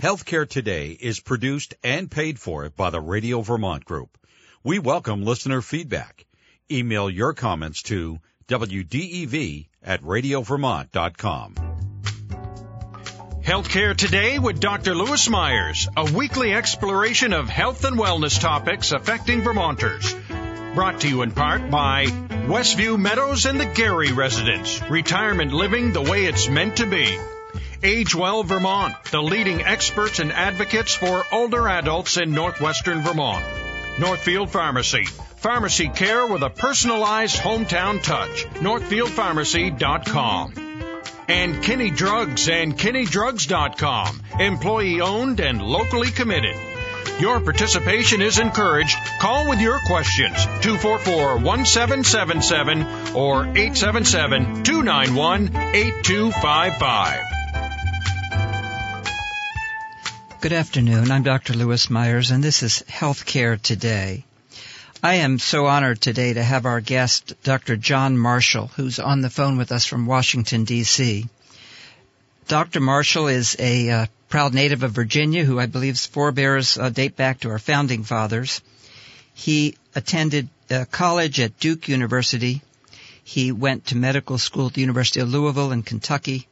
Healthcare 0.00 0.48
Today 0.48 0.90
is 0.90 1.18
produced 1.18 1.74
and 1.82 2.08
paid 2.08 2.38
for 2.38 2.70
by 2.70 2.90
the 2.90 3.00
Radio 3.00 3.40
Vermont 3.40 3.84
Group. 3.84 4.16
We 4.62 4.78
welcome 4.78 5.24
listener 5.24 5.60
feedback. 5.60 6.24
Email 6.70 7.10
your 7.10 7.34
comments 7.34 7.82
to 7.84 8.20
WDEV 8.46 9.66
at 9.82 10.02
radiovermont.com. 10.02 11.54
Healthcare 13.42 13.96
Today 13.96 14.38
with 14.38 14.60
Dr. 14.60 14.94
Lewis 14.94 15.28
Myers, 15.28 15.88
a 15.96 16.04
weekly 16.12 16.54
exploration 16.54 17.32
of 17.32 17.48
health 17.48 17.84
and 17.84 17.98
wellness 17.98 18.40
topics 18.40 18.92
affecting 18.92 19.42
Vermonters. 19.42 20.14
Brought 20.76 21.00
to 21.00 21.08
you 21.08 21.22
in 21.22 21.32
part 21.32 21.72
by 21.72 22.04
Westview 22.06 23.00
Meadows 23.00 23.46
and 23.46 23.58
the 23.58 23.66
Gary 23.66 24.12
Residence, 24.12 24.80
retirement 24.88 25.52
living 25.52 25.92
the 25.92 26.02
way 26.02 26.26
it's 26.26 26.48
meant 26.48 26.76
to 26.76 26.86
be. 26.86 27.18
Age 27.82 28.14
Well 28.14 28.42
Vermont, 28.42 28.94
the 29.12 29.22
leading 29.22 29.62
experts 29.62 30.18
and 30.18 30.32
advocates 30.32 30.94
for 30.94 31.24
older 31.30 31.68
adults 31.68 32.16
in 32.16 32.32
northwestern 32.32 33.02
Vermont. 33.02 33.44
Northfield 34.00 34.50
Pharmacy, 34.50 35.04
pharmacy 35.04 35.88
care 35.88 36.26
with 36.26 36.42
a 36.42 36.50
personalized 36.50 37.36
hometown 37.36 38.02
touch. 38.02 38.46
NorthfieldPharmacy.com. 38.54 40.54
And 41.28 41.62
Kinney 41.62 41.90
Drugs 41.90 42.48
and 42.48 42.76
KinneyDrugs.com, 42.76 44.22
employee 44.40 45.00
owned 45.00 45.38
and 45.40 45.62
locally 45.62 46.10
committed. 46.10 46.56
Your 47.20 47.38
participation 47.40 48.22
is 48.22 48.40
encouraged. 48.40 48.96
Call 49.20 49.48
with 49.48 49.60
your 49.60 49.78
questions 49.86 50.34
244 50.62 51.38
1777 51.38 53.14
or 53.14 53.44
877 53.44 54.64
291 54.64 55.54
8255. 55.54 57.37
Good 60.40 60.52
afternoon. 60.52 61.10
I'm 61.10 61.24
Dr. 61.24 61.52
Lewis 61.54 61.90
Myers, 61.90 62.30
and 62.30 62.44
this 62.44 62.62
is 62.62 62.84
Healthcare 62.88 63.60
Today. 63.60 64.24
I 65.02 65.14
am 65.14 65.40
so 65.40 65.66
honored 65.66 66.00
today 66.00 66.32
to 66.32 66.44
have 66.44 66.64
our 66.64 66.80
guest, 66.80 67.32
Dr. 67.42 67.76
John 67.76 68.16
Marshall, 68.16 68.68
who's 68.76 69.00
on 69.00 69.20
the 69.20 69.30
phone 69.30 69.58
with 69.58 69.72
us 69.72 69.84
from 69.84 70.06
Washington, 70.06 70.62
D.C. 70.62 71.26
Dr. 72.46 72.78
Marshall 72.78 73.26
is 73.26 73.56
a 73.58 73.90
uh, 73.90 74.06
proud 74.28 74.54
native 74.54 74.84
of 74.84 74.92
Virginia 74.92 75.44
who 75.44 75.58
I 75.58 75.66
believe's 75.66 76.06
forebears 76.06 76.78
uh, 76.78 76.90
date 76.90 77.16
back 77.16 77.40
to 77.40 77.50
our 77.50 77.58
founding 77.58 78.04
fathers. 78.04 78.60
He 79.34 79.74
attended 79.96 80.48
uh, 80.70 80.84
college 80.88 81.40
at 81.40 81.58
Duke 81.58 81.88
University. 81.88 82.62
He 83.24 83.50
went 83.50 83.86
to 83.86 83.96
medical 83.96 84.38
school 84.38 84.68
at 84.68 84.74
the 84.74 84.82
University 84.82 85.18
of 85.18 85.30
Louisville 85.30 85.72
in 85.72 85.82
Kentucky. 85.82 86.46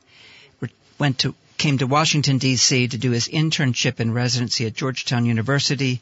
Went 0.98 1.20
to 1.20 1.36
came 1.58 1.78
to 1.78 1.86
Washington, 1.86 2.38
D.C. 2.38 2.88
to 2.88 2.98
do 2.98 3.10
his 3.10 3.28
internship 3.28 4.00
and 4.00 4.14
residency 4.14 4.66
at 4.66 4.74
Georgetown 4.74 5.26
University 5.26 6.00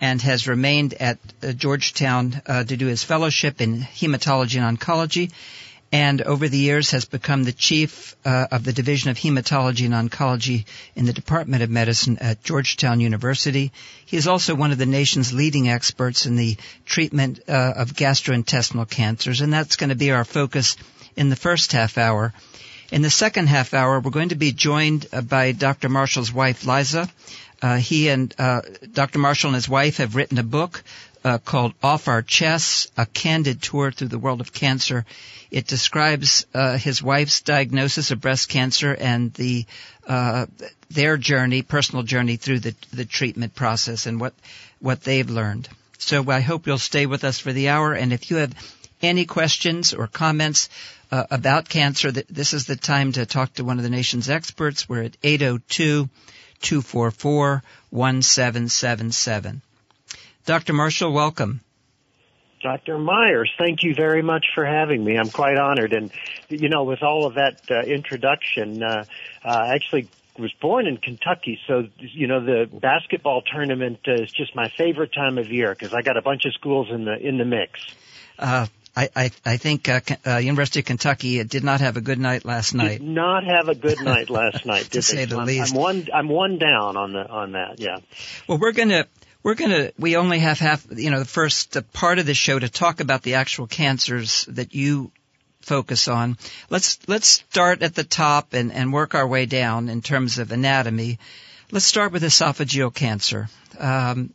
and 0.00 0.22
has 0.22 0.46
remained 0.46 0.94
at 0.94 1.18
uh, 1.42 1.52
Georgetown 1.52 2.40
uh, 2.46 2.64
to 2.64 2.76
do 2.76 2.86
his 2.86 3.02
fellowship 3.04 3.60
in 3.60 3.80
hematology 3.80 4.60
and 4.60 4.78
oncology 4.78 5.32
and 5.90 6.20
over 6.22 6.48
the 6.48 6.58
years 6.58 6.90
has 6.90 7.06
become 7.06 7.44
the 7.44 7.52
chief 7.52 8.14
uh, 8.24 8.46
of 8.50 8.62
the 8.64 8.72
Division 8.72 9.10
of 9.10 9.16
Hematology 9.16 9.86
and 9.90 10.10
Oncology 10.10 10.66
in 10.94 11.06
the 11.06 11.12
Department 11.14 11.62
of 11.62 11.70
Medicine 11.70 12.18
at 12.18 12.42
Georgetown 12.44 13.00
University. 13.00 13.72
He 14.04 14.16
is 14.18 14.26
also 14.28 14.54
one 14.54 14.70
of 14.70 14.78
the 14.78 14.86
nation's 14.86 15.32
leading 15.32 15.68
experts 15.70 16.26
in 16.26 16.36
the 16.36 16.56
treatment 16.84 17.40
uh, 17.48 17.72
of 17.76 17.94
gastrointestinal 17.94 18.88
cancers, 18.88 19.40
and 19.40 19.52
that's 19.52 19.76
going 19.76 19.88
to 19.88 19.96
be 19.96 20.10
our 20.10 20.24
focus 20.26 20.76
in 21.16 21.30
the 21.30 21.36
first 21.36 21.72
half 21.72 21.96
hour. 21.96 22.34
In 22.90 23.02
the 23.02 23.10
second 23.10 23.48
half 23.48 23.74
hour, 23.74 24.00
we're 24.00 24.10
going 24.10 24.30
to 24.30 24.34
be 24.34 24.52
joined 24.52 25.06
uh, 25.12 25.20
by 25.20 25.52
Dr. 25.52 25.90
Marshall's 25.90 26.32
wife, 26.32 26.64
Liza. 26.64 27.10
Uh, 27.60 27.76
he 27.76 28.08
and 28.08 28.34
uh, 28.38 28.62
Dr. 28.90 29.18
Marshall 29.18 29.48
and 29.48 29.56
his 29.56 29.68
wife 29.68 29.98
have 29.98 30.16
written 30.16 30.38
a 30.38 30.42
book 30.42 30.82
uh, 31.22 31.36
called 31.36 31.74
Off 31.82 32.08
Our 32.08 32.22
Chests, 32.22 32.90
A 32.96 33.04
Candid 33.04 33.60
Tour 33.60 33.92
Through 33.92 34.08
the 34.08 34.18
World 34.18 34.40
of 34.40 34.54
Cancer. 34.54 35.04
It 35.50 35.66
describes 35.66 36.46
uh, 36.54 36.78
his 36.78 37.02
wife's 37.02 37.42
diagnosis 37.42 38.10
of 38.10 38.22
breast 38.22 38.48
cancer 38.48 38.96
and 38.98 39.34
the 39.34 39.66
uh, 40.06 40.46
their 40.88 41.18
journey, 41.18 41.60
personal 41.60 42.04
journey 42.04 42.36
through 42.36 42.60
the, 42.60 42.74
the 42.94 43.04
treatment 43.04 43.54
process 43.54 44.06
and 44.06 44.18
what, 44.18 44.32
what 44.80 45.02
they've 45.02 45.28
learned. 45.28 45.68
So 45.98 46.24
I 46.30 46.40
hope 46.40 46.66
you'll 46.66 46.78
stay 46.78 47.04
with 47.04 47.24
us 47.24 47.38
for 47.38 47.52
the 47.52 47.68
hour, 47.68 47.92
and 47.92 48.14
if 48.14 48.30
you 48.30 48.38
have 48.38 48.54
any 49.02 49.26
questions 49.26 49.92
or 49.92 50.06
comments, 50.06 50.70
uh, 51.10 51.24
about 51.30 51.68
cancer, 51.68 52.10
this 52.12 52.52
is 52.52 52.66
the 52.66 52.76
time 52.76 53.12
to 53.12 53.26
talk 53.26 53.54
to 53.54 53.64
one 53.64 53.78
of 53.78 53.82
the 53.82 53.90
nation's 53.90 54.28
experts. 54.28 54.88
We're 54.88 55.04
at 55.04 55.16
802 55.22 56.08
244 56.60 57.62
1777. 57.90 59.62
Dr. 60.44 60.72
Marshall, 60.72 61.12
welcome. 61.12 61.60
Dr. 62.62 62.98
Myers, 62.98 63.52
thank 63.56 63.82
you 63.82 63.94
very 63.94 64.22
much 64.22 64.46
for 64.54 64.64
having 64.64 65.04
me. 65.04 65.16
I'm 65.16 65.30
quite 65.30 65.58
honored. 65.58 65.92
And, 65.92 66.10
you 66.48 66.68
know, 66.68 66.84
with 66.84 67.02
all 67.02 67.26
of 67.26 67.34
that 67.34 67.60
uh, 67.70 67.82
introduction, 67.82 68.82
uh, 68.82 69.04
uh, 69.44 69.48
I 69.48 69.74
actually 69.74 70.08
was 70.38 70.52
born 70.60 70.86
in 70.86 70.96
Kentucky, 70.96 71.58
so, 71.66 71.88
you 71.98 72.26
know, 72.26 72.44
the 72.44 72.68
basketball 72.72 73.42
tournament 73.42 74.00
is 74.06 74.30
just 74.30 74.54
my 74.54 74.68
favorite 74.68 75.12
time 75.12 75.36
of 75.36 75.48
year 75.48 75.74
because 75.74 75.92
I 75.92 76.02
got 76.02 76.16
a 76.16 76.22
bunch 76.22 76.44
of 76.44 76.54
schools 76.54 76.88
in 76.90 77.04
the, 77.04 77.16
in 77.16 77.38
the 77.38 77.44
mix. 77.44 77.80
Uh, 78.38 78.66
I, 78.98 79.08
I, 79.14 79.30
I 79.44 79.56
think 79.58 79.88
uh, 79.88 80.00
uh, 80.26 80.36
University 80.38 80.80
of 80.80 80.86
Kentucky 80.86 81.44
did 81.44 81.62
not 81.62 81.80
have 81.80 81.96
a 81.96 82.00
good 82.00 82.18
night 82.18 82.44
last 82.44 82.74
night. 82.74 82.98
Did 82.98 83.02
not 83.02 83.44
have 83.44 83.68
a 83.68 83.76
good 83.76 84.00
night 84.00 84.28
last 84.28 84.66
night. 84.72 84.90
to 84.90 85.02
say 85.02 85.24
the 85.24 85.38
I'm, 85.38 85.46
least. 85.46 85.72
I'm 85.72 85.80
one. 85.80 86.08
I'm 86.12 86.28
one 86.28 86.58
down 86.58 86.96
on 86.96 87.12
the 87.12 87.24
on 87.28 87.52
that. 87.52 87.78
Yeah. 87.78 87.98
Well, 88.48 88.58
we're 88.58 88.72
gonna 88.72 89.06
we're 89.44 89.54
gonna 89.54 89.92
we 90.00 90.16
only 90.16 90.40
have 90.40 90.58
half 90.58 90.84
you 90.90 91.12
know 91.12 91.20
the 91.20 91.24
first 91.24 91.76
part 91.92 92.18
of 92.18 92.26
the 92.26 92.34
show 92.34 92.58
to 92.58 92.68
talk 92.68 92.98
about 92.98 93.22
the 93.22 93.34
actual 93.34 93.68
cancers 93.68 94.44
that 94.46 94.74
you 94.74 95.12
focus 95.60 96.08
on. 96.08 96.36
Let's 96.68 96.98
let's 97.06 97.28
start 97.28 97.82
at 97.84 97.94
the 97.94 98.04
top 98.04 98.52
and 98.52 98.72
and 98.72 98.92
work 98.92 99.14
our 99.14 99.28
way 99.28 99.46
down 99.46 99.88
in 99.88 100.02
terms 100.02 100.40
of 100.40 100.50
anatomy. 100.50 101.20
Let's 101.70 101.86
start 101.86 102.10
with 102.10 102.24
esophageal 102.24 102.92
cancer. 102.92 103.48
Um, 103.78 104.34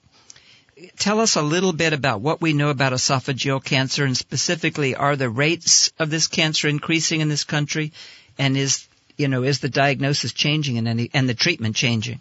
tell 0.97 1.19
us 1.19 1.35
a 1.35 1.41
little 1.41 1.73
bit 1.73 1.94
about 1.94 2.22
what 2.22 2.41
we 2.41 2.53
know 2.53 2.69
about 2.69 2.94
esophageal 2.94 3.63
cancer 3.63 4.06
and 4.06 4.16
specifically 4.16 4.95
are 4.95 5.16
the 5.16 5.29
rates 5.29 5.91
of 6.00 6.09
this 6.09 6.28
cancer 6.28 6.67
increasing 6.67 7.22
in 7.22 7.29
this 7.29 7.44
country? 7.44 7.91
And 8.38 8.57
is 8.57 8.88
you 9.17 9.28
know 9.28 9.44
is 9.44 9.59
the 9.59 9.69
diagnosis 9.69 10.34
changing 10.34 10.78
in 10.78 10.88
any 10.88 11.09
and 11.13 11.29
the 11.29 11.34
treatment 11.34 11.75
changing? 11.75 12.19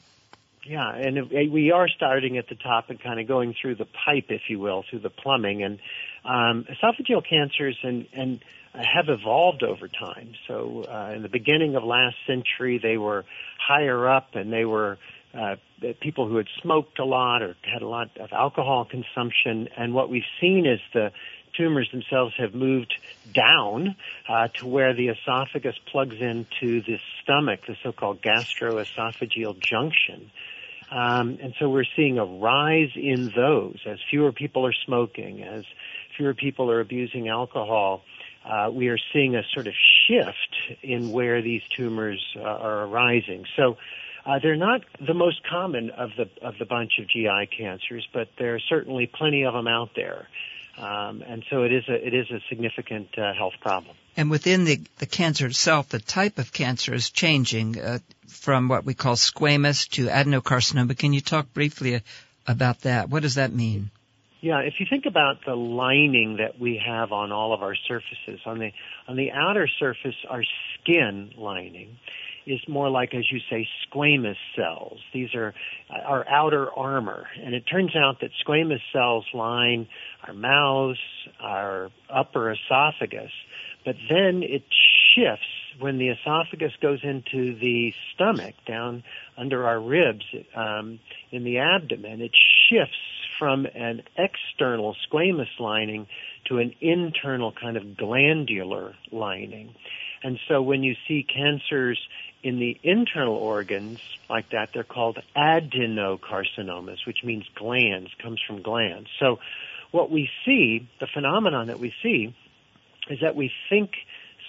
Yeah 0.67 0.95
and 0.95 1.31
we 1.31 1.73
are 1.73 1.89
starting 1.89 2.39
at 2.39 2.49
the 2.49 2.55
top 2.55 2.91
and 2.91 3.01
kind 3.01 3.19
of 3.19 3.27
going 3.27 3.55
through 3.61 3.77
the 3.77 3.87
pipe 3.87 4.27
if 4.29 4.43
you 4.49 4.59
will 4.59 4.85
through 4.89 5.01
the 5.01 5.11
plumbing. 5.11 5.63
And 5.63 5.79
um, 6.25 6.67
esophageal 6.71 7.23
cancers 7.29 7.79
and 7.83 8.07
and 8.13 8.41
have 8.75 9.09
evolved 9.09 9.63
over 9.63 9.87
time. 9.87 10.33
So 10.49 10.85
uh, 10.89 11.13
in 11.15 11.23
the 11.23 11.29
beginning 11.29 11.77
of 11.77 11.85
last 11.85 12.17
century 12.27 12.79
they 12.79 12.99
were 12.99 13.25
higher 13.59 14.09
up 14.09 14.35
and 14.35 14.53
they 14.53 14.65
were 14.65 14.99
uh, 15.35 15.57
people 16.01 16.29
who 16.29 16.37
had 16.37 16.49
smoked 16.63 16.99
a 16.99 17.05
lot 17.05 17.43
or 17.43 17.57
had 17.63 17.83
a 17.83 17.89
lot 17.89 18.11
of 18.19 18.33
alcohol 18.33 18.85
consumption. 18.85 19.69
And 19.77 19.95
what 19.95 20.09
we've 20.09 20.23
seen 20.41 20.67
is 20.67 20.81
the 20.93 21.13
tumors 21.57 21.91
themselves 21.93 22.35
have 22.39 22.55
moved 22.55 22.95
down 23.33 23.97
uh, 24.29 24.49
to 24.49 24.67
where 24.67 24.95
the 24.95 25.09
esophagus 25.09 25.77
plugs 25.91 26.17
into 26.21 26.83
the 26.83 26.99
stomach, 27.23 27.61
the 27.67 27.77
so-called 27.83 28.23
gastroesophageal 28.23 29.59
junction. 29.61 30.31
Um, 30.91 31.39
and 31.43 31.55
so 31.59 31.71
we're 31.71 31.85
seeing 31.97 32.19
a 32.19 32.25
rise 32.25 32.91
in 32.95 33.33
those 33.35 33.79
as 33.87 33.99
fewer 34.11 34.33
people 34.33 34.67
are 34.67 34.75
smoking, 34.85 35.43
as 35.43 35.65
fewer 36.17 36.35
people 36.35 36.71
are 36.71 36.81
abusing 36.81 37.29
alcohol. 37.29 38.03
Uh, 38.45 38.71
we 38.73 38.89
are 38.89 38.99
seeing 39.13 39.37
a 39.37 39.43
sort 39.55 39.67
of 39.69 39.75
shift 40.07 40.79
in 40.83 41.11
where 41.11 41.41
these 41.41 41.63
tumors 41.75 42.23
uh, 42.37 42.43
are 42.43 42.85
arising. 42.85 43.45
So 43.57 43.79
uh, 44.25 44.39
they're 44.41 44.57
not 44.57 44.83
the 45.05 45.15
most 45.15 45.41
common 45.49 45.91
of 45.91 46.11
the 46.17 46.29
of 46.47 46.55
the 46.59 46.65
bunch 46.65 46.93
of 47.01 47.09
GI 47.09 47.49
cancers, 47.57 48.07
but 48.13 48.29
there 48.39 48.55
are 48.55 48.61
certainly 48.61 49.07
plenty 49.07 49.45
of 49.45 49.55
them 49.55 49.67
out 49.67 49.91
there, 49.97 50.29
um, 50.79 51.23
and 51.23 51.45
so 51.51 51.65
it 51.65 51.73
is 51.73 51.85
a 51.89 52.07
it 52.07 52.15
is 52.15 52.31
a 52.31 52.41
significant 52.49 53.09
uh, 53.19 53.35
health 53.35 53.55
problem. 53.61 53.97
And 54.17 54.31
within 54.31 54.65
the 54.65 54.81
the 54.99 55.07
cancer 55.07 55.47
itself, 55.47 55.89
the 55.89 55.99
type 55.99 56.39
of 56.39 56.53
cancer 56.53 56.95
is 56.95 57.11
changing 57.11 57.81
uh, 57.81 57.99
from 58.29 58.69
what 58.69 58.85
we 58.85 58.95
call 58.95 59.17
squamous 59.17 59.89
to 59.91 60.07
adenocarcinoma. 60.07 60.97
Can 60.97 61.13
you 61.13 61.21
talk 61.21 61.53
briefly 61.53 62.03
about 62.47 62.83
that? 62.83 63.09
What 63.09 63.23
does 63.23 63.35
that 63.35 63.53
mean? 63.53 63.91
Yeah, 64.41 64.59
if 64.59 64.75
you 64.81 64.87
think 64.91 65.07
about 65.07 65.45
the 65.47 65.55
lining 65.55 66.39
that 66.39 66.59
we 66.59 66.83
have 66.85 67.13
on 67.13 67.31
all 67.31 67.55
of 67.55 67.63
our 67.63 67.77
surfaces, 67.77 68.41
on 68.45 68.59
the 68.59 68.73
on 69.07 69.17
the 69.17 69.31
outer 69.31 69.69
surface, 69.79 70.17
our 70.29 70.43
skin 70.75 71.33
lining, 71.37 71.97
is 72.47 72.61
more 72.69 72.91
like, 72.91 73.15
as 73.15 73.31
you 73.31 73.41
say, 73.51 73.69
squamous 73.87 74.37
cells. 74.57 75.01
These 75.13 75.35
are 75.35 75.55
our 75.91 76.29
outer 76.29 76.71
armor. 76.73 77.27
And 77.43 77.55
it 77.55 77.63
turns 77.63 77.95
out 77.97 78.21
that 78.21 78.31
squamous 78.45 78.81
cells 78.93 79.27
line 79.35 79.89
our 80.27 80.35
mouths, 80.35 80.99
our 81.41 81.91
upper 82.09 82.53
esophagus, 82.53 83.33
but 83.85 83.97
then 84.09 84.43
it 84.43 84.63
shifts 85.15 85.45
when 85.79 85.99
the 85.99 86.09
esophagus 86.09 86.73
goes 86.81 87.01
into 87.03 87.55
the 87.59 87.95
stomach, 88.15 88.55
down 88.67 89.03
under 89.37 89.67
our 89.67 89.81
ribs, 89.81 90.25
um, 90.55 91.01
in 91.31 91.45
the 91.45 91.59
abdomen, 91.59 92.21
it 92.21 92.33
shifts 92.69 92.95
from 93.39 93.67
an 93.75 94.03
external 94.17 94.95
squamous 95.09 95.49
lining 95.59 96.07
to 96.45 96.59
an 96.59 96.75
internal 96.81 97.53
kind 97.53 97.77
of 97.77 97.97
glandular 97.97 98.95
lining. 99.11 99.75
And 100.23 100.39
so 100.49 100.63
when 100.63 100.83
you 100.83 100.95
see 101.09 101.25
cancers 101.25 101.99
in 102.43 102.59
the 102.59 102.79
internal 102.83 103.35
organs 103.35 103.99
like 104.29 104.51
that, 104.51 104.71
they're 104.75 104.85
called 104.85 105.19
adenocarcinomas, 105.37 107.07
which 107.07 107.19
means 107.25 107.45
glands, 107.55 108.11
comes 108.21 108.41
from 108.47 108.63
glands. 108.63 109.09
So 109.21 109.39
what 109.93 110.11
we 110.11 110.29
see, 110.45 110.89
the 111.01 111.07
phenomenon 111.07 111.69
that 111.69 111.79
we 111.79 111.93
see, 112.03 112.35
is 113.09 113.19
that 113.21 113.37
we 113.37 113.53
think 113.69 113.91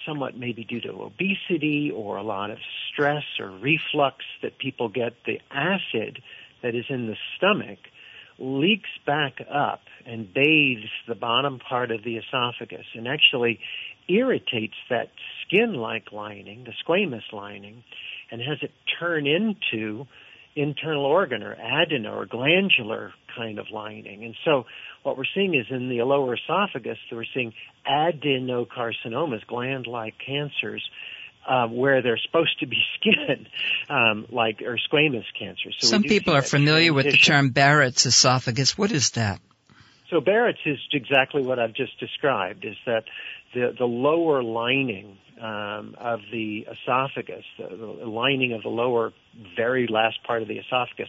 somewhat 0.06 0.36
maybe 0.36 0.64
due 0.64 0.80
to 0.80 0.90
obesity 1.02 1.90
or 1.94 2.16
a 2.16 2.22
lot 2.22 2.50
of 2.50 2.58
stress 2.92 3.24
or 3.38 3.50
reflux 3.50 4.16
that 4.42 4.58
people 4.58 4.88
get 4.88 5.14
the 5.24 5.40
acid 5.50 6.20
that 6.62 6.74
is 6.74 6.84
in 6.88 7.06
the 7.06 7.16
stomach 7.36 7.78
leaks 8.38 8.90
back 9.06 9.34
up 9.52 9.82
and 10.06 10.32
bathes 10.34 10.90
the 11.06 11.14
bottom 11.14 11.58
part 11.58 11.90
of 11.90 12.02
the 12.02 12.16
esophagus 12.16 12.86
and 12.94 13.06
actually 13.06 13.60
irritates 14.08 14.74
that 14.90 15.10
skin-like 15.46 16.12
lining, 16.12 16.64
the 16.64 16.72
squamous 16.84 17.32
lining, 17.32 17.82
and 18.30 18.40
has 18.40 18.58
it 18.62 18.72
turn 18.98 19.26
into 19.26 20.06
internal 20.56 21.04
organ 21.04 21.42
or 21.42 21.52
adeno 21.54 22.14
or 22.14 22.26
glandular 22.26 23.12
kind 23.36 23.58
of 23.58 23.66
lining. 23.72 24.24
And 24.24 24.34
so 24.44 24.66
what 25.02 25.16
we're 25.16 25.24
seeing 25.34 25.54
is 25.54 25.66
in 25.70 25.88
the 25.88 26.02
lower 26.02 26.34
esophagus, 26.34 26.98
we're 27.10 27.24
seeing 27.34 27.52
adenocarcinomas, 27.86 29.46
gland-like 29.46 30.14
cancers, 30.24 30.88
uh, 31.46 31.66
where 31.68 32.02
they're 32.02 32.20
supposed 32.24 32.58
to 32.60 32.66
be 32.66 32.78
skin, 33.00 33.46
um, 33.90 34.26
like 34.30 34.62
or 34.62 34.78
squamous 34.90 35.24
cancers. 35.38 35.76
So 35.78 35.88
Some 35.88 36.02
people 36.02 36.34
are 36.34 36.42
familiar 36.42 36.92
transition. 36.92 36.94
with 36.94 37.06
the 37.06 37.18
term 37.18 37.50
Barrett's 37.50 38.06
esophagus. 38.06 38.78
What 38.78 38.92
is 38.92 39.10
that? 39.10 39.40
So 40.10 40.20
Barrett's 40.20 40.60
is 40.64 40.78
exactly 40.92 41.42
what 41.42 41.58
I've 41.58 41.74
just 41.74 41.98
described. 41.98 42.64
Is 42.64 42.76
that 42.86 43.04
the 43.54 43.74
the 43.78 43.84
lower 43.84 44.42
lining 44.42 45.18
um, 45.40 45.94
of 45.98 46.20
the 46.30 46.66
esophagus, 46.70 47.44
the, 47.58 47.68
the, 47.76 48.08
lining 48.08 48.52
of 48.52 48.62
the 48.62 48.68
lower, 48.68 49.12
very 49.56 49.86
last 49.88 50.22
part 50.24 50.42
of 50.42 50.48
the 50.48 50.58
esophagus, 50.58 51.08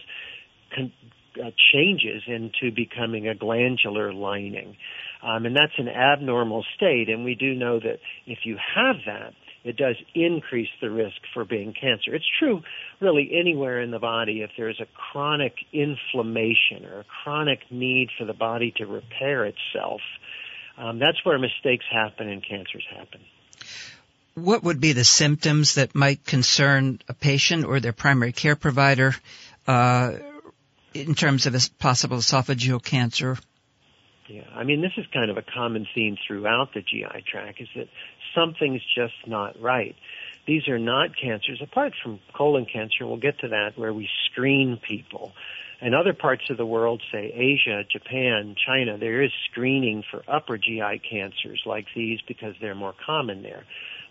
con- 0.74 0.92
uh, 1.40 1.50
changes 1.72 2.22
into 2.26 2.74
becoming 2.74 3.28
a 3.28 3.34
glandular 3.34 4.12
lining. 4.12 4.76
Um, 5.22 5.46
and 5.46 5.56
that's 5.56 5.78
an 5.78 5.88
abnormal 5.88 6.64
state, 6.76 7.08
and 7.08 7.24
we 7.24 7.34
do 7.34 7.54
know 7.54 7.78
that 7.78 7.98
if 8.26 8.40
you 8.44 8.56
have 8.74 8.96
that, 9.06 9.32
it 9.64 9.76
does 9.76 9.96
increase 10.14 10.68
the 10.80 10.90
risk 10.90 11.16
for 11.34 11.44
being 11.44 11.74
cancer. 11.78 12.14
It's 12.14 12.28
true 12.38 12.62
really 13.00 13.30
anywhere 13.38 13.80
in 13.80 13.90
the 13.90 13.98
body 13.98 14.42
if 14.42 14.50
there's 14.56 14.80
a 14.80 14.86
chronic 14.94 15.54
inflammation 15.72 16.84
or 16.84 17.00
a 17.00 17.04
chronic 17.04 17.60
need 17.70 18.10
for 18.16 18.24
the 18.24 18.32
body 18.32 18.72
to 18.76 18.86
repair 18.86 19.44
itself. 19.44 20.00
Um, 20.78 20.98
that's 20.98 21.24
where 21.24 21.38
mistakes 21.38 21.84
happen 21.90 22.28
and 22.28 22.42
cancers 22.46 22.84
happen. 22.96 23.20
What 24.34 24.62
would 24.64 24.80
be 24.80 24.92
the 24.92 25.04
symptoms 25.04 25.76
that 25.76 25.94
might 25.94 26.24
concern 26.24 27.00
a 27.08 27.14
patient 27.14 27.64
or 27.64 27.80
their 27.80 27.94
primary 27.94 28.32
care 28.32 28.56
provider 28.56 29.14
uh, 29.66 30.12
in 30.92 31.14
terms 31.14 31.46
of 31.46 31.54
a 31.54 31.60
possible 31.78 32.18
esophageal 32.18 32.82
cancer? 32.82 33.38
Yeah, 34.28 34.42
I 34.54 34.64
mean, 34.64 34.82
this 34.82 34.92
is 34.96 35.06
kind 35.12 35.30
of 35.30 35.38
a 35.38 35.42
common 35.42 35.86
theme 35.94 36.16
throughout 36.26 36.74
the 36.74 36.82
GI 36.82 37.24
tract 37.26 37.60
is 37.60 37.68
that 37.76 37.88
something's 38.34 38.82
just 38.94 39.14
not 39.26 39.60
right. 39.60 39.94
These 40.46 40.68
are 40.68 40.78
not 40.78 41.10
cancers, 41.16 41.60
apart 41.62 41.94
from 42.02 42.20
colon 42.32 42.66
cancer, 42.66 43.06
we'll 43.06 43.16
get 43.16 43.38
to 43.40 43.48
that, 43.48 43.76
where 43.76 43.92
we 43.92 44.08
screen 44.30 44.78
people. 44.86 45.32
In 45.80 45.92
other 45.92 46.14
parts 46.14 46.48
of 46.48 46.56
the 46.56 46.64
world, 46.64 47.02
say 47.12 47.30
Asia, 47.34 47.84
Japan, 47.84 48.56
China, 48.66 48.96
there 48.96 49.22
is 49.22 49.30
screening 49.50 50.02
for 50.10 50.22
upper 50.26 50.56
GI 50.56 51.02
cancers 51.08 51.62
like 51.66 51.86
these 51.94 52.20
because 52.26 52.54
they're 52.60 52.74
more 52.74 52.94
common 53.04 53.42
there. 53.42 53.64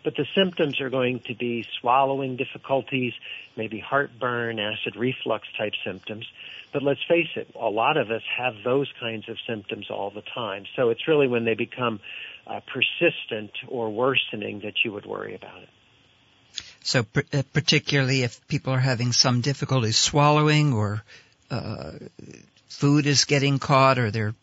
But 0.03 0.15
the 0.15 0.27
symptoms 0.35 0.79
are 0.79 0.91
going 0.91 1.21
to 1.21 1.33
be 1.33 1.65
swallowing 1.81 2.35
difficulties, 2.35 3.13
maybe 3.57 3.79
heartburn, 3.79 4.59
acid 4.59 4.95
reflux 4.95 5.47
type 5.57 5.73
symptoms. 5.83 6.27
But 6.71 6.83
let's 6.83 6.99
face 7.07 7.29
it, 7.35 7.49
a 7.59 7.69
lot 7.69 7.97
of 7.97 8.11
us 8.11 8.21
have 8.37 8.53
those 8.63 8.91
kinds 8.99 9.27
of 9.27 9.37
symptoms 9.47 9.89
all 9.89 10.11
the 10.11 10.21
time. 10.21 10.65
So 10.75 10.89
it's 10.89 11.07
really 11.07 11.27
when 11.27 11.45
they 11.45 11.55
become 11.55 11.99
uh, 12.45 12.59
persistent 12.71 13.51
or 13.67 13.89
worsening 13.89 14.59
that 14.59 14.73
you 14.83 14.91
would 14.91 15.07
worry 15.07 15.33
about 15.33 15.63
it. 15.63 15.69
So, 16.83 17.05
uh, 17.33 17.41
particularly 17.51 18.21
if 18.21 18.47
people 18.47 18.73
are 18.73 18.79
having 18.79 19.11
some 19.11 19.41
difficulty 19.41 19.91
swallowing 19.91 20.73
or 20.73 21.03
uh, 21.55 21.91
food 22.67 23.05
is 23.05 23.25
getting 23.25 23.59
caught 23.59 23.99
or 23.99 24.11
they're 24.11 24.35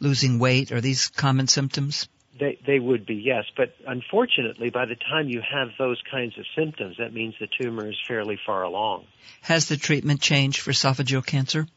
losing 0.00 0.38
weight, 0.38 0.72
are 0.72 0.80
these 0.80 1.08
common 1.08 1.48
symptoms? 1.48 2.08
They, 2.38 2.58
they 2.66 2.80
would 2.80 3.06
be, 3.06 3.14
yes. 3.14 3.44
But 3.56 3.74
unfortunately, 3.86 4.70
by 4.70 4.86
the 4.86 4.96
time 4.96 5.28
you 5.28 5.40
have 5.40 5.68
those 5.78 6.02
kinds 6.10 6.36
of 6.36 6.44
symptoms, 6.56 6.96
that 6.98 7.14
means 7.14 7.34
the 7.38 7.48
tumor 7.60 7.88
is 7.88 7.96
fairly 8.08 8.38
far 8.44 8.64
along. 8.64 9.06
Has 9.42 9.68
the 9.68 9.76
treatment 9.76 10.20
changed 10.20 10.60
for 10.60 10.72
esophageal 10.72 11.24
cancer? 11.24 11.68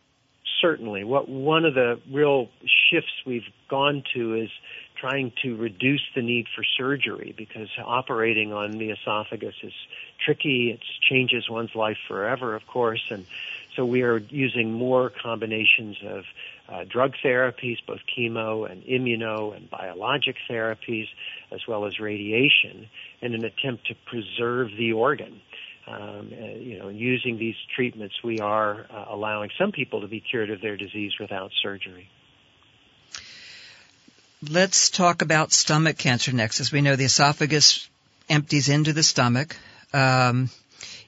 Certainly. 0.61 1.03
What 1.03 1.29
one 1.29 1.65
of 1.65 1.75
the 1.75 1.99
real 2.11 2.49
shifts 2.89 3.11
we've 3.25 3.47
gone 3.69 4.03
to 4.15 4.33
is 4.35 4.49
trying 4.99 5.31
to 5.43 5.55
reduce 5.55 6.01
the 6.15 6.23
need 6.23 6.47
for 6.55 6.63
surgery 6.63 7.35
because 7.37 7.69
operating 7.83 8.51
on 8.51 8.71
the 8.71 8.89
esophagus 8.89 9.53
is 9.61 9.73
tricky. 10.25 10.71
It 10.71 10.79
changes 11.07 11.47
one's 11.47 11.75
life 11.75 11.97
forever, 12.07 12.55
of 12.55 12.65
course, 12.65 13.03
and 13.11 13.27
so 13.77 13.85
we 13.85 14.01
are 14.01 14.17
using 14.17 14.73
more 14.73 15.11
combinations 15.23 15.95
of 16.03 16.23
uh, 16.67 16.83
drug 16.89 17.13
therapies, 17.23 17.77
both 17.85 17.99
chemo 18.17 18.69
and 18.69 18.83
immuno 18.83 19.55
and 19.55 19.69
biologic 19.69 20.35
therapies, 20.49 21.05
as 21.53 21.61
well 21.67 21.85
as 21.85 21.99
radiation, 21.99 22.89
in 23.21 23.35
an 23.35 23.45
attempt 23.45 23.87
to 23.87 23.95
preserve 24.07 24.69
the 24.77 24.91
organ. 24.91 25.39
Um, 25.87 26.33
uh, 26.33 26.45
you 26.57 26.79
know, 26.79 26.89
using 26.89 27.37
these 27.37 27.55
treatments, 27.73 28.15
we 28.21 28.39
are 28.39 28.87
uh, 28.89 29.05
allowing 29.09 29.51
some 29.57 29.71
people 29.71 30.01
to 30.01 30.07
be 30.07 30.19
cured 30.19 30.49
of 30.49 30.59
their 30.59 30.75
disease 30.75 31.13
without 31.17 31.51
surgery. 31.61 32.09
Let's 34.41 34.89
talk 34.89 35.21
about 35.21 35.53
stomach 35.53 35.97
cancer 35.97 36.33
next. 36.33 36.59
As 36.59 36.71
we 36.71 36.81
know, 36.81 36.95
the 36.95 37.05
esophagus 37.05 37.87
empties 38.27 38.69
into 38.69 38.91
the 38.91 39.03
stomach. 39.03 39.55
Um, 39.93 40.49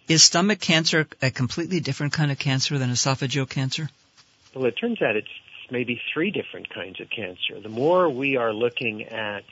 is 0.09 0.23
stomach 0.23 0.59
cancer 0.59 1.07
a 1.21 1.29
completely 1.31 1.79
different 1.79 2.11
kind 2.11 2.31
of 2.31 2.39
cancer 2.39 2.77
than 2.77 2.89
esophageal 2.89 3.47
cancer? 3.47 3.89
Well, 4.53 4.65
it 4.65 4.71
turns 4.71 5.01
out 5.01 5.15
it's 5.15 5.27
maybe 5.71 6.01
three 6.13 6.31
different 6.31 6.69
kinds 6.69 6.99
of 6.99 7.07
cancer. 7.09 7.61
The 7.61 7.69
more 7.69 8.09
we 8.09 8.35
are 8.35 8.51
looking 8.51 9.03
at 9.03 9.43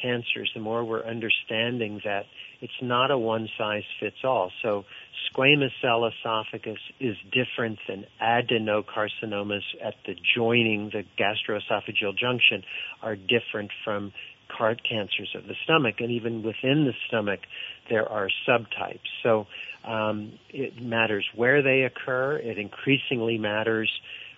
cancers, 0.00 0.50
the 0.54 0.60
more 0.60 0.84
we're 0.84 1.04
understanding 1.04 2.02
that 2.04 2.26
it's 2.60 2.80
not 2.82 3.10
a 3.10 3.18
one 3.18 3.48
size 3.56 3.84
fits 3.98 4.18
all. 4.24 4.52
So 4.62 4.84
squamous 5.32 5.72
cell 5.80 6.06
esophagus 6.06 6.78
is 7.00 7.16
different 7.32 7.78
than 7.88 8.04
adenocarcinomas 8.20 9.62
at 9.82 9.94
the 10.06 10.14
joining, 10.34 10.90
the 10.90 11.04
gastroesophageal 11.18 12.16
junction 12.16 12.62
are 13.02 13.16
different 13.16 13.70
from 13.84 14.12
cart 14.48 14.82
cancers 14.88 15.34
of 15.34 15.46
the 15.46 15.54
stomach. 15.64 15.96
And 16.00 16.10
even 16.10 16.42
within 16.42 16.84
the 16.84 16.92
stomach, 17.08 17.40
there 17.88 18.08
are 18.08 18.28
subtypes. 18.46 19.00
So 19.22 19.46
um, 19.86 20.38
it 20.50 20.80
matters 20.80 21.26
where 21.34 21.62
they 21.62 21.82
occur. 21.82 22.36
It 22.36 22.58
increasingly 22.58 23.38
matters 23.38 23.90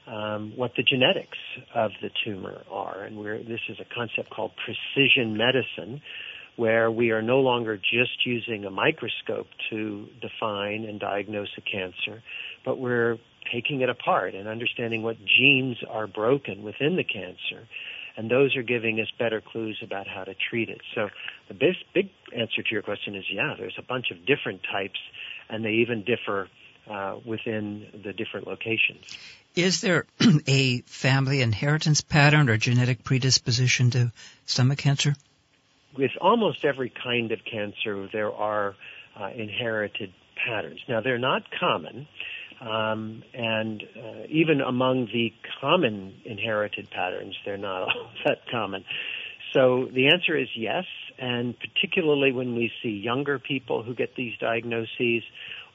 um, 0.07 0.53
what 0.57 0.73
the 0.77 0.83
genetics 0.83 1.39
of 1.75 1.93
the 2.01 2.11
tumor 2.25 2.63
are. 2.71 3.03
And 3.03 3.25
this 3.47 3.61
is 3.69 3.79
a 3.81 3.95
concept 3.95 4.31
called 4.31 4.53
precision 4.57 5.37
medicine, 5.37 6.01
where 6.57 6.91
we 6.91 7.11
are 7.11 7.23
no 7.23 7.41
longer 7.41 7.77
just 7.77 8.25
using 8.25 8.65
a 8.65 8.71
microscope 8.71 9.49
to 9.71 10.09
define 10.21 10.85
and 10.85 10.99
diagnose 10.99 11.51
a 11.59 11.61
cancer, 11.61 12.23
but 12.65 12.79
we're 12.79 13.19
taking 13.53 13.81
it 13.81 13.89
apart 13.89 14.35
and 14.35 14.49
understanding 14.49 15.03
what 15.03 15.17
genes 15.25 15.77
are 15.89 16.07
broken 16.07 16.63
within 16.63 16.97
the 16.97 17.05
cancer. 17.05 17.69
And 18.17 18.31
those 18.31 18.57
are 18.57 18.63
giving 18.63 18.99
us 18.99 19.09
better 19.19 19.43
clues 19.43 19.79
about 19.83 20.09
how 20.09 20.25
to 20.25 20.35
treat 20.35 20.71
it. 20.71 20.81
So 20.95 21.11
the 21.49 21.55
big, 21.55 21.75
big 21.93 22.09
answer 22.35 22.63
to 22.63 22.71
your 22.71 22.83
question 22.83 23.15
is 23.15 23.25
yeah, 23.31 23.55
there's 23.59 23.77
a 23.79 23.83
bunch 23.83 24.11
of 24.11 24.25
different 24.25 24.63
types 24.73 24.99
and 25.49 25.65
they 25.65 25.73
even 25.73 26.05
differ 26.05 26.49
uh, 26.91 27.17
within 27.25 27.87
the 28.05 28.13
different 28.13 28.47
locations. 28.47 29.19
Is 29.55 29.81
there 29.81 30.07
a 30.47 30.83
family 30.83 31.41
inheritance 31.41 32.01
pattern 32.01 32.49
or 32.49 32.57
genetic 32.57 33.05
predisposition 33.05 33.91
to 33.91 34.13
stomach 34.45 34.79
cancer? 34.79 35.15
With 35.97 36.13
almost 36.21 36.65
every 36.65 36.93
kind 37.03 37.33
of 37.33 37.41
cancer, 37.51 38.09
there 38.13 38.33
are 38.33 38.77
uh, 39.19 39.31
inherited 39.35 40.13
patterns. 40.47 40.81
Now, 40.89 41.01
they're 41.01 41.19
not 41.19 41.43
common, 41.59 42.07
um, 42.61 43.23
and 43.33 43.83
uh, 43.83 44.27
even 44.29 44.61
among 44.61 45.07
the 45.07 45.33
common 45.61 46.15
inherited 46.25 46.91
patterns, 46.91 47.35
they're 47.45 47.57
not 47.57 47.83
all 47.97 48.11
that 48.27 48.47
common. 48.51 48.85
So 49.53 49.89
the 49.91 50.09
answer 50.09 50.37
is 50.37 50.49
yes. 50.55 50.85
And 51.19 51.55
particularly 51.59 52.33
when 52.33 52.55
we 52.55 52.71
see 52.83 52.91
younger 52.91 53.39
people 53.39 53.83
who 53.83 53.95
get 53.95 54.15
these 54.17 54.37
diagnoses, 54.39 55.23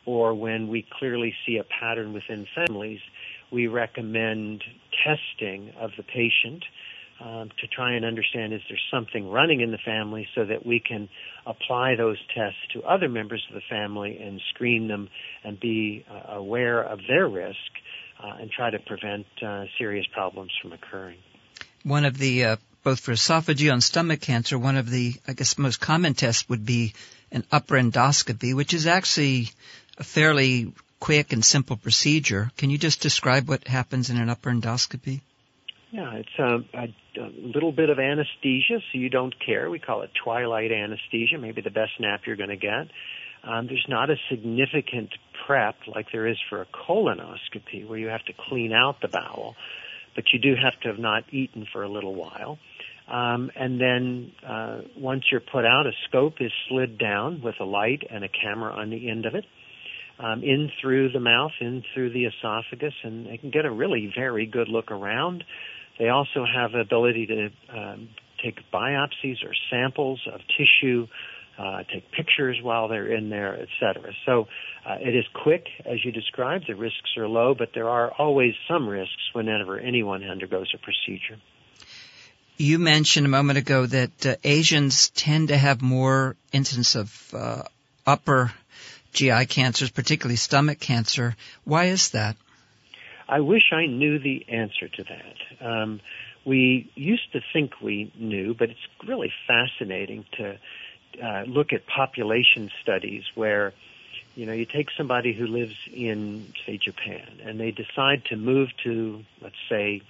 or 0.06 0.34
when 0.34 0.68
we 0.68 0.86
clearly 1.00 1.34
see 1.46 1.58
a 1.58 1.64
pattern 1.64 2.14
within 2.14 2.48
families, 2.56 3.00
we 3.52 3.68
recommend 3.68 4.64
testing 5.04 5.74
of 5.80 5.92
the 5.98 6.04
patient 6.04 6.64
um, 7.24 7.50
to 7.60 7.68
try 7.68 7.94
and 7.94 8.04
understand 8.04 8.54
is 8.54 8.62
there 8.68 8.80
something 8.92 9.30
running 9.30 9.62
in 9.62 9.72
the 9.72 9.78
family 9.78 10.28
so 10.34 10.46
that 10.46 10.66
we 10.66 10.80
can 10.80 11.08
apply 11.46 11.96
those 11.96 12.18
tests 12.36 12.58
to 12.74 12.82
other 12.84 13.10
members 13.10 13.46
of 13.50 13.56
the 13.56 13.62
family 13.70 14.18
and 14.18 14.42
screen 14.54 14.88
them 14.88 15.08
and 15.44 15.60
be 15.60 16.04
uh, 16.10 16.34
aware 16.34 16.82
of 16.82 17.00
their 17.08 17.28
risk 17.28 17.58
uh, 18.24 18.38
and 18.40 18.50
try 18.50 18.70
to 18.72 18.80
prevent 18.80 19.26
uh, 19.46 19.66
serious 19.78 20.06
problems 20.14 20.52
from 20.62 20.74
occurring. 20.74 21.18
One 21.84 22.06
of 22.06 22.18
the 22.18 22.46
uh, 22.46 22.56
both 22.84 23.00
for 23.00 23.12
esophageal 23.14 23.74
and 23.74 23.84
stomach 23.84 24.22
cancer, 24.22 24.58
one 24.58 24.78
of 24.78 24.90
the 24.90 25.16
I 25.28 25.34
guess 25.34 25.58
most 25.58 25.80
common 25.80 26.14
tests 26.14 26.48
would 26.50 26.66
be 26.66 26.94
an 27.32 27.46
upper 27.52 27.76
endoscopy, 27.76 28.54
which 28.54 28.74
is 28.74 28.88
actually 28.88 29.50
a 29.98 30.04
fairly 30.04 30.74
quick 31.00 31.34
and 31.34 31.44
simple 31.44 31.78
procedure. 31.78 32.52
Can 32.58 32.70
you 32.70 32.78
just 32.78 33.02
describe 33.02 33.50
what 33.50 33.68
happens 33.68 34.10
in 34.10 34.18
an 34.18 34.30
upper 34.30 34.52
endoscopy? 34.52 35.22
Yeah, 35.92 36.14
it's 36.14 36.40
a, 36.40 36.64
a, 36.78 37.22
a, 37.22 37.30
little 37.54 37.74
bit 37.74 37.90
of 37.90 38.00
anesthesia, 38.00 38.80
so 38.80 38.98
you 38.98 39.10
don't 39.10 39.36
care. 39.46 39.70
We 39.70 39.80
call 39.80 40.04
it 40.04 40.12
twilight 40.24 40.72
anesthesia, 40.72 41.38
maybe 41.38 41.62
the 41.62 41.70
best 41.70 42.00
nap 42.00 42.22
you're 42.26 42.38
going 42.38 42.50
to 42.50 42.56
get. 42.56 42.88
Um, 43.44 43.68
there's 43.68 43.86
not 43.90 44.10
a 44.10 44.16
significant 44.30 45.10
prep 45.46 45.76
like 45.88 46.08
there 46.14 46.28
is 46.28 46.38
for 46.50 46.62
a 46.62 46.66
colonoscopy, 46.66 47.86
where 47.88 48.00
you 48.00 48.08
have 48.08 48.24
to 48.26 48.34
clean 48.34 48.72
out 48.72 49.02
the 49.02 49.10
bowel, 49.10 49.56
but 50.16 50.32
you 50.32 50.40
do 50.40 50.56
have 50.56 50.80
to 50.82 50.90
have 50.90 51.00
not 51.00 51.24
eaten 51.32 51.68
for 51.74 51.84
a 51.84 51.90
little 51.90 52.16
while. 52.16 52.58
Um, 53.12 53.52
and 53.56 53.80
then 53.82 54.32
uh, 54.48 54.82
once 54.96 55.24
you're 55.30 55.42
put 55.42 55.66
out, 55.66 55.86
a 55.86 55.92
scope 56.08 56.36
is 56.40 56.52
slid 56.70 56.98
down 56.98 57.42
with 57.44 57.56
a 57.60 57.66
light 57.66 58.04
and 58.10 58.24
a 58.24 58.30
camera 58.30 58.72
on 58.72 58.90
the 58.90 59.10
end 59.10 59.26
of 59.26 59.36
it 59.36 59.44
um, 60.18 60.44
in 60.44 60.70
through 60.82 61.12
the 61.12 61.20
mouth, 61.20 61.52
in 61.60 61.84
through 61.94 62.14
the 62.14 62.26
esophagus, 62.26 62.94
and 63.04 63.28
they 63.28 63.38
can 63.38 63.52
get 63.52 63.66
a 63.66 63.72
really 63.72 64.12
very 64.16 64.46
good 64.46 64.70
look 64.70 64.92
around. 64.92 65.44
They 66.00 66.08
also 66.08 66.46
have 66.46 66.72
the 66.72 66.80
ability 66.80 67.28
to 67.28 67.78
um, 67.78 68.10
take 68.44 68.60
biopsies 68.74 69.44
or 69.44 69.54
samples 69.70 70.22
of 70.34 70.40
tissue, 70.58 71.08
uh, 71.60 71.80
take 71.94 72.12
pictures 72.12 72.58
while 72.62 72.88
they're 72.88 73.14
in 73.14 73.30
there, 73.30 73.60
etc. 73.60 74.14
So 74.26 74.46
uh, 74.88 74.96
it 75.00 75.16
is 75.16 75.26
quick, 75.44 75.66
as 75.86 76.04
you 76.06 76.12
described. 76.12 76.66
The 76.68 76.76
risks 76.76 77.18
are 77.18 77.28
low, 77.28 77.56
but 77.58 77.70
there 77.74 77.90
are 77.90 78.12
always 78.18 78.54
some 78.70 78.88
risks 78.88 79.34
whenever 79.34 79.80
anyone 79.80 80.24
undergoes 80.24 80.74
a 80.74 80.78
procedure. 80.78 81.42
You 82.62 82.78
mentioned 82.78 83.26
a 83.26 83.30
moment 83.30 83.58
ago 83.58 83.88
that 83.88 84.24
uh, 84.24 84.36
Asians 84.44 85.10
tend 85.10 85.48
to 85.48 85.58
have 85.58 85.82
more 85.82 86.36
incidence 86.54 86.94
of 86.94 87.34
uh, 87.34 87.64
upper 88.06 88.54
GI 89.14 89.48
cancers, 89.48 89.90
particularly 89.90 90.36
stomach 90.36 90.80
cancer. 90.80 91.36
Why 91.64 91.86
is 91.86 92.12
that? 92.12 92.38
I 93.28 93.40
wish 93.40 93.74
I 93.74 93.88
knew 93.88 94.20
the 94.20 94.46
answer 94.48 94.88
to 94.88 95.04
that. 95.06 95.68
Um, 95.68 96.02
we 96.46 96.92
used 96.94 97.32
to 97.34 97.42
think 97.52 97.82
we 97.82 98.14
knew, 98.16 98.54
but 98.54 98.70
it's 98.70 98.88
really 99.08 99.34
fascinating 99.48 100.26
to 100.34 100.60
uh, 101.20 101.44
look 101.48 101.74
at 101.74 101.88
population 101.88 102.70
studies 102.84 103.24
where 103.34 103.74
you 104.36 104.46
know 104.46 104.54
you 104.54 104.66
take 104.68 104.90
somebody 104.96 105.34
who 105.34 105.48
lives 105.48 105.76
in 105.92 106.54
say 106.68 106.78
Japan 106.78 107.28
and 107.44 107.60
they 107.60 107.72
decide 107.72 108.24
to 108.26 108.38
move 108.38 108.70
to 108.84 109.26
let's 109.42 109.56
say 109.68 110.04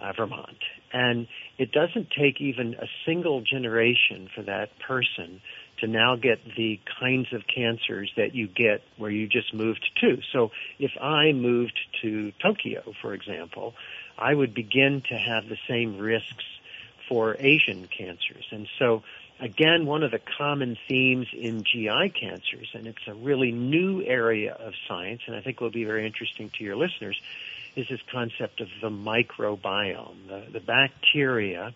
uh, 0.00 0.12
Vermont 0.14 0.58
and 0.92 1.26
it 1.58 1.72
doesn't 1.72 2.10
take 2.10 2.40
even 2.40 2.74
a 2.74 2.86
single 3.06 3.40
generation 3.40 4.28
for 4.34 4.42
that 4.42 4.78
person 4.78 5.40
to 5.78 5.86
now 5.86 6.16
get 6.16 6.38
the 6.56 6.78
kinds 7.00 7.32
of 7.32 7.42
cancers 7.46 8.12
that 8.16 8.34
you 8.34 8.46
get 8.46 8.82
where 8.96 9.10
you 9.10 9.26
just 9.26 9.52
moved 9.52 9.84
to. 10.00 10.18
So 10.32 10.50
if 10.78 10.92
I 11.00 11.32
moved 11.32 11.78
to 12.02 12.32
Tokyo, 12.40 12.94
for 13.00 13.14
example, 13.14 13.74
I 14.16 14.32
would 14.32 14.54
begin 14.54 15.02
to 15.08 15.14
have 15.14 15.48
the 15.48 15.58
same 15.68 15.98
risks 15.98 16.44
for 17.08 17.36
Asian 17.38 17.88
cancers. 17.88 18.46
And 18.52 18.68
so 18.78 19.02
again, 19.40 19.86
one 19.86 20.04
of 20.04 20.12
the 20.12 20.20
common 20.38 20.78
themes 20.88 21.26
in 21.32 21.64
GI 21.64 22.10
cancers, 22.10 22.70
and 22.74 22.86
it's 22.86 23.06
a 23.08 23.14
really 23.14 23.50
new 23.50 24.02
area 24.02 24.52
of 24.52 24.74
science, 24.86 25.22
and 25.26 25.34
I 25.34 25.40
think 25.40 25.60
will 25.60 25.70
be 25.70 25.84
very 25.84 26.06
interesting 26.06 26.50
to 26.58 26.64
your 26.64 26.76
listeners, 26.76 27.20
is 27.76 27.86
this 27.88 28.00
concept 28.10 28.60
of 28.60 28.68
the 28.82 28.90
microbiome, 28.90 30.28
the, 30.28 30.44
the 30.52 30.60
bacteria 30.60 31.74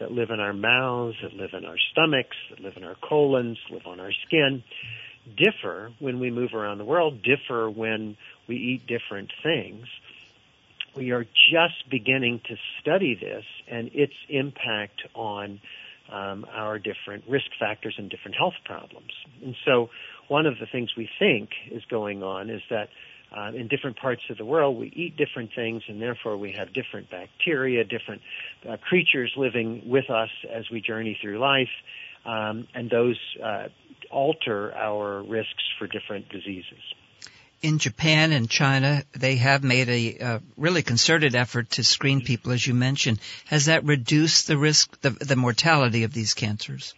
that 0.00 0.10
live 0.10 0.30
in 0.30 0.40
our 0.40 0.52
mouths, 0.52 1.16
that 1.22 1.34
live 1.34 1.50
in 1.52 1.64
our 1.64 1.76
stomachs, 1.92 2.36
that 2.50 2.60
live 2.60 2.76
in 2.76 2.84
our 2.84 2.96
colons, 3.08 3.58
live 3.70 3.86
on 3.86 4.00
our 4.00 4.12
skin, 4.26 4.62
differ 5.36 5.92
when 5.98 6.20
we 6.20 6.30
move 6.30 6.54
around 6.54 6.78
the 6.78 6.84
world, 6.84 7.22
differ 7.22 7.70
when 7.70 8.16
we 8.48 8.56
eat 8.56 8.86
different 8.86 9.30
things. 9.42 9.86
We 10.96 11.10
are 11.10 11.24
just 11.24 11.90
beginning 11.90 12.40
to 12.48 12.56
study 12.80 13.14
this 13.14 13.44
and 13.68 13.90
its 13.94 14.14
impact 14.28 15.02
on 15.14 15.60
um, 16.12 16.46
our 16.52 16.78
different 16.78 17.24
risk 17.28 17.46
factors 17.58 17.94
and 17.98 18.10
different 18.10 18.36
health 18.36 18.54
problems. 18.64 19.10
And 19.42 19.56
so, 19.64 19.90
one 20.28 20.46
of 20.46 20.58
the 20.58 20.66
things 20.66 20.90
we 20.96 21.08
think 21.18 21.50
is 21.70 21.84
going 21.86 22.22
on 22.22 22.50
is 22.50 22.62
that 22.70 22.88
uh, 23.36 23.50
in 23.54 23.68
different 23.68 23.96
parts 23.96 24.22
of 24.30 24.38
the 24.38 24.44
world, 24.44 24.78
we 24.78 24.88
eat 24.94 25.16
different 25.16 25.50
things, 25.54 25.82
and 25.88 26.00
therefore 26.00 26.36
we 26.36 26.52
have 26.52 26.72
different 26.72 27.10
bacteria, 27.10 27.84
different 27.84 28.22
uh, 28.68 28.76
creatures 28.88 29.32
living 29.36 29.82
with 29.86 30.08
us 30.10 30.30
as 30.52 30.64
we 30.70 30.80
journey 30.80 31.18
through 31.20 31.38
life, 31.38 31.68
um, 32.24 32.68
and 32.74 32.90
those 32.90 33.18
uh, 33.42 33.68
alter 34.10 34.72
our 34.74 35.22
risks 35.22 35.64
for 35.78 35.86
different 35.86 36.28
diseases. 36.28 36.80
In 37.62 37.78
Japan 37.78 38.32
and 38.32 38.48
China, 38.48 39.02
they 39.12 39.36
have 39.36 39.64
made 39.64 39.88
a 39.88 40.18
uh, 40.18 40.38
really 40.56 40.82
concerted 40.82 41.34
effort 41.34 41.70
to 41.70 41.82
screen 41.84 42.20
people, 42.20 42.52
as 42.52 42.66
you 42.66 42.74
mentioned. 42.74 43.20
Has 43.46 43.66
that 43.66 43.84
reduced 43.84 44.46
the 44.46 44.58
risk, 44.58 45.00
the, 45.00 45.10
the 45.10 45.36
mortality 45.36 46.04
of 46.04 46.12
these 46.12 46.34
cancers? 46.34 46.94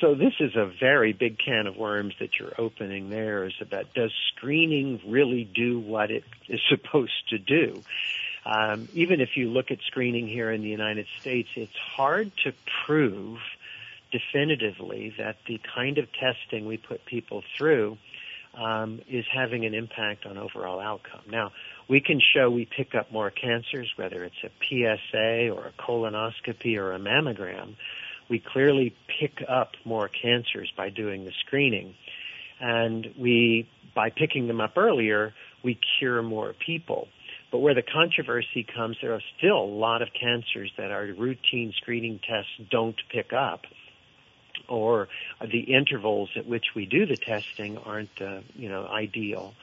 So 0.00 0.14
this 0.14 0.34
is 0.40 0.56
a 0.56 0.70
very 0.80 1.12
big 1.12 1.38
can 1.38 1.66
of 1.66 1.76
worms 1.76 2.14
that 2.20 2.30
you're 2.38 2.52
opening 2.58 3.10
there 3.10 3.44
is 3.44 3.54
about 3.60 3.94
does 3.94 4.12
screening 4.34 5.00
really 5.06 5.44
do 5.44 5.78
what 5.78 6.10
it 6.10 6.24
is 6.48 6.60
supposed 6.68 7.28
to 7.30 7.38
do? 7.38 7.82
Um, 8.44 8.88
even 8.92 9.20
if 9.20 9.30
you 9.36 9.48
look 9.48 9.70
at 9.70 9.78
screening 9.86 10.28
here 10.28 10.50
in 10.50 10.60
the 10.62 10.68
United 10.68 11.06
States, 11.20 11.48
it's 11.56 11.72
hard 11.96 12.30
to 12.44 12.52
prove 12.84 13.38
definitively 14.12 15.14
that 15.18 15.36
the 15.48 15.58
kind 15.74 15.98
of 15.98 16.06
testing 16.12 16.66
we 16.66 16.76
put 16.76 17.04
people 17.06 17.42
through 17.56 17.96
um, 18.56 19.00
is 19.08 19.24
having 19.32 19.64
an 19.64 19.74
impact 19.74 20.26
on 20.26 20.38
overall 20.38 20.78
outcome. 20.78 21.22
Now, 21.28 21.52
we 21.88 22.00
can 22.00 22.20
show 22.34 22.50
we 22.50 22.66
pick 22.76 22.94
up 22.94 23.10
more 23.12 23.30
cancers, 23.30 23.92
whether 23.96 24.24
it's 24.24 24.36
a 24.44 24.50
PSA 24.68 25.50
or 25.50 25.66
a 25.66 25.72
colonoscopy 25.82 26.76
or 26.76 26.92
a 26.92 26.98
mammogram, 26.98 27.76
we 28.28 28.38
clearly 28.40 28.94
pick 29.20 29.44
up 29.48 29.72
more 29.84 30.08
cancers 30.08 30.72
by 30.76 30.90
doing 30.90 31.24
the 31.24 31.32
screening. 31.46 31.94
And 32.60 33.08
we, 33.18 33.68
by 33.94 34.10
picking 34.10 34.46
them 34.46 34.60
up 34.60 34.76
earlier, 34.76 35.34
we 35.62 35.78
cure 35.98 36.22
more 36.22 36.54
people. 36.64 37.08
But 37.50 37.58
where 37.58 37.74
the 37.74 37.82
controversy 37.82 38.64
comes, 38.64 38.96
there 39.00 39.12
are 39.12 39.22
still 39.38 39.58
a 39.58 39.64
lot 39.64 40.02
of 40.02 40.08
cancers 40.18 40.72
that 40.76 40.90
our 40.90 41.04
routine 41.04 41.72
screening 41.76 42.18
tests 42.18 42.50
don't 42.70 42.96
pick 43.10 43.32
up, 43.32 43.62
or 44.68 45.08
the 45.40 45.60
intervals 45.60 46.30
at 46.36 46.46
which 46.46 46.64
we 46.74 46.86
do 46.86 47.06
the 47.06 47.16
testing 47.16 47.78
aren't, 47.78 48.20
uh, 48.20 48.40
you 48.56 48.68
know, 48.68 48.86
ideal. 48.86 49.54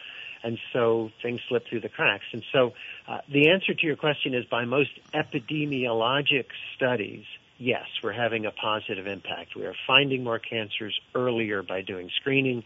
And 0.43 0.57
so 0.73 1.11
things 1.21 1.39
slip 1.49 1.67
through 1.67 1.81
the 1.81 1.89
cracks. 1.89 2.25
And 2.33 2.43
so 2.51 2.73
uh, 3.07 3.19
the 3.31 3.49
answer 3.49 3.73
to 3.73 3.85
your 3.85 3.95
question 3.95 4.33
is 4.33 4.45
by 4.45 4.65
most 4.65 4.91
epidemiologic 5.13 6.45
studies, 6.75 7.25
yes, 7.61 7.85
we're 8.03 8.11
having 8.11 8.45
a 8.45 8.51
positive 8.51 9.07
impact. 9.07 9.55
We 9.55 9.65
are 9.65 9.75
finding 9.85 10.23
more 10.23 10.39
cancers 10.39 10.99
earlier 11.13 11.61
by 11.61 11.81
doing 11.81 12.09
screening. 12.19 12.63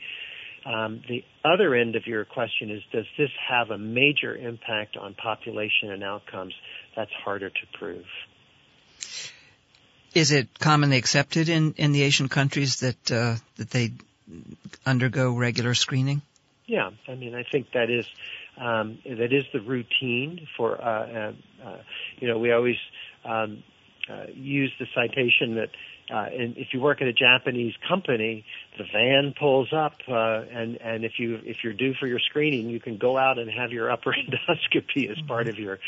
Um, 0.66 1.02
the 1.08 1.24
other 1.44 1.76
end 1.76 1.96
of 1.96 2.08
your 2.08 2.26
question 2.26 2.72
is, 2.72 2.82
does 2.92 3.06
this 3.18 3.30
have 3.48 3.70
a 3.70 3.78
major 3.78 4.36
impact 4.36 4.98
on 4.98 5.14
population 5.14 5.92
and 5.92 6.04
outcomes? 6.04 6.54
That's 6.96 7.12
harder 7.12 7.50
to 7.50 7.78
prove. 7.78 8.06
Is 10.16 10.32
it 10.32 10.58
commonly 10.58 10.98
accepted 10.98 11.50
in, 11.50 11.74
in 11.74 11.92
the 11.92 12.02
Asian 12.02 12.30
countries 12.30 12.80
that 12.80 13.12
uh, 13.12 13.36
that 13.58 13.70
they 13.70 13.92
undergo 14.86 15.36
regular 15.36 15.74
screening? 15.74 16.22
Yeah, 16.66 16.92
I 17.08 17.16
mean, 17.16 17.36
I 17.36 17.44
think 17.44 17.68
that 17.74 17.90
is 17.90 18.08
um, 18.58 19.00
that 19.06 19.34
is 19.34 19.44
the 19.52 19.60
routine 19.60 20.48
for 20.56 20.82
uh, 20.82 20.88
uh, 20.88 21.34
uh 21.64 21.78
you 22.18 22.30
know 22.30 22.40
we 22.40 22.54
always 22.54 22.78
um, 23.26 23.62
uh, 24.10 24.26
use 24.34 24.72
the 24.80 24.88
citation 24.94 25.56
that 25.56 25.70
uh, 26.12 26.28
and 26.32 26.56
if 26.58 26.68
you 26.72 26.80
work 26.80 27.02
at 27.02 27.08
a 27.08 27.14
Japanese 27.14 27.74
company, 27.88 28.46
the 28.78 28.84
van 28.94 29.34
pulls 29.40 29.74
up, 29.74 29.96
uh, 30.08 30.44
and 30.52 30.78
and 30.80 31.04
if 31.04 31.14
you 31.18 31.40
if 31.44 31.64
you're 31.64 31.74
due 31.74 31.96
for 32.00 32.06
your 32.06 32.20
screening, 32.20 32.70
you 32.70 32.80
can 32.80 32.98
go 32.98 33.18
out 33.18 33.40
and 33.40 33.50
have 33.50 33.72
your 33.72 33.90
upper 33.90 34.14
endoscopy 34.14 35.10
as 35.10 35.20
part 35.28 35.48
of 35.48 35.58
your 35.58 35.80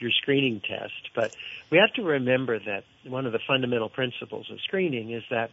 your 0.00 0.10
screening 0.10 0.60
test. 0.60 1.10
But 1.14 1.32
we 1.70 1.78
have 1.78 1.92
to 1.94 2.02
remember 2.02 2.58
that 2.58 2.82
one 3.06 3.26
of 3.26 3.32
the 3.32 3.38
fundamental 3.46 3.88
principles 3.88 4.50
of 4.50 4.60
screening 4.62 5.12
is 5.12 5.22
that 5.30 5.50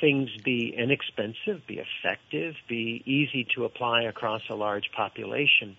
things 0.00 0.30
be 0.44 0.74
inexpensive, 0.76 1.64
be 1.68 1.80
effective, 1.80 2.56
be 2.68 3.04
easy 3.06 3.46
to 3.54 3.66
apply 3.66 4.02
across 4.02 4.42
a 4.50 4.54
large 4.56 4.90
population. 4.96 5.76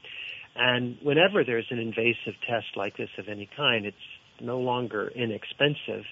And 0.56 0.98
whenever 1.02 1.44
there's 1.44 1.68
an 1.72 1.80
invasive 1.80 2.36
test 2.48 2.78
like 2.78 2.96
this 2.96 3.10
of 3.18 3.28
any 3.28 3.50
kind, 3.56 3.86
it's 3.86 3.98
no 4.42 4.60
longer 4.60 5.08
inexpensive. 5.08 6.06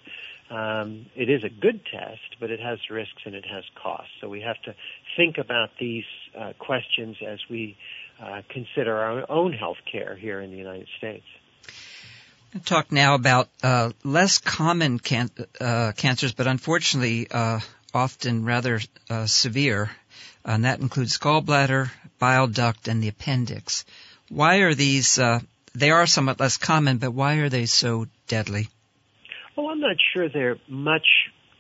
Um, 0.50 1.05
it 1.15 1.29
is 1.29 1.43
a 1.43 1.50
good 1.50 1.81
test, 1.86 2.39
but 2.39 2.50
it 2.50 2.59
has 2.59 2.79
risks 2.89 3.21
and 3.25 3.36
it 3.36 3.45
has 3.45 3.63
costs. 3.81 4.12
So 4.19 4.29
we 4.29 4.41
have 4.41 4.59
to 4.63 4.74
think 5.15 5.38
about 5.38 5.69
these 5.79 6.05
uh, 6.38 6.53
questions 6.57 7.17
as 7.25 7.39
we 7.50 7.77
uh, 8.21 8.41
consider 8.50 8.98
our 8.98 9.29
own 9.29 9.53
health 9.53 9.77
care 9.91 10.15
here 10.15 10.41
in 10.41 10.50
the 10.51 10.57
United 10.57 10.88
States. 10.98 11.25
Talk 12.65 12.91
now 12.91 13.13
about 13.13 13.48
uh, 13.62 13.91
less 14.03 14.39
common 14.39 14.98
can- 14.98 15.29
uh, 15.62 15.91
cancers, 15.95 16.33
but 16.33 16.48
unfortunately 16.48 17.27
uh, 17.29 17.59
often 17.93 18.43
rather 18.43 18.81
uh, 19.07 19.27
severe, 19.27 19.91
and 20.43 20.65
that 20.65 20.79
includes 20.79 21.19
gallbladder, 21.19 21.91
bile 22.17 22.48
duct, 22.48 22.88
and 22.88 23.03
the 23.03 23.07
appendix. 23.07 23.86
Why 24.29 24.57
are 24.57 24.74
these? 24.74 25.19
They 25.73 25.91
are 25.91 26.05
somewhat 26.05 26.39
less 26.39 26.57
common, 26.57 26.97
but 26.97 27.11
why 27.11 27.35
are 27.35 27.49
they 27.49 27.65
so 27.65 28.07
deadly? 28.27 28.67
Well, 29.55 29.67
I'm 29.67 29.79
not 29.79 29.97
sure 30.13 30.29
they're 30.29 30.57
much 30.67 31.07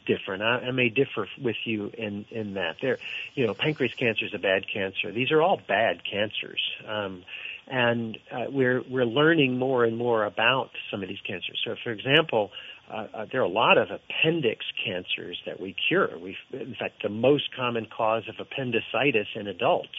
different. 0.05 0.41
I, 0.41 0.67
I 0.67 0.71
may 0.71 0.89
differ 0.89 1.27
with 1.41 1.57
you 1.65 1.91
in 1.97 2.25
in 2.31 2.55
that. 2.55 2.77
There, 2.81 2.97
you 3.35 3.45
know, 3.45 3.53
pancreas 3.53 3.93
cancer 3.93 4.25
is 4.25 4.33
a 4.33 4.39
bad 4.39 4.63
cancer. 4.71 5.11
These 5.11 5.31
are 5.31 5.41
all 5.41 5.61
bad 5.67 6.01
cancers, 6.09 6.61
um, 6.87 7.23
and 7.67 8.17
uh, 8.31 8.45
we're 8.49 8.81
we're 8.89 9.05
learning 9.05 9.57
more 9.57 9.85
and 9.85 9.97
more 9.97 10.25
about 10.25 10.71
some 10.89 11.03
of 11.03 11.09
these 11.09 11.21
cancers. 11.25 11.61
So, 11.65 11.75
for 11.83 11.91
example, 11.91 12.51
uh, 12.89 13.07
uh, 13.13 13.25
there 13.31 13.41
are 13.41 13.45
a 13.45 13.47
lot 13.47 13.77
of 13.77 13.89
appendix 13.91 14.65
cancers 14.83 15.39
that 15.45 15.59
we 15.59 15.75
cure. 15.87 16.09
We, 16.17 16.35
in 16.53 16.75
fact, 16.79 17.03
the 17.03 17.09
most 17.09 17.55
common 17.55 17.85
cause 17.85 18.23
of 18.27 18.35
appendicitis 18.39 19.27
in 19.35 19.47
adults 19.47 19.89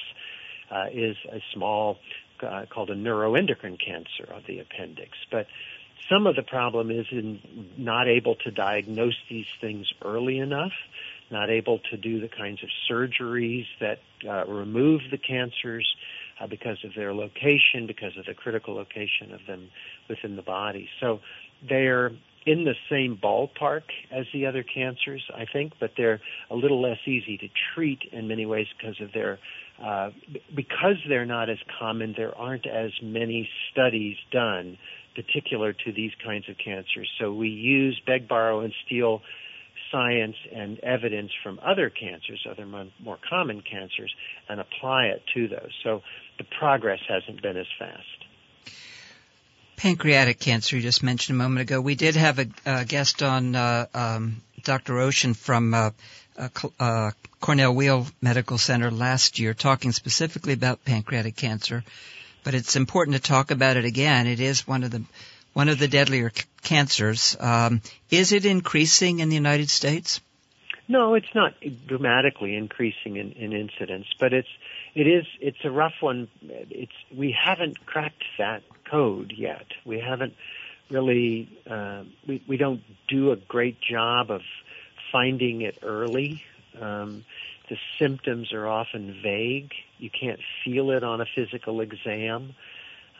uh, 0.71 0.87
is 0.93 1.17
a 1.31 1.40
small 1.55 1.99
uh, 2.42 2.66
called 2.66 2.90
a 2.90 2.97
neuroendocrine 2.97 3.78
cancer 3.85 4.32
of 4.32 4.44
the 4.47 4.59
appendix, 4.61 5.16
but 5.30 5.47
some 6.09 6.26
of 6.26 6.37
the 6.37 6.42
problem 6.42 6.90
is 6.90 7.06
in 7.11 7.40
not 7.76 8.09
able 8.09 8.35
to 8.37 8.50
diagnose 8.50 9.16
these 9.28 9.47
things 9.61 9.87
early 10.04 10.38
enough, 10.38 10.73
not 11.30 11.50
able 11.50 11.78
to 11.90 11.97
do 11.97 12.20
the 12.20 12.28
kinds 12.28 12.62
of 12.62 12.68
surgeries 12.90 13.66
that 13.80 14.00
uh, 14.28 14.44
remove 14.47 15.02
the 15.11 15.18
cancers 15.18 15.87
uh, 16.40 16.47
because 16.47 16.78
of 16.85 16.94
their 16.97 17.14
location, 17.14 17.87
because 17.87 18.16
of 18.16 18.25
the 18.26 18.35
critical 18.35 18.75
location 18.75 19.32
of 19.32 19.40
them 19.47 19.70
within 20.09 20.37
the 20.37 20.42
body. 20.42 20.88
So 21.00 21.20
they're 21.68 22.11
in 22.47 22.64
the 22.64 22.75
same 22.90 23.18
ballpark 23.23 23.82
as 24.11 24.25
the 24.32 24.47
other 24.47 24.62
cancers, 24.62 25.23
I 25.35 25.44
think, 25.52 25.75
but 25.78 25.92
they're 25.97 26.20
a 26.50 26.54
little 26.54 26.80
less 26.80 26.99
easy 27.06 27.37
to 27.38 27.49
treat 27.75 28.00
in 28.12 28.28
many 28.28 28.47
ways 28.47 28.66
because 28.78 29.00
of 29.00 29.12
their 29.12 29.38
uh, 29.82 30.11
because 30.54 30.97
they're 31.09 31.25
not 31.25 31.49
as 31.49 31.59
common. 31.78 32.14
There 32.16 32.37
aren't 32.37 32.66
as 32.66 32.90
many 33.02 33.49
studies 33.73 34.16
done 34.30 34.76
particular 35.14 35.73
to 35.73 35.92
these 35.92 36.12
kinds 36.25 36.49
of 36.49 36.56
cancers. 36.62 37.11
So 37.18 37.32
we 37.32 37.49
use 37.49 38.00
beg, 38.06 38.28
borrow, 38.28 38.61
and 38.61 38.73
steal 38.87 39.23
science 39.90 40.37
and 40.54 40.78
evidence 40.80 41.30
from 41.42 41.59
other 41.64 41.90
cancers, 41.90 42.47
other 42.50 42.66
more 42.66 43.18
common 43.28 43.62
cancers, 43.62 44.14
and 44.49 44.61
apply 44.61 45.06
it 45.06 45.23
to 45.35 45.49
those. 45.49 45.73
So 45.82 46.00
the 46.38 46.44
progress 46.59 47.00
hasn't 47.09 47.42
been 47.42 47.56
as 47.56 47.66
fast. 47.78 48.20
Pancreatic 49.81 50.39
cancer, 50.39 50.77
you 50.77 50.83
just 50.83 51.03
mentioned 51.03 51.37
a 51.37 51.43
moment 51.43 51.63
ago. 51.63 51.81
We 51.81 51.95
did 51.95 52.17
have 52.17 52.39
a, 52.39 52.47
a 52.67 52.85
guest 52.85 53.23
on 53.23 53.55
uh, 53.57 53.87
um, 53.95 54.43
Dr. 54.63 54.99
Ocean 54.99 55.35
from 55.35 55.75
uh, 55.75 55.91
uh, 56.79 57.11
Cornell 57.41 57.75
Weill 57.75 58.07
Medical 58.21 58.59
Center 58.59 58.91
last 58.91 59.39
year, 59.39 59.55
talking 59.55 59.93
specifically 59.93 60.53
about 60.53 60.85
pancreatic 60.85 61.37
cancer 61.37 61.83
but 62.45 62.55
it's 62.55 62.77
important 62.77 63.17
to 63.17 63.23
talk 63.23 63.51
about 63.51 63.77
it 63.77 63.85
again. 63.85 64.27
It 64.27 64.41
is 64.41 64.67
one 64.67 64.83
of 64.83 64.91
the 64.91 65.03
one 65.53 65.69
of 65.69 65.79
the 65.79 65.89
deadlier 65.89 66.31
c- 66.31 66.45
cancers. 66.63 67.37
Um, 67.41 67.83
is 68.11 68.33
it 68.33 68.45
increasing 68.45 69.19
in 69.19 69.29
the 69.29 69.35
United 69.35 69.69
States? 69.69 70.21
No, 70.87 71.14
it's 71.14 71.35
not 71.35 71.55
dramatically 71.87 72.57
increasing 72.57 73.16
in, 73.16 73.33
in 73.33 73.53
incidence, 73.53 74.07
but 74.19 74.33
it's 74.33 74.49
it 74.95 75.07
is 75.07 75.27
it's 75.40 75.64
a 75.64 75.71
rough 75.71 75.95
one. 76.01 76.29
It's 76.43 76.93
we 77.14 77.33
haven't 77.33 77.85
cracked 77.87 78.25
that 78.38 78.62
code 78.90 79.33
yet. 79.37 79.66
We 79.85 80.00
haven't 80.00 80.35
really 80.90 81.48
uh, 81.68 82.05
we 82.26 82.42
we 82.48 82.57
don't 82.57 82.83
do 83.09 83.33
a 83.33 83.37
great 83.37 83.81
job 83.81 84.31
of 84.31 84.42
finding 85.12 85.62
it 85.62 85.79
early. 85.83 86.42
Um, 86.81 87.24
the 87.68 87.76
symptoms 87.98 88.53
are 88.53 88.66
often 88.66 89.20
vague. 89.22 89.72
You 89.98 90.11
can't 90.11 90.40
feel 90.64 90.90
it 90.90 91.05
on 91.05 91.20
a 91.20 91.26
physical 91.35 91.81
exam. 91.81 92.55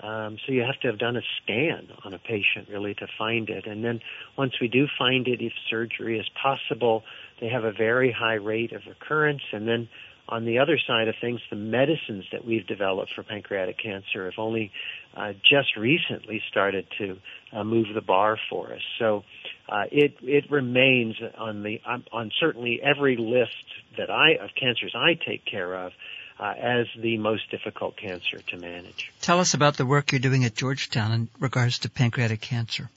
Um, 0.02 0.38
so 0.44 0.52
you 0.52 0.62
have 0.62 0.80
to 0.80 0.88
have 0.88 0.98
done 0.98 1.16
a 1.16 1.22
scan 1.42 1.88
on 2.04 2.14
a 2.14 2.18
patient 2.18 2.68
really 2.70 2.94
to 2.94 3.06
find 3.18 3.50
it. 3.50 3.66
And 3.66 3.85
then 3.85 4.00
once 4.37 4.54
we 4.61 4.66
do 4.66 4.88
find 4.98 5.28
it, 5.28 5.42
if 5.42 5.52
surgery 5.68 6.18
is 6.18 6.28
possible, 6.42 7.04
they 7.40 7.48
have 7.48 7.64
a 7.64 7.72
very 7.72 8.11
high 8.11 8.35
rate 8.35 8.72
of 8.72 8.83
recurrence. 8.87 9.42
And 9.52 9.68
then 9.68 9.88
on 10.31 10.45
the 10.45 10.59
other 10.59 10.79
side 10.87 11.09
of 11.09 11.14
things, 11.21 11.40
the 11.51 11.57
medicines 11.57 12.25
that 12.33 12.45
we've 12.45 12.66
developed 12.66 13.12
for 13.14 13.23
pancreatic 13.23 13.79
cancer 13.79 14.25
have 14.27 14.38
only 14.38 14.71
uh, 15.16 15.33
just 15.49 15.77
recently 15.77 16.40
started 16.49 16.87
to 16.99 17.19
uh, 17.53 17.64
move 17.64 17.87
the 17.95 18.01
bar 18.01 18.38
for 18.49 18.73
us. 18.73 18.83
So 18.99 19.25
uh, 19.69 19.85
it 19.90 20.14
it 20.23 20.51
remains 20.51 21.16
on 21.37 21.62
the 21.62 21.81
on, 21.85 22.05
on 22.12 22.31
certainly 22.38 22.81
every 22.83 23.16
list 23.16 23.64
that 23.99 24.11
I 24.11 24.37
of 24.43 24.51
cancers 24.59 24.95
I 24.95 25.14
take 25.14 25.45
care 25.45 25.75
of 25.75 25.93
uh, 26.38 26.55
as 26.57 26.87
the 26.97 27.19
most 27.19 27.51
difficult 27.51 27.97
cancer 27.97 28.38
to 28.38 28.57
manage. 28.57 29.12
Tell 29.21 29.40
us 29.40 29.55
about 29.55 29.77
the 29.77 29.87
work 29.87 30.12
you're 30.12 30.21
doing 30.21 30.45
at 30.45 30.55
Georgetown 30.55 31.12
in 31.12 31.29
regards 31.38 31.81
to 31.81 31.90
pancreatic 31.90 32.40
cancer. 32.40 32.88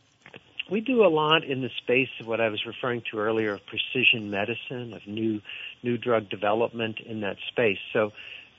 We 0.73 0.81
do 0.81 1.05
a 1.05 1.07
lot 1.07 1.43
in 1.43 1.61
the 1.61 1.69
space 1.83 2.09
of 2.19 2.25
what 2.25 2.41
I 2.41 2.49
was 2.49 2.65
referring 2.65 3.03
to 3.11 3.19
earlier 3.19 3.53
of 3.53 3.61
precision 3.67 4.31
medicine, 4.31 4.95
of 4.95 5.05
new 5.05 5.39
new 5.83 5.99
drug 5.99 6.31
development 6.31 6.99
in 6.99 7.19
that 7.19 7.37
space. 7.49 7.77
So 7.93 8.11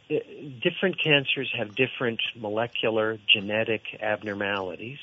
uh, 0.08 0.18
different 0.62 1.02
cancers 1.02 1.52
have 1.58 1.74
different 1.74 2.20
molecular 2.36 3.18
genetic 3.26 3.82
abnormalities. 4.00 5.00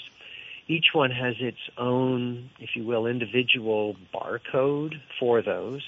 Each 0.69 0.85
one 0.93 1.11
has 1.11 1.35
its 1.41 1.57
own, 1.77 2.49
if 2.61 2.77
you 2.77 2.85
will, 2.85 3.05
individual 3.05 3.97
barcode 4.15 4.93
for 5.19 5.41
those. 5.41 5.81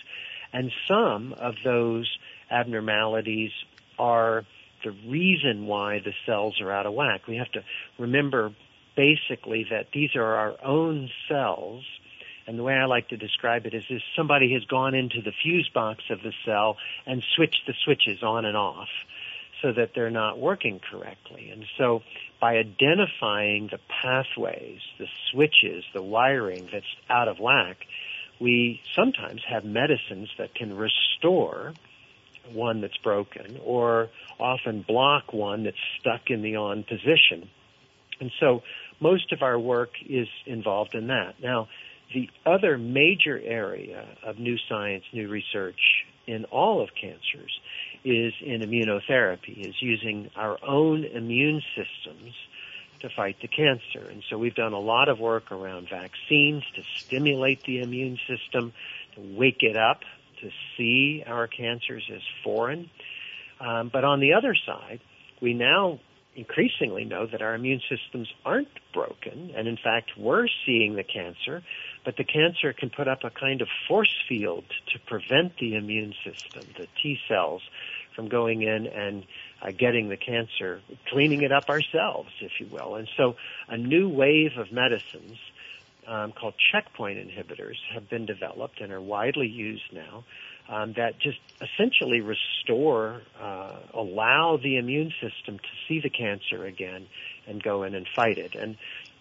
And 0.51 0.73
some 0.89 1.31
of 1.31 1.55
those 1.63 2.17
abnormalities 2.51 3.51
are 3.97 4.43
the 4.83 4.91
reason 5.07 5.67
why 5.67 5.99
the 5.99 6.13
cells 6.25 6.59
are 6.59 6.69
out 6.69 6.85
of 6.85 6.93
whack. 6.93 7.27
We 7.27 7.37
have 7.37 7.51
to 7.53 7.63
remember 7.97 8.51
basically 8.95 9.67
that 9.69 9.87
these 9.93 10.15
are 10.15 10.35
our 10.35 10.55
own 10.63 11.09
cells. 11.27 11.83
And 12.45 12.59
the 12.59 12.63
way 12.63 12.73
I 12.73 12.85
like 12.85 13.09
to 13.09 13.17
describe 13.17 13.65
it 13.65 13.73
is 13.73 13.85
if 13.89 14.01
somebody 14.15 14.53
has 14.53 14.65
gone 14.65 14.95
into 14.95 15.21
the 15.21 15.31
fuse 15.31 15.69
box 15.73 16.03
of 16.09 16.21
the 16.21 16.33
cell 16.45 16.77
and 17.05 17.23
switched 17.35 17.65
the 17.67 17.73
switches 17.83 18.21
on 18.21 18.45
and 18.45 18.57
off 18.57 18.89
so 19.61 19.71
that 19.71 19.91
they're 19.95 20.11
not 20.11 20.37
working 20.37 20.79
correctly. 20.91 21.49
And 21.49 21.65
so 21.77 22.03
by 22.41 22.57
identifying 22.57 23.69
the 23.71 23.79
pathways, 23.87 24.81
the 24.99 25.07
switches, 25.31 25.85
the 25.93 26.01
wiring 26.01 26.67
that's 26.71 26.85
out 27.09 27.29
of 27.29 27.39
whack, 27.39 27.77
we 28.39 28.81
sometimes 28.93 29.41
have 29.47 29.63
medicines 29.63 30.29
that 30.37 30.53
can 30.53 30.75
restore 30.75 31.73
one 32.51 32.81
that's 32.81 32.97
broken 32.97 33.57
or 33.63 34.09
often 34.37 34.81
block 34.81 35.31
one 35.31 35.63
that's 35.63 35.77
stuck 35.99 36.29
in 36.29 36.41
the 36.41 36.57
on 36.57 36.83
position. 36.83 37.49
And 38.19 38.31
so 38.39 38.61
most 38.99 39.31
of 39.31 39.41
our 39.41 39.59
work 39.59 39.91
is 40.07 40.27
involved 40.45 40.95
in 40.95 41.07
that. 41.07 41.35
Now, 41.41 41.67
the 42.13 42.29
other 42.45 42.77
major 42.77 43.39
area 43.39 44.05
of 44.25 44.37
new 44.37 44.57
science, 44.69 45.03
new 45.13 45.27
research 45.29 45.79
in 46.27 46.45
all 46.45 46.81
of 46.81 46.89
cancers 46.99 47.59
is 48.05 48.33
in 48.45 48.61
immunotherapy, 48.61 49.67
is 49.67 49.75
using 49.81 50.29
our 50.35 50.57
own 50.65 51.03
immune 51.03 51.61
systems 51.75 52.33
to 53.01 53.09
fight 53.15 53.35
the 53.41 53.47
cancer. 53.47 54.09
And 54.09 54.23
so 54.29 54.37
we've 54.37 54.55
done 54.55 54.73
a 54.73 54.79
lot 54.79 55.09
of 55.09 55.19
work 55.19 55.51
around 55.51 55.89
vaccines 55.89 56.63
to 56.75 56.81
stimulate 57.05 57.63
the 57.65 57.81
immune 57.81 58.17
system, 58.27 58.73
to 59.15 59.21
wake 59.37 59.61
it 59.61 59.75
up, 59.75 60.01
to 60.41 60.49
see 60.77 61.23
our 61.27 61.47
cancers 61.47 62.03
as 62.13 62.21
foreign. 62.43 62.89
Um, 63.59 63.89
but 63.91 64.03
on 64.03 64.19
the 64.19 64.33
other 64.33 64.55
side, 64.65 64.99
we 65.41 65.53
now 65.53 65.99
increasingly 66.35 67.05
know 67.05 67.27
that 67.27 67.41
our 67.41 67.53
immune 67.53 67.81
systems 67.89 68.27
aren't 68.45 68.67
broken, 68.93 69.51
and 69.55 69.67
in 69.67 69.77
fact, 69.77 70.11
we're 70.17 70.47
seeing 70.65 70.95
the 70.95 71.03
cancer, 71.03 71.63
but 72.03 72.17
the 72.17 72.23
cancer 72.23 72.73
can 72.73 72.89
put 72.89 73.07
up 73.07 73.23
a 73.23 73.29
kind 73.29 73.61
of 73.61 73.67
force 73.87 74.13
field 74.27 74.65
to 74.91 74.99
prevent 74.99 75.57
the 75.57 75.75
immune 75.75 76.13
system, 76.23 76.67
the 76.77 76.87
T 77.01 77.19
cells, 77.27 77.61
from 78.15 78.29
going 78.29 78.61
in 78.61 78.87
and 78.87 79.25
uh, 79.61 79.71
getting 79.71 80.09
the 80.09 80.17
cancer, 80.17 80.81
cleaning 81.09 81.41
it 81.41 81.51
up 81.51 81.69
ourselves, 81.69 82.29
if 82.41 82.51
you 82.59 82.67
will. 82.71 82.95
And 82.95 83.07
so 83.17 83.35
a 83.67 83.77
new 83.77 84.09
wave 84.09 84.51
of 84.57 84.71
medicines 84.71 85.37
um, 86.07 86.31
called 86.33 86.53
checkpoint 86.71 87.17
inhibitors 87.17 87.77
have 87.93 88.09
been 88.09 88.25
developed 88.25 88.81
and 88.81 88.91
are 88.91 89.01
widely 89.01 89.47
used 89.47 89.93
now 89.93 90.25
um, 90.69 90.93
that 90.97 91.19
just 91.19 91.39
essentially 91.61 92.21
restore, 92.21 93.21
uh, 93.39 93.79
allow 93.93 94.57
the 94.61 94.77
immune 94.77 95.11
system 95.21 95.59
to 95.59 95.69
see 95.87 95.99
the 96.01 96.09
cancer 96.09 96.65
again 96.65 97.07
and 97.47 97.61
go 97.61 97.83
in 97.83 97.95
and 97.95 98.07
fight 98.15 98.37
it. 98.37 98.55
And 98.55 98.77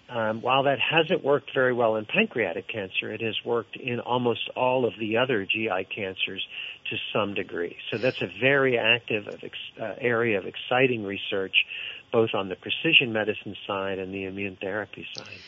um, 0.09 0.42
while 0.42 0.64
that 0.64 0.78
hasn't 0.78 1.24
worked 1.24 1.52
very 1.55 1.72
well 1.72 1.96
in 1.96 2.05
pancreatic 2.05 2.68
cancer, 2.68 3.12
it 3.12 3.22
has 3.22 3.35
worked 3.44 3.76
in 3.76 4.00
almost 4.00 4.50
all 4.55 4.85
of 4.85 4.92
the 4.98 5.16
other 5.16 5.46
GI 5.46 5.87
cancers 5.94 6.46
to 6.90 6.96
some 7.12 7.35
degree. 7.35 7.76
So 7.90 7.98
that's 7.98 8.20
a 8.20 8.28
very 8.40 8.78
active 8.78 9.26
uh, 9.28 9.94
area 9.98 10.38
of 10.38 10.46
exciting 10.46 11.05
research, 11.05 11.55
both 12.12 12.31
on 12.35 12.48
the 12.48 12.57
precision 12.57 13.12
medicine 13.12 13.57
side 13.66 13.98
and 13.98 14.12
the 14.12 14.24
immune 14.24 14.59
therapy 14.61 15.07
side. 15.16 15.38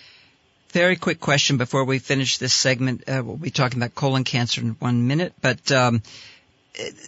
Very 0.74 0.96
quick 0.96 1.20
question 1.20 1.56
before 1.56 1.84
we 1.84 2.00
finish 2.00 2.38
this 2.38 2.52
segment. 2.52 3.08
Uh, 3.08 3.22
we'll 3.24 3.36
be 3.36 3.52
talking 3.52 3.78
about 3.78 3.94
colon 3.94 4.24
cancer 4.24 4.60
in 4.60 4.70
one 4.80 5.06
minute, 5.06 5.32
but 5.40 5.70
um, 5.70 6.02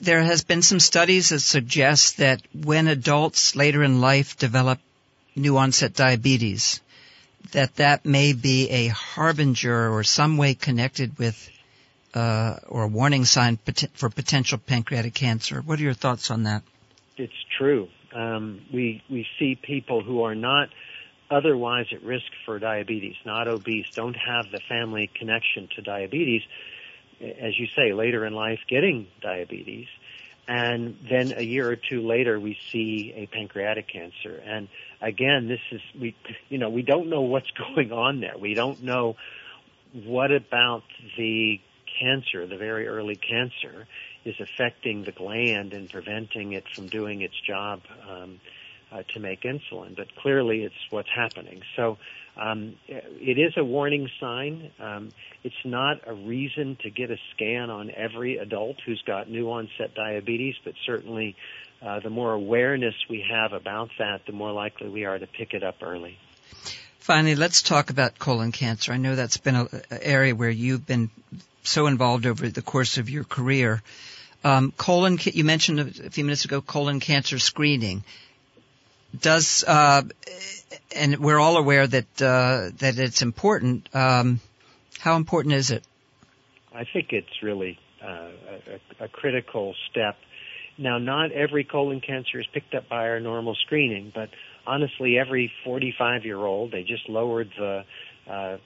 there 0.00 0.22
has 0.22 0.44
been 0.44 0.62
some 0.62 0.79
studies 0.79 1.31
that 1.31 1.40
suggest 1.40 2.18
that 2.18 2.40
when 2.55 2.87
adults 2.87 3.57
later 3.57 3.83
in 3.83 4.00
life 4.00 4.37
develop 4.37 4.79
new 5.35 5.57
onset 5.57 5.94
diabetes, 5.94 6.81
that 7.50 7.74
that 7.74 8.05
may 8.05 8.35
be 8.35 8.70
a 8.70 8.87
harbinger 8.87 9.92
or 9.92 10.05
some 10.05 10.37
way 10.37 10.55
connected 10.55 11.18
with 11.18 11.50
uh, 12.14 12.59
or 12.68 12.85
a 12.85 12.88
warning 12.88 13.24
sign 13.24 13.59
for 13.94 14.09
potential 14.11 14.59
pancreatic 14.59 15.12
cancer. 15.14 15.61
What 15.61 15.81
are 15.81 15.83
your 15.83 15.92
thoughts 15.92 16.31
on 16.31 16.44
that? 16.44 16.62
It's 17.16 17.44
true. 17.59 17.88
Um, 18.14 18.61
we 18.72 19.02
we 19.11 19.26
see 19.40 19.57
people 19.61 20.05
who 20.05 20.22
are 20.22 20.37
not 20.37 20.68
otherwise 21.30 21.86
at 21.92 22.02
risk 22.02 22.26
for 22.44 22.58
diabetes, 22.58 23.16
not 23.24 23.48
obese, 23.48 23.86
don't 23.94 24.16
have 24.16 24.50
the 24.50 24.60
family 24.68 25.10
connection 25.14 25.68
to 25.76 25.82
diabetes, 25.82 26.42
as 27.20 27.58
you 27.58 27.66
say, 27.74 27.92
later 27.92 28.24
in 28.24 28.32
life 28.32 28.60
getting 28.68 29.06
diabetes. 29.20 29.88
And 30.48 30.96
then 31.10 31.32
a 31.36 31.42
year 31.42 31.68
or 31.68 31.76
two 31.76 32.06
later, 32.06 32.38
we 32.38 32.56
see 32.70 33.12
a 33.16 33.26
pancreatic 33.26 33.88
cancer. 33.88 34.40
And 34.44 34.68
again, 35.00 35.48
this 35.48 35.60
is, 35.72 35.80
we, 36.00 36.14
you 36.48 36.58
know, 36.58 36.70
we 36.70 36.82
don't 36.82 37.08
know 37.08 37.22
what's 37.22 37.50
going 37.74 37.90
on 37.92 38.20
there. 38.20 38.38
We 38.38 38.54
don't 38.54 38.82
know 38.82 39.16
what 39.92 40.30
about 40.30 40.84
the 41.16 41.60
cancer, 41.98 42.46
the 42.46 42.56
very 42.56 42.86
early 42.86 43.16
cancer, 43.16 43.88
is 44.24 44.34
affecting 44.40 45.04
the 45.04 45.12
gland 45.12 45.72
and 45.72 45.88
preventing 45.90 46.52
it 46.52 46.64
from 46.74 46.88
doing 46.88 47.22
its 47.22 47.34
job 47.46 47.80
um, 48.08 48.40
uh, 48.96 49.02
to 49.14 49.20
make 49.20 49.42
insulin, 49.42 49.96
but 49.96 50.14
clearly 50.16 50.62
it's 50.62 50.74
what's 50.90 51.09
happening. 51.14 51.62
So 51.74 51.98
um, 52.37 52.76
it 52.88 53.38
is 53.38 53.54
a 53.56 53.64
warning 53.64 54.09
sign. 54.20 54.70
Um, 54.78 55.11
it's 55.42 55.54
not 55.64 56.00
a 56.06 56.14
reason 56.14 56.76
to 56.82 56.90
get 56.90 57.11
a 57.11 57.16
scan 57.35 57.70
on 57.70 57.90
every 57.90 58.38
adult 58.38 58.76
who's 58.85 59.02
got 59.06 59.30
new 59.30 59.50
onset 59.50 59.94
diabetes, 59.94 60.54
but 60.64 60.74
certainly 60.85 61.37
uh, 61.82 62.00
the 62.00 62.11
more 62.11 62.32
awareness 62.32 62.94
we 63.09 63.24
have 63.30 63.52
about 63.52 63.90
that, 63.98 64.26
the 64.26 64.32
more 64.32 64.52
likely 64.52 64.88
we 64.88 65.04
are 65.04 65.18
to 65.18 65.26
pick 65.26 65.54
it 65.54 65.62
up 65.62 65.76
early. 65.82 66.18
Finally, 66.98 67.37
let's 67.37 67.62
talk 67.62 67.90
about 67.90 68.18
colon 68.18 68.52
cancer. 68.52 68.92
I 68.92 68.96
know 68.96 69.14
that's 69.14 69.37
been 69.37 69.56
an 69.56 69.68
area 69.90 70.35
where 70.35 70.50
you've 70.50 70.87
been 70.87 71.11
so 71.62 71.87
involved 71.87 72.26
over 72.26 72.48
the 72.48 72.62
course 72.62 72.98
of 72.98 73.09
your 73.09 73.24
career. 73.24 73.82
Um, 74.42 74.72
colon, 74.76 75.18
you 75.22 75.44
mentioned 75.44 75.80
a 75.80 76.11
few 76.11 76.24
minutes 76.24 76.44
ago 76.44 76.61
colon 76.61 77.00
cancer 77.00 77.38
screening 77.38 78.04
does 79.20 79.64
uh, 79.66 80.02
and 80.94 81.18
we're 81.18 81.38
all 81.38 81.57
aware 81.57 81.87
that 81.87 82.22
uh, 82.22 82.70
that 82.79 82.98
it's 82.98 83.22
important. 83.22 83.88
Um, 83.94 84.40
how 84.98 85.16
important 85.16 85.55
is 85.55 85.70
it? 85.70 85.85
I 86.74 86.85
think 86.92 87.09
it's 87.12 87.42
really 87.42 87.79
uh, 88.02 88.31
a, 89.00 89.05
a, 89.05 89.09
critical 89.09 89.74
step. 89.90 90.16
Now, 90.79 90.98
not 90.98 91.33
every 91.33 91.64
colon 91.64 92.00
cancer 92.00 92.38
is 92.40 92.46
picked 92.52 92.74
up 92.74 92.88
by 92.88 93.09
our 93.09 93.20
normal 93.20 93.55
screening, 93.64 94.12
but 94.14 94.29
honestly, 94.66 95.18
every 95.18 95.50
45 95.64 96.24
year 96.24 96.38
old, 96.38 96.72
they 96.72 96.83
just 96.83 97.09
lowered 97.09 97.50
the 97.59 97.85
uh, 98.29 98.33
uh, 98.33 98.59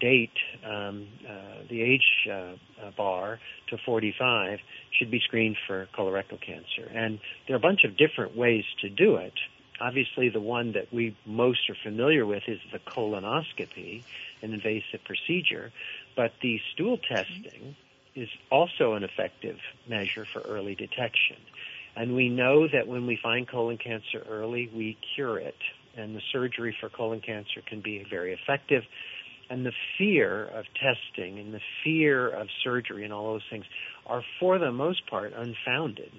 date, 0.00 0.30
um, 0.64 1.08
uh, 1.28 1.66
the 1.68 1.82
age 1.82 2.28
uh, 2.32 2.54
bar 2.96 3.40
to 3.68 3.76
45, 3.84 4.60
should 4.98 5.10
be 5.10 5.20
screened 5.26 5.56
for 5.66 5.88
colorectal 5.96 6.40
cancer. 6.40 6.88
And 6.94 7.18
there 7.46 7.56
are 7.56 7.58
a 7.58 7.60
bunch 7.60 7.84
of 7.84 7.96
different 7.96 8.36
ways 8.36 8.64
to 8.82 8.88
do 8.88 9.16
it. 9.16 9.34
Obviously, 9.80 10.28
the 10.28 10.40
one 10.40 10.72
that 10.72 10.92
we 10.92 11.16
most 11.24 11.60
are 11.70 11.76
familiar 11.84 12.26
with 12.26 12.42
is 12.48 12.58
the 12.72 12.80
colonoscopy, 12.80 14.02
an 14.42 14.52
invasive 14.52 15.00
procedure, 15.04 15.72
but 16.16 16.32
the 16.42 16.58
stool 16.74 16.98
testing 16.98 17.76
is 18.16 18.28
also 18.50 18.94
an 18.94 19.04
effective 19.04 19.56
measure 19.88 20.26
for 20.32 20.40
early 20.42 20.74
detection. 20.74 21.36
And 21.96 22.14
we 22.14 22.28
know 22.28 22.66
that 22.72 22.86
when 22.86 23.06
we 23.06 23.18
find 23.22 23.48
colon 23.48 23.78
cancer 23.78 24.24
early, 24.28 24.70
we 24.74 24.96
cure 25.14 25.38
it. 25.38 25.56
And 25.96 26.14
the 26.14 26.22
surgery 26.32 26.76
for 26.80 26.88
colon 26.88 27.20
cancer 27.20 27.60
can 27.66 27.80
be 27.80 28.04
very 28.08 28.32
effective. 28.32 28.82
And 29.50 29.64
the 29.64 29.72
fear 29.96 30.46
of 30.46 30.64
testing 30.74 31.38
and 31.38 31.54
the 31.54 31.60
fear 31.82 32.28
of 32.28 32.48
surgery 32.62 33.04
and 33.04 33.12
all 33.12 33.32
those 33.32 33.42
things 33.50 33.64
are, 34.06 34.22
for 34.38 34.58
the 34.58 34.70
most 34.70 35.08
part, 35.08 35.32
unfounded. 35.34 36.12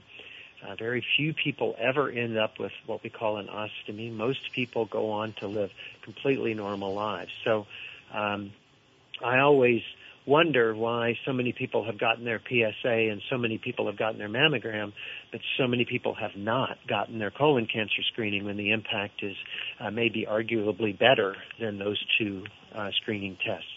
Uh, 0.65 0.76
very 0.76 1.04
few 1.15 1.34
people 1.34 1.76
ever 1.80 2.10
end 2.10 2.38
up 2.38 2.60
with 2.60 2.72
what 2.86 3.02
we 3.04 3.10
call 3.10 3.38
an 3.38 3.48
ostomy. 3.48 4.12
Most 4.12 4.52
people 4.54 4.86
go 4.86 5.12
on 5.12 5.34
to 5.39 5.48
live 5.48 5.72
completely 6.04 6.54
normal 6.54 6.93
lives. 6.93 7.32
So 7.45 7.65
um, 8.13 8.52
I 9.24 9.39
always 9.39 9.82
wonder 10.26 10.76
why 10.76 11.17
so 11.26 11.34
many 11.34 11.52
people 11.54 11.86
have 11.86 11.98
gotten 11.98 12.24
their 12.24 12.39
PSA 12.39 13.10
and 13.12 13.22
so 13.30 13.38
many 13.38 13.58
people 13.58 13.88
have 13.88 13.98
gotten 13.98 14.19
their 14.19 14.30
mammogram, 14.30 14.93
but 15.32 15.41
so 15.58 15.67
many 15.67 15.86
people 15.86 16.13
have 16.13 16.36
not 16.36 16.78
gotten 16.88 17.19
their 17.19 17.32
colon 17.32 17.65
cancer 17.65 18.04
screening 18.12 18.45
when 18.45 18.56
the 18.56 18.72
impact 18.72 19.24
is 19.24 19.36
uh, 19.80 19.89
maybe 19.89 20.28
arguably 20.30 20.98
better 20.98 21.36
than 21.60 21.80
those 21.80 22.02
two 22.17 22.43
uh, 22.76 22.91
screening 23.02 23.38
tests. 23.45 23.67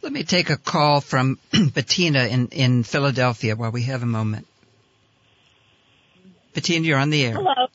Let 0.00 0.12
me 0.12 0.22
take 0.22 0.50
a 0.50 0.56
call 0.56 1.00
from 1.00 1.38
Bettina 1.74 2.26
in, 2.26 2.48
in 2.48 2.84
Philadelphia 2.84 3.56
while 3.56 3.72
we 3.72 3.82
have 3.82 4.02
a 4.02 4.06
moment. 4.06 4.46
Bettina, 6.54 6.86
you're 6.86 6.98
on 6.98 7.10
the 7.10 7.24
air. 7.24 7.34
Hello. 7.34 7.68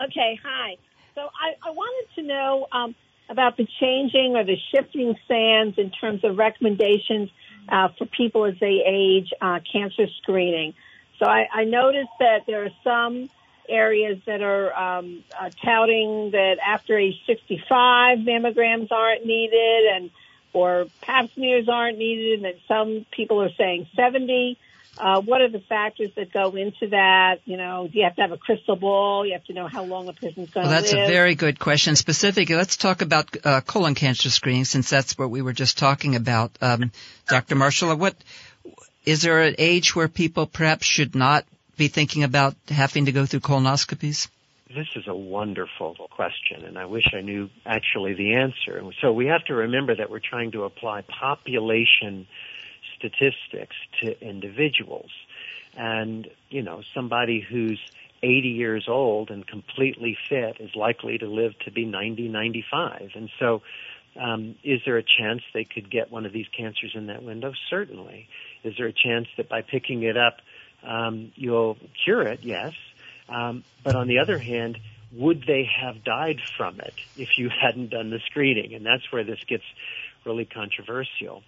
Okay, 0.00 0.38
hi. 0.42 0.76
So 1.14 1.22
I, 1.22 1.68
I 1.68 1.72
wanted 1.72 2.14
to 2.14 2.22
know 2.22 2.66
um, 2.70 2.94
about 3.28 3.56
the 3.56 3.66
changing 3.80 4.36
or 4.36 4.44
the 4.44 4.56
shifting 4.72 5.16
sands 5.26 5.78
in 5.78 5.90
terms 5.90 6.24
of 6.24 6.38
recommendations 6.38 7.30
uh, 7.68 7.88
for 7.98 8.06
people 8.06 8.44
as 8.44 8.54
they 8.60 8.82
age 8.86 9.32
uh, 9.40 9.60
cancer 9.70 10.06
screening. 10.22 10.74
So 11.18 11.26
I, 11.26 11.48
I 11.52 11.64
noticed 11.64 12.10
that 12.20 12.46
there 12.46 12.64
are 12.64 12.70
some 12.84 13.28
areas 13.68 14.18
that 14.26 14.40
are 14.40 14.72
um, 14.72 15.24
uh, 15.38 15.50
touting 15.62 16.30
that 16.30 16.56
after 16.64 16.96
age 16.96 17.20
65 17.26 18.18
mammograms 18.18 18.90
aren't 18.90 19.26
needed 19.26 19.86
and 19.94 20.10
or 20.54 20.86
pap 21.02 21.30
smears 21.34 21.68
aren't 21.68 21.98
needed 21.98 22.36
and 22.36 22.44
then 22.44 22.54
some 22.66 23.04
people 23.10 23.42
are 23.42 23.52
saying 23.58 23.86
70 23.94 24.56
uh, 24.98 25.20
what 25.20 25.40
are 25.40 25.48
the 25.48 25.60
factors 25.60 26.10
that 26.16 26.32
go 26.32 26.54
into 26.56 26.88
that? 26.90 27.40
You 27.44 27.56
know, 27.56 27.88
do 27.90 27.98
you 27.98 28.04
have 28.04 28.16
to 28.16 28.22
have 28.22 28.32
a 28.32 28.36
crystal 28.36 28.76
ball? 28.76 29.26
You 29.26 29.32
have 29.32 29.44
to 29.44 29.52
know 29.52 29.68
how 29.68 29.84
long 29.84 30.08
a 30.08 30.12
person's 30.12 30.50
going 30.50 30.66
well, 30.66 30.76
to 30.76 30.82
live. 30.82 30.92
Well 30.92 31.00
that's 31.00 31.10
a 31.10 31.12
very 31.12 31.34
good 31.34 31.58
question. 31.58 31.96
Specifically, 31.96 32.56
let's 32.56 32.76
talk 32.76 33.02
about 33.02 33.36
uh, 33.44 33.60
colon 33.60 33.94
cancer 33.94 34.30
screening 34.30 34.64
since 34.64 34.90
that's 34.90 35.16
what 35.16 35.30
we 35.30 35.42
were 35.42 35.52
just 35.52 35.78
talking 35.78 36.16
about. 36.16 36.50
Um, 36.60 36.90
Dr. 37.28 37.54
Marshall, 37.54 37.94
what 37.96 38.16
is 39.04 39.22
there 39.22 39.42
an 39.42 39.54
age 39.58 39.94
where 39.94 40.08
people 40.08 40.46
perhaps 40.46 40.86
should 40.86 41.14
not 41.14 41.44
be 41.76 41.88
thinking 41.88 42.24
about 42.24 42.56
having 42.68 43.06
to 43.06 43.12
go 43.12 43.24
through 43.24 43.40
colonoscopies? 43.40 44.28
This 44.68 44.88
is 44.96 45.04
a 45.06 45.14
wonderful 45.14 45.96
question, 46.10 46.66
and 46.66 46.76
I 46.76 46.84
wish 46.84 47.06
I 47.16 47.22
knew 47.22 47.48
actually 47.64 48.12
the 48.12 48.34
answer. 48.34 48.82
So 49.00 49.12
we 49.12 49.26
have 49.26 49.42
to 49.46 49.54
remember 49.54 49.96
that 49.96 50.10
we're 50.10 50.20
trying 50.20 50.52
to 50.52 50.64
apply 50.64 51.02
population 51.02 52.26
statistics 52.98 53.76
to 54.02 54.20
individuals. 54.20 55.10
And, 55.76 56.28
you 56.50 56.62
know, 56.62 56.82
somebody 56.94 57.40
who's 57.40 57.80
80 58.22 58.48
years 58.48 58.86
old 58.88 59.30
and 59.30 59.46
completely 59.46 60.16
fit 60.28 60.56
is 60.60 60.74
likely 60.74 61.18
to 61.18 61.26
live 61.26 61.58
to 61.60 61.70
be 61.70 61.84
90, 61.84 62.28
95. 62.28 63.10
And 63.14 63.30
so, 63.38 63.62
um, 64.18 64.56
is 64.64 64.80
there 64.84 64.96
a 64.96 65.04
chance 65.04 65.42
they 65.54 65.64
could 65.64 65.90
get 65.90 66.10
one 66.10 66.26
of 66.26 66.32
these 66.32 66.48
cancers 66.56 66.92
in 66.94 67.06
that 67.06 67.22
window? 67.22 67.52
Certainly. 67.70 68.28
Is 68.64 68.74
there 68.76 68.86
a 68.86 68.92
chance 68.92 69.28
that 69.36 69.48
by 69.48 69.62
picking 69.62 70.02
it 70.02 70.16
up, 70.16 70.38
um, 70.82 71.32
you'll 71.36 71.76
cure 72.04 72.22
it? 72.22 72.40
Yes. 72.42 72.72
Um, 73.28 73.62
but 73.84 73.94
on 73.94 74.08
the 74.08 74.18
other 74.18 74.38
hand, 74.38 74.78
would 75.12 75.44
they 75.46 75.68
have 75.80 76.02
died 76.02 76.40
from 76.56 76.80
it 76.80 76.94
if 77.16 77.38
you 77.38 77.50
hadn't 77.60 77.90
done 77.90 78.10
the 78.10 78.20
screening? 78.26 78.74
And 78.74 78.84
that's 78.84 79.10
where 79.12 79.24
this 79.24 79.42
gets 79.46 79.64
really 80.24 80.44
controversial. 80.44 81.42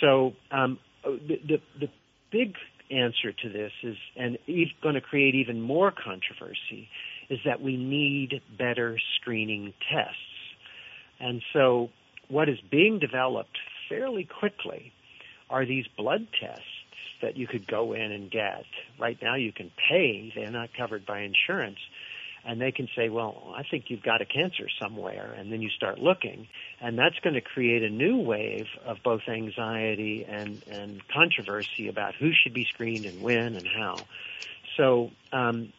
So 0.00 0.32
um, 0.50 0.78
the, 1.04 1.38
the, 1.46 1.58
the 1.80 1.88
big 2.30 2.54
answer 2.90 3.32
to 3.32 3.48
this 3.48 3.72
is, 3.82 3.96
and 4.16 4.38
it's 4.46 4.72
going 4.82 4.94
to 4.94 5.00
create 5.00 5.34
even 5.34 5.60
more 5.60 5.90
controversy, 5.92 6.88
is 7.28 7.38
that 7.44 7.60
we 7.60 7.76
need 7.76 8.40
better 8.58 8.98
screening 9.20 9.74
tests. 9.92 10.16
And 11.18 11.42
so 11.52 11.90
what 12.28 12.48
is 12.48 12.58
being 12.70 12.98
developed 12.98 13.58
fairly 13.88 14.28
quickly 14.38 14.92
are 15.50 15.64
these 15.64 15.86
blood 15.96 16.26
tests 16.40 16.64
that 17.22 17.36
you 17.36 17.46
could 17.46 17.66
go 17.66 17.92
in 17.94 18.12
and 18.12 18.30
get. 18.30 18.64
Right 19.00 19.18
now 19.22 19.36
you 19.36 19.52
can 19.52 19.70
pay, 19.88 20.32
they're 20.34 20.50
not 20.50 20.70
covered 20.76 21.06
by 21.06 21.20
insurance. 21.20 21.78
And 22.46 22.60
they 22.60 22.70
can 22.70 22.88
say, 22.96 23.08
well, 23.08 23.52
I 23.56 23.62
think 23.68 23.86
you've 23.88 24.02
got 24.02 24.22
a 24.22 24.24
cancer 24.24 24.66
somewhere. 24.80 25.34
And 25.36 25.52
then 25.52 25.62
you 25.62 25.70
start 25.70 25.98
looking. 25.98 26.46
And 26.80 26.96
that's 26.96 27.18
going 27.24 27.34
to 27.34 27.40
create 27.40 27.82
a 27.82 27.90
new 27.90 28.18
wave 28.18 28.66
of 28.86 28.98
both 29.02 29.22
anxiety 29.28 30.24
and, 30.28 30.62
and 30.70 31.00
controversy 31.12 31.88
about 31.88 32.14
who 32.14 32.30
should 32.42 32.54
be 32.54 32.64
screened 32.72 33.04
and 33.04 33.20
when 33.20 33.56
and 33.56 33.66
how. 33.66 34.06
So, 34.76 35.10
um, 35.32 35.72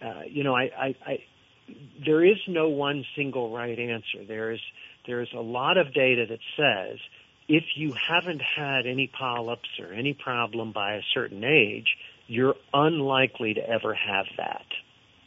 uh, 0.00 0.22
you 0.30 0.44
know, 0.44 0.54
I, 0.54 0.70
I, 0.78 0.94
I, 1.04 1.18
there 2.04 2.24
is 2.24 2.36
no 2.46 2.68
one 2.68 3.04
single 3.16 3.52
right 3.52 3.78
answer. 3.78 4.24
There 4.26 4.52
is, 4.52 4.60
there 5.06 5.20
is 5.20 5.28
a 5.34 5.40
lot 5.40 5.78
of 5.78 5.92
data 5.92 6.26
that 6.28 6.40
says 6.56 6.98
if 7.48 7.64
you 7.76 7.92
haven't 8.08 8.40
had 8.56 8.86
any 8.86 9.10
polyps 9.18 9.68
or 9.80 9.92
any 9.92 10.14
problem 10.14 10.72
by 10.72 10.94
a 10.94 11.02
certain 11.12 11.42
age, 11.44 11.88
you're 12.26 12.54
unlikely 12.72 13.54
to 13.54 13.60
ever 13.60 13.94
have 13.94 14.26
that. 14.36 14.64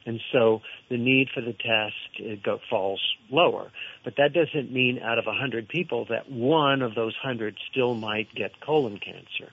And 0.08 0.22
so 0.32 0.62
the 0.90 0.98
need 0.98 1.28
for 1.36 1.42
the 1.42 1.54
test 1.54 2.44
go, 2.44 2.60
falls 2.70 3.02
lower. 3.30 3.70
But 4.06 4.16
that 4.16 4.32
doesn't 4.34 4.72
mean 4.72 5.00
out 5.00 5.20
of 5.20 5.26
100 5.26 5.68
people 5.68 6.06
that 6.10 6.32
one 6.32 6.82
of 6.82 6.96
those 6.96 7.14
100 7.22 7.58
still 7.70 7.94
might 7.94 8.34
get 8.34 8.60
colon 8.62 9.00
cancer. 9.00 9.52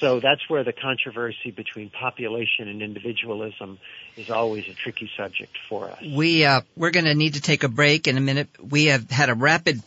So 0.00 0.20
that's 0.20 0.42
where 0.50 0.64
the 0.64 0.72
controversy 0.72 1.52
between 1.52 1.88
population 1.88 2.68
and 2.68 2.82
individualism 2.82 3.78
is 4.16 4.28
always 4.28 4.68
a 4.68 4.74
tricky 4.74 5.08
subject 5.16 5.56
for 5.68 5.88
us. 5.88 6.02
We 6.02 6.44
uh, 6.44 6.62
we're 6.76 6.90
going 6.90 7.06
to 7.06 7.14
need 7.14 7.34
to 7.34 7.40
take 7.40 7.62
a 7.62 7.68
break 7.68 8.06
in 8.06 8.18
a 8.18 8.20
minute. 8.20 8.48
We 8.60 8.86
have 8.86 9.08
had 9.08 9.30
a 9.30 9.34
rapid 9.34 9.80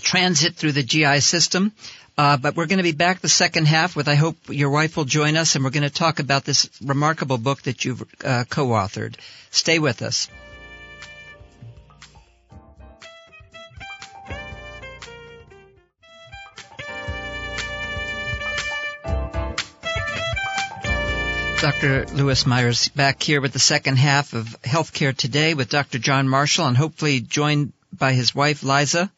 transit 0.00 0.56
through 0.56 0.72
the 0.72 0.82
GI 0.82 1.20
system. 1.20 1.72
Uh, 2.16 2.36
but 2.36 2.56
we're 2.56 2.66
going 2.66 2.78
to 2.78 2.82
be 2.82 2.92
back 2.92 3.20
the 3.20 3.28
second 3.28 3.66
half 3.66 3.94
with 3.94 4.08
I 4.08 4.16
hope 4.16 4.36
your 4.48 4.70
wife 4.70 4.96
will 4.96 5.04
join 5.04 5.36
us 5.36 5.54
and 5.54 5.64
we're 5.64 5.70
going 5.70 5.88
to 5.88 5.90
talk 5.90 6.18
about 6.18 6.44
this 6.44 6.68
remarkable 6.82 7.38
book 7.38 7.62
that 7.62 7.84
you've 7.84 8.02
uh, 8.24 8.44
co-authored. 8.48 9.14
Stay 9.50 9.78
with 9.78 10.02
us. 10.02 10.28
Dr. 21.60 22.06
Lewis 22.06 22.46
Myers 22.46 22.88
back 22.88 23.20
here 23.20 23.40
with 23.40 23.52
the 23.52 23.58
second 23.58 23.96
half 23.96 24.32
of 24.32 24.56
Healthcare 24.62 25.16
Today 25.16 25.54
with 25.54 25.68
Dr. 25.68 25.98
John 25.98 26.28
Marshall 26.28 26.66
and 26.66 26.76
hopefully 26.76 27.20
joined 27.20 27.72
by 27.92 28.12
his 28.12 28.32
wife 28.32 28.62
Liza. 28.62 29.10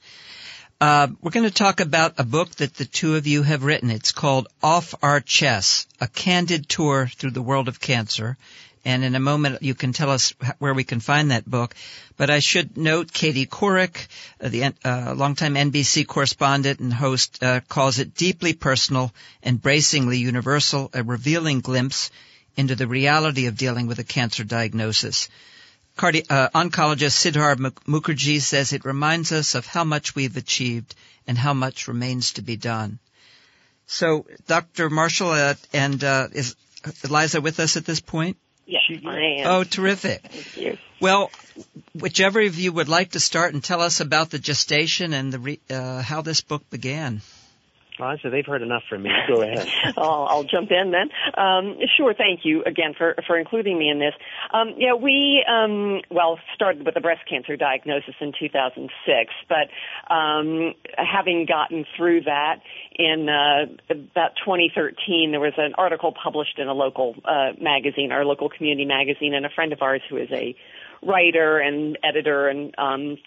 Uh, 0.81 1.09
we're 1.21 1.31
going 1.31 1.45
to 1.45 1.51
talk 1.51 1.81
about 1.81 2.15
a 2.17 2.25
book 2.25 2.49
that 2.53 2.75
the 2.75 2.87
two 2.87 3.17
of 3.17 3.27
you 3.27 3.43
have 3.43 3.65
written. 3.65 3.91
It's 3.91 4.13
called 4.13 4.49
Off 4.63 4.95
Our 5.03 5.21
Chests, 5.21 5.87
a 6.01 6.09
candid 6.09 6.71
tour 6.71 7.07
through 7.07 7.33
the 7.33 7.43
world 7.43 7.69
of 7.69 7.81
cancer. 7.81 8.39
And 8.83 9.05
in 9.05 9.15
a 9.15 9.21
moment, 9.21 9.63
you 9.63 9.75
can 9.75 9.93
tell 9.93 10.09
us 10.09 10.33
where 10.59 10.73
we 10.73 10.85
can 10.85 11.01
find 11.01 11.33
that 11.33 11.45
book. 11.45 11.75
But 12.17 12.31
I 12.31 12.39
should 12.39 12.79
note 12.79 13.13
Katie 13.13 13.45
Couric, 13.45 14.07
uh, 14.43 14.49
the 14.49 14.73
uh, 14.83 15.15
longtime 15.15 15.55
NBC 15.55 16.07
correspondent 16.07 16.81
and 16.81 16.95
host, 16.95 17.43
uh, 17.43 17.61
calls 17.69 17.99
it 17.99 18.15
deeply 18.15 18.55
personal, 18.55 19.13
embracingly 19.43 20.17
universal, 20.17 20.89
a 20.95 21.03
revealing 21.03 21.61
glimpse 21.61 22.11
into 22.57 22.75
the 22.75 22.87
reality 22.87 23.49
of 23.49 23.59
dealing 23.59 23.87
with 23.87 23.99
a 23.99 24.05
cancer 24.05 24.45
diagnosis. 24.45 25.29
Cardi- 26.01 26.25
uh, 26.31 26.49
oncologist 26.55 27.13
Siddhartha 27.13 27.73
Mukherjee 27.87 28.41
says 28.41 28.73
it 28.73 28.87
reminds 28.87 29.33
us 29.33 29.55
of 29.55 29.67
how 29.67 29.85
much 29.85 30.15
we've 30.15 30.39
achieved 30.39 30.95
and 31.27 31.37
how 31.37 31.53
much 31.53 31.89
remains 31.89 32.33
to 32.33 32.43
be 32.43 32.57
done. 32.57 32.99
So, 33.87 34.25
Dr. 34.47 34.89
Marshall 34.89 35.33
uh, 35.33 35.55
and 35.75 36.03
uh, 36.03 36.29
is 36.33 36.57
Eliza 37.05 37.43
with 37.43 37.61
us 37.61 37.77
at 37.77 37.85
this 37.85 38.01
point? 38.01 38.39
Yes, 38.65 38.83
I 39.05 39.19
am. 39.41 39.47
Oh, 39.47 39.65
terrific. 39.65 40.23
Thank 40.23 40.57
you. 40.57 40.79
Well, 41.01 41.31
whichever 41.93 42.41
of 42.41 42.59
you 42.59 42.73
would 42.73 42.89
like 42.89 43.11
to 43.11 43.21
start 43.21 43.53
and 43.53 43.63
tell 43.63 43.83
us 43.83 44.01
about 44.01 44.31
the 44.31 44.39
gestation 44.39 45.13
and 45.13 45.31
the 45.31 45.39
re- 45.39 45.61
uh, 45.69 46.01
how 46.01 46.23
this 46.23 46.41
book 46.41 46.71
began. 46.71 47.21
So 48.23 48.31
they've 48.31 48.47
heard 48.47 48.63
enough 48.63 48.83
from 48.89 49.03
me. 49.03 49.11
Go 49.29 49.43
ahead. 49.43 49.69
I'll, 49.97 50.27
I'll 50.29 50.45
jump 50.45 50.71
in 50.71 50.91
then. 50.91 51.11
Um, 51.37 51.77
sure. 51.97 52.15
Thank 52.15 52.41
you 52.45 52.63
again 52.65 52.95
for, 52.97 53.15
for 53.27 53.39
including 53.39 53.79
me 53.79 53.89
in 53.89 53.99
this. 53.99 54.15
Um, 54.53 54.75
yeah, 54.77 54.95
we, 54.95 55.45
um, 55.49 56.01
well, 56.11 56.39
started 56.55 56.85
with 56.85 56.97
a 56.97 57.01
breast 57.01 57.23
cancer 57.29 57.57
diagnosis 57.57 58.15
in 58.21 58.33
2006, 58.39 59.33
but, 59.49 60.13
um, 60.13 60.75
having 60.97 61.47
gotten 61.47 61.85
through 61.97 62.23
that 62.23 62.61
in, 62.97 63.29
uh, 63.29 63.67
about 63.91 64.37
2013, 64.45 65.31
there 65.31 65.41
was 65.41 65.55
an 65.59 65.75
article 65.77 66.13
published 66.13 66.59
in 66.59 66.69
a 66.69 66.75
local, 66.75 67.15
uh, 67.25 67.53
magazine, 67.61 68.13
our 68.13 68.25
local 68.25 68.49
community 68.49 68.85
magazine, 68.85 69.35
and 69.35 69.45
a 69.47 69.51
friend 69.51 69.73
of 69.73 69.83
ours 69.83 70.03
who 70.09 70.17
is 70.17 70.29
a 70.33 70.57
writer 71.03 71.59
and 71.59 71.99
editor 72.03 72.49
and, 72.49 72.75
um, 72.79 73.19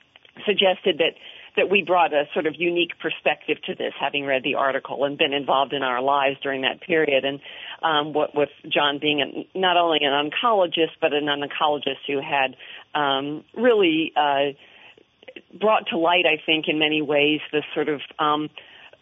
suggested 0.45 0.97
that 0.97 1.13
that 1.55 1.69
we 1.69 1.83
brought 1.83 2.13
a 2.13 2.23
sort 2.33 2.47
of 2.47 2.55
unique 2.57 2.97
perspective 2.99 3.57
to 3.65 3.75
this, 3.75 3.93
having 3.99 4.25
read 4.25 4.43
the 4.43 4.55
article 4.55 5.05
and 5.05 5.17
been 5.17 5.33
involved 5.33 5.73
in 5.73 5.83
our 5.83 6.01
lives 6.01 6.37
during 6.41 6.61
that 6.61 6.81
period. 6.81 7.25
And 7.25 7.39
um, 7.81 8.13
what, 8.13 8.35
with 8.35 8.49
John 8.67 8.99
being 8.99 9.45
not 9.53 9.77
only 9.77 9.99
an 10.01 10.11
oncologist, 10.11 10.93
but 10.99 11.13
an 11.13 11.25
oncologist 11.25 12.05
who 12.07 12.19
had 12.19 12.55
um, 12.95 13.43
really 13.55 14.13
uh, 14.15 14.53
brought 15.59 15.87
to 15.87 15.97
light, 15.97 16.25
I 16.25 16.41
think, 16.43 16.65
in 16.67 16.79
many 16.79 17.01
ways, 17.01 17.39
the 17.51 17.63
sort 17.73 17.89
of 17.89 18.01
um, 18.19 18.49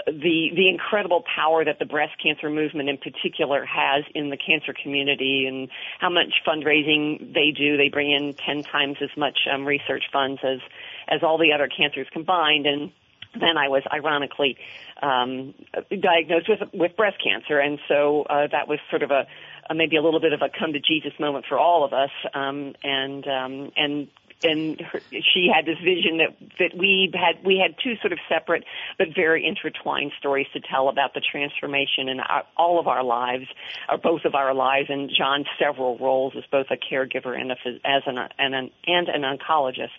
the 0.08 0.50
the 0.56 0.68
incredible 0.68 1.24
power 1.36 1.64
that 1.64 1.80
the 1.80 1.86
breast 1.86 2.14
cancer 2.22 2.50
movement 2.50 2.90
in 2.90 2.98
particular 2.98 3.66
has 3.66 4.04
in 4.16 4.30
the 4.30 4.38
cancer 4.38 4.74
community 4.74 5.46
and 5.48 5.70
how 6.00 6.10
much 6.10 6.42
fundraising 6.46 7.34
they 7.34 7.52
do. 7.52 7.78
They 7.78 7.90
bring 7.90 8.12
in 8.12 8.34
ten 8.34 8.64
times 8.64 8.98
as 9.02 9.10
much 9.16 9.40
um, 9.52 9.66
research 9.66 10.06
funds 10.12 10.42
as 10.44 10.60
as 11.08 11.24
all 11.24 11.38
the 11.38 11.54
other 11.54 11.68
cancers 11.68 12.08
combined. 12.12 12.66
And 12.66 12.92
then 13.34 13.58
I 13.58 13.70
was 13.70 13.84
ironically 13.92 14.58
um, 15.02 15.54
diagnosed 15.90 16.50
with 16.50 16.60
with 16.74 16.96
breast 16.98 17.18
cancer, 17.24 17.60
and 17.60 17.80
so 17.88 18.24
uh, 18.24 18.48
that 18.52 18.68
was 18.68 18.80
sort 18.90 19.04
of 19.04 19.12
a, 19.12 19.26
a 19.70 19.76
maybe 19.76 19.96
a 19.96 20.02
little 20.02 20.20
bit 20.20 20.34
of 20.34 20.42
a 20.42 20.50
come 20.50 20.74
to 20.74 20.80
Jesus 20.80 21.14
moment 21.20 21.46
for 21.48 21.58
all 21.58 21.84
of 21.86 21.94
us. 21.94 22.12
Um, 22.34 22.74
and 22.84 23.26
um, 23.28 23.72
and 23.78 24.08
and 24.44 24.80
her, 24.82 25.00
she 25.12 25.50
had 25.54 25.66
this 25.66 25.78
vision 25.80 26.18
that 26.18 26.36
that 26.60 26.78
we 26.78 27.12
had 27.14 27.44
we 27.46 27.58
had 27.58 27.76
two 27.84 27.96
sort 28.02 28.14
of 28.14 28.20
separate 28.30 28.64
but 28.98 29.08
very 29.16 29.46
intertwined 29.46 30.12
stories 30.18 30.48
to 30.54 30.60
tell 30.60 30.90
about 30.90 31.14
the 31.14 31.22
transformation 31.22 32.10
in 32.10 32.20
our, 32.20 32.44
all 32.58 32.80
of 32.80 32.88
our 32.88 33.04
lives, 33.04 33.46
or 33.90 33.98
both 33.98 34.26
of 34.26 34.36
our 34.36 34.54
lives, 34.54 34.90
and 34.90 35.10
John's 35.10 35.48
several 35.60 35.98
roles 35.98 36.34
as 36.38 36.44
both 36.52 36.68
a 36.72 36.78
caregiver 36.78 37.40
and 37.40 37.52
a, 37.52 37.56
as 37.86 38.04
an 38.06 38.18
and 38.38 38.56
an 38.56 38.72
and 38.88 39.08
an 39.10 39.22
oncologist 39.22 39.90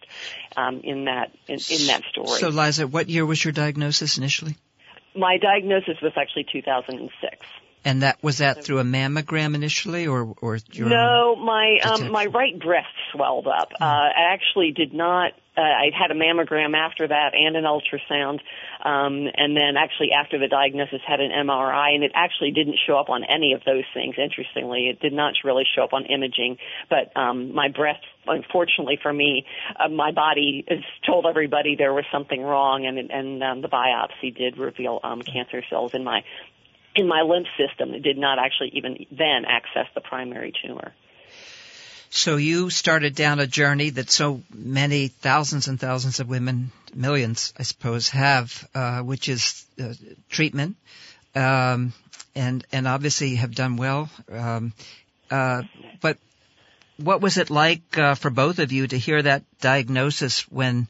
um, 0.57 0.81
in 0.85 1.05
that 1.07 1.33
in, 1.46 1.59
in 1.70 1.87
that 1.87 2.02
story. 2.11 2.38
So, 2.38 2.48
Liza, 2.48 2.87
what 2.87 3.09
year 3.09 3.26
was 3.26 3.44
your 3.44 3.52
diagnosis 3.52 4.18
initially? 4.18 4.57
My 5.14 5.37
diagnosis 5.38 6.00
was 6.02 6.12
actually 6.16 6.46
2006. 6.50 7.46
And 7.84 8.02
that 8.02 8.22
was 8.22 8.38
that 8.38 8.64
through 8.64 8.78
a 8.78 8.84
mammogram 8.84 9.54
initially, 9.54 10.06
or 10.06 10.34
or 10.40 10.58
your 10.72 10.88
no, 10.88 11.34
my 11.36 11.78
um, 11.84 12.12
my 12.12 12.26
right 12.26 12.58
breast 12.58 12.86
swelled 13.12 13.48
up. 13.48 13.72
Uh, 13.80 13.84
I 13.84 14.32
actually 14.32 14.70
did 14.70 14.94
not. 14.94 15.32
Uh, 15.56 15.60
I 15.60 15.90
had 15.92 16.10
a 16.10 16.14
mammogram 16.14 16.74
after 16.74 17.08
that 17.08 17.34
and 17.34 17.56
an 17.56 17.64
ultrasound, 17.64 18.38
um, 18.84 19.28
and 19.36 19.56
then 19.56 19.76
actually 19.76 20.10
after 20.12 20.38
the 20.38 20.48
diagnosis 20.48 21.00
had 21.06 21.20
an 21.20 21.30
MRI, 21.30 21.94
and 21.94 22.04
it 22.04 22.12
actually 22.14 22.52
didn't 22.52 22.76
show 22.86 22.96
up 22.96 23.10
on 23.10 23.24
any 23.24 23.52
of 23.52 23.62
those 23.66 23.84
things. 23.92 24.14
Interestingly, 24.16 24.88
it 24.88 25.00
did 25.00 25.12
not 25.12 25.34
really 25.42 25.64
show 25.74 25.82
up 25.82 25.92
on 25.92 26.06
imaging, 26.06 26.58
but 26.88 27.14
um, 27.16 27.52
my 27.52 27.68
breast, 27.68 28.04
unfortunately 28.26 28.98
for 29.02 29.12
me, 29.12 29.44
uh, 29.76 29.88
my 29.88 30.12
body 30.12 30.64
has 30.68 30.84
told 31.04 31.26
everybody 31.26 31.74
there 31.76 31.92
was 31.92 32.04
something 32.12 32.40
wrong, 32.40 32.86
and 32.86 33.10
and 33.10 33.42
um, 33.42 33.60
the 33.60 33.68
biopsy 33.68 34.34
did 34.34 34.56
reveal 34.56 35.00
um, 35.02 35.20
cancer 35.20 35.62
cells 35.68 35.94
in 35.94 36.04
my 36.04 36.22
in 36.94 37.09
my 37.09 37.22
lymph 37.22 37.48
system 37.57 37.92
that 37.92 38.02
did 38.02 38.18
not 38.18 38.38
actually 38.38 38.70
even 38.74 39.07
then 39.11 39.44
access 39.46 39.87
the 39.94 40.00
primary 40.00 40.52
tumor. 40.64 40.92
So 42.11 42.37
you 42.37 42.68
started 42.68 43.14
down 43.14 43.40
a 43.40 43.46
journey 43.46 43.88
that 43.90 44.11
so 44.11 44.42
many 44.52 45.09
thousands 45.09 45.68
and 45.68 45.81
thousands 45.81 46.20
of 46.20 46.28
women, 46.28 46.70
millions, 46.94 47.55
I 47.59 47.62
suppose, 47.62 48.11
have, 48.11 48.68
uh, 48.74 49.00
which 49.00 49.31
is 49.31 49.64
uh, 49.83 49.94
treatment, 50.28 50.76
um, 51.35 51.94
and 52.35 52.66
and 52.70 52.87
obviously 52.87 53.37
have 53.37 53.55
done 53.55 53.76
well. 53.76 54.11
Um, 54.31 54.74
uh, 55.31 55.62
but 56.02 56.18
what 56.98 57.22
was 57.22 57.38
it 57.38 57.48
like 57.48 57.96
uh, 57.96 58.14
for 58.14 58.28
both 58.28 58.59
of 58.59 58.72
you 58.72 58.87
to 58.87 58.98
hear 58.98 59.22
that 59.22 59.44
diagnosis 59.61 60.42
when 60.50 60.88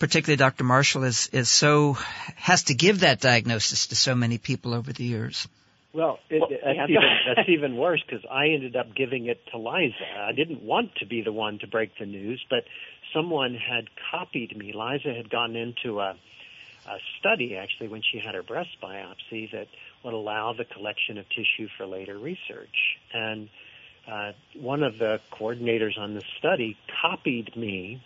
particularly 0.00 0.36
Dr. 0.36 0.64
Marshall 0.64 1.04
is, 1.04 1.28
is 1.32 1.48
so, 1.48 1.92
has 2.34 2.64
to 2.64 2.74
give 2.74 3.00
that 3.00 3.20
diagnosis 3.20 3.88
to 3.88 3.96
so 3.96 4.16
many 4.16 4.38
people 4.38 4.74
over 4.74 4.92
the 4.92 5.04
years. 5.04 5.46
Well, 5.92 6.18
it, 6.30 6.40
well 6.40 6.48
that's, 6.50 6.90
even, 6.90 7.02
that's 7.26 7.48
even 7.48 7.76
worse 7.76 8.02
because 8.04 8.24
I 8.28 8.46
ended 8.46 8.74
up 8.74 8.94
giving 8.96 9.26
it 9.26 9.40
to 9.52 9.58
Liza. 9.58 9.94
I 10.18 10.32
didn't 10.32 10.62
want 10.62 10.96
to 10.96 11.06
be 11.06 11.22
the 11.22 11.32
one 11.32 11.58
to 11.60 11.68
break 11.68 11.90
the 11.98 12.06
news, 12.06 12.44
but 12.48 12.64
someone 13.14 13.54
had 13.54 13.84
copied 14.10 14.56
me. 14.56 14.72
Liza 14.72 15.14
had 15.14 15.28
gone 15.28 15.54
into 15.54 16.00
a, 16.00 16.16
a 16.86 16.98
study 17.18 17.56
actually 17.56 17.88
when 17.88 18.02
she 18.02 18.18
had 18.18 18.34
her 18.34 18.42
breast 18.42 18.70
biopsy 18.82 19.52
that 19.52 19.66
would 20.02 20.14
allow 20.14 20.54
the 20.54 20.64
collection 20.64 21.18
of 21.18 21.28
tissue 21.28 21.68
for 21.76 21.86
later 21.86 22.18
research. 22.18 22.96
And 23.12 23.50
uh, 24.10 24.32
one 24.54 24.82
of 24.82 24.98
the 24.98 25.20
coordinators 25.30 25.98
on 25.98 26.14
the 26.14 26.22
study 26.38 26.78
copied 27.02 27.54
me 27.54 28.00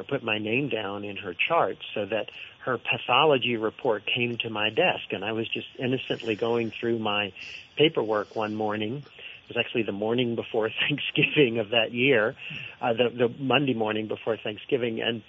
or 0.00 0.04
put 0.04 0.24
my 0.24 0.38
name 0.38 0.70
down 0.70 1.04
in 1.04 1.16
her 1.16 1.34
chart 1.48 1.76
so 1.94 2.06
that 2.06 2.30
her 2.64 2.78
pathology 2.78 3.56
report 3.56 4.02
came 4.06 4.38
to 4.38 4.50
my 4.50 4.70
desk. 4.70 5.12
And 5.12 5.24
I 5.24 5.32
was 5.32 5.46
just 5.48 5.66
innocently 5.78 6.36
going 6.36 6.72
through 6.80 6.98
my 6.98 7.32
paperwork 7.76 8.34
one 8.34 8.54
morning. 8.54 8.96
It 8.96 9.56
was 9.56 9.62
actually 9.62 9.82
the 9.82 9.92
morning 9.92 10.36
before 10.36 10.70
Thanksgiving 10.88 11.58
of 11.58 11.70
that 11.70 11.92
year, 11.92 12.34
uh, 12.80 12.94
the, 12.94 13.28
the 13.28 13.34
Monday 13.38 13.74
morning 13.74 14.08
before 14.08 14.38
Thanksgiving, 14.42 15.02
and 15.02 15.22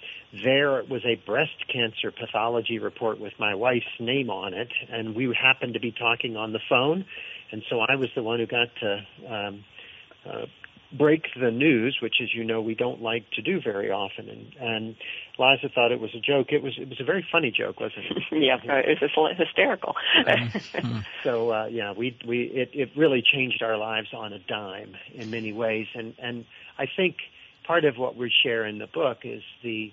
there 0.44 0.82
was 0.84 1.02
a 1.04 1.16
breast 1.26 1.66
cancer 1.70 2.10
pathology 2.10 2.78
report 2.78 3.20
with 3.20 3.32
my 3.38 3.54
wife's 3.54 3.84
name 4.00 4.30
on 4.30 4.54
it, 4.54 4.68
and 4.90 5.14
we 5.14 5.34
happened 5.34 5.74
to 5.74 5.80
be 5.80 5.92
talking 5.92 6.36
on 6.36 6.52
the 6.52 6.60
phone, 6.68 7.04
and 7.50 7.62
so 7.68 7.80
I 7.80 7.96
was 7.96 8.08
the 8.14 8.22
one 8.22 8.38
who 8.38 8.46
got 8.46 8.68
to 8.80 9.06
um, 9.28 9.64
uh, 10.24 10.46
break 10.96 11.24
the 11.38 11.50
news, 11.50 11.98
which, 12.02 12.16
as 12.22 12.34
you 12.34 12.44
know, 12.44 12.60
we 12.60 12.74
don't 12.74 13.02
like 13.02 13.30
to 13.32 13.42
do 13.42 13.60
very 13.60 13.90
often. 13.90 14.28
And, 14.28 14.54
and 14.60 14.96
Liza 15.38 15.68
thought 15.74 15.92
it 15.92 16.00
was 16.00 16.14
a 16.14 16.20
joke. 16.20 16.48
It 16.50 16.62
was 16.62 16.74
it 16.78 16.88
was 16.88 17.00
a 17.00 17.04
very 17.04 17.26
funny 17.30 17.50
joke, 17.56 17.80
wasn't 17.80 18.04
it? 18.10 18.22
yeah, 18.32 18.56
it 18.64 18.98
was 19.00 19.36
hysterical. 19.36 19.94
so 21.24 21.50
uh, 21.50 21.66
yeah, 21.66 21.92
we 21.92 22.16
we 22.26 22.42
it, 22.42 22.70
it 22.72 22.90
really 22.96 23.22
changed 23.22 23.62
our 23.62 23.76
lives 23.76 24.08
on 24.14 24.32
a 24.32 24.38
dime 24.38 24.94
in 25.14 25.30
many 25.30 25.52
ways. 25.52 25.86
And 25.94 26.14
and 26.18 26.44
I 26.78 26.86
think 26.94 27.16
part 27.66 27.84
of 27.84 27.96
what 27.96 28.16
we 28.16 28.30
share 28.42 28.66
in 28.66 28.78
the 28.78 28.86
book 28.86 29.18
is 29.24 29.42
the 29.62 29.92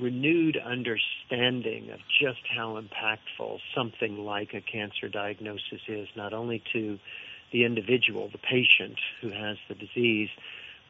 renewed 0.00 0.56
understanding 0.56 1.90
of 1.90 2.00
just 2.20 2.40
how 2.56 2.80
impactful 2.80 3.58
something 3.76 4.24
like 4.24 4.54
a 4.54 4.60
cancer 4.60 5.08
diagnosis 5.08 5.80
is, 5.88 6.08
not 6.16 6.32
only 6.32 6.62
to 6.72 6.98
the 7.52 7.64
individual, 7.64 8.28
the 8.30 8.38
patient 8.38 8.98
who 9.20 9.30
has 9.30 9.56
the 9.68 9.74
disease, 9.74 10.28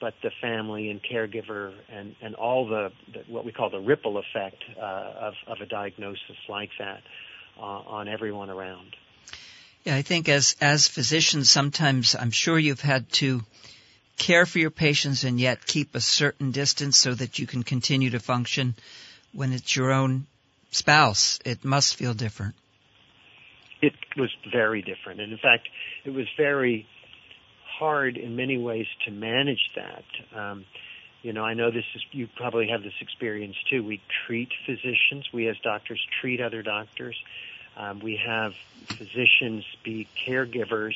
but 0.01 0.14
the 0.23 0.31
family 0.40 0.90
and 0.90 1.03
caregiver 1.03 1.73
and, 1.88 2.14
and 2.21 2.35
all 2.35 2.66
the, 2.66 2.92
the 3.12 3.21
what 3.29 3.44
we 3.44 3.53
call 3.53 3.71
the 3.71 3.81
ripple 3.81 4.18
effect 4.18 4.62
uh, 4.77 4.81
of, 4.81 5.35
of 5.47 5.61
a 5.61 5.66
diagnosis 5.66 6.37
like 6.49 6.71
that 6.79 7.03
uh, 7.59 7.62
on 7.62 8.09
everyone 8.09 8.51
around. 8.51 8.97
Yeah, 9.85 9.97
I 9.97 10.03
think 10.03 10.29
as 10.29 10.57
as 10.61 10.87
physicians, 10.87 11.51
sometimes 11.51 12.14
I'm 12.14 12.31
sure 12.31 12.59
you've 12.59 12.81
had 12.81 13.11
to 13.14 13.42
care 14.16 14.44
for 14.44 14.59
your 14.59 14.71
patients 14.71 15.25
and 15.25 15.40
yet 15.40 15.66
keep 15.66 15.94
a 15.94 16.01
certain 16.01 16.51
distance 16.51 16.99
so 16.99 17.14
that 17.14 17.38
you 17.38 17.47
can 17.47 17.62
continue 17.62 18.11
to 18.11 18.18
function 18.18 18.75
when 19.33 19.53
it's 19.53 19.77
your 19.77 19.92
own 19.92 20.27
spouse. 20.73 21.38
It 21.44 21.64
must 21.64 21.97
feel 21.97 22.14
different 22.14 22.55
it 23.81 23.95
was 24.17 24.31
very 24.53 24.83
different. 24.83 25.21
And 25.21 25.33
in 25.33 25.38
fact, 25.38 25.69
it 26.05 26.11
was 26.11 26.27
very 26.37 26.87
hard 27.79 28.17
in 28.17 28.37
many 28.37 28.59
ways 28.59 28.87
to 29.05 29.11
manage 29.11 29.71
that. 29.77 30.05
Um, 30.37 30.64
you 31.23 31.33
know, 31.33 31.45
I 31.45 31.55
know 31.55 31.71
this 31.71 31.85
is, 31.95 32.03
you 32.12 32.29
probably 32.37 32.69
have 32.69 32.83
this 32.83 32.95
experience 33.01 33.57
too. 33.69 33.85
We 33.85 34.01
treat 34.27 34.51
physicians. 34.67 35.29
We 35.33 35.49
as 35.49 35.59
doctors 35.59 36.05
treat 36.21 36.41
other 36.41 36.62
doctors. 36.62 37.17
Um, 37.77 38.01
we 38.01 38.21
have 38.25 38.55
physicians 38.87 39.64
be 39.85 40.09
caregivers 40.27 40.95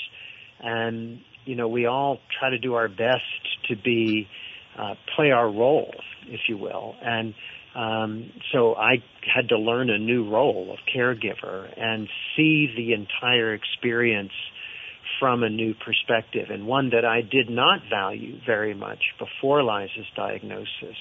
and, 0.60 1.20
you 1.44 1.56
know, 1.56 1.68
we 1.68 1.86
all 1.86 2.20
try 2.38 2.50
to 2.50 2.58
do 2.58 2.74
our 2.74 2.88
best 2.88 3.24
to 3.68 3.76
be, 3.76 4.28
uh, 4.76 4.94
play 5.14 5.32
our 5.32 5.50
role, 5.50 5.94
if 6.26 6.48
you 6.48 6.56
will. 6.56 6.94
And, 7.02 7.34
um, 7.74 8.30
so 8.52 8.74
I 8.74 9.02
had 9.34 9.48
to 9.48 9.58
learn 9.58 9.88
a 9.88 9.98
new 9.98 10.28
role 10.28 10.72
of 10.72 10.78
caregiver 10.94 11.68
and 11.76 12.08
see 12.36 12.72
the 12.76 12.92
entire 12.92 13.54
experience 13.54 14.32
from 15.18 15.42
a 15.42 15.48
new 15.48 15.74
perspective 15.74 16.48
and 16.50 16.66
one 16.66 16.90
that 16.90 17.04
I 17.04 17.22
did 17.22 17.48
not 17.48 17.80
value 17.88 18.38
very 18.44 18.74
much 18.74 18.98
before 19.18 19.62
Liza's 19.62 20.06
diagnosis. 20.16 20.96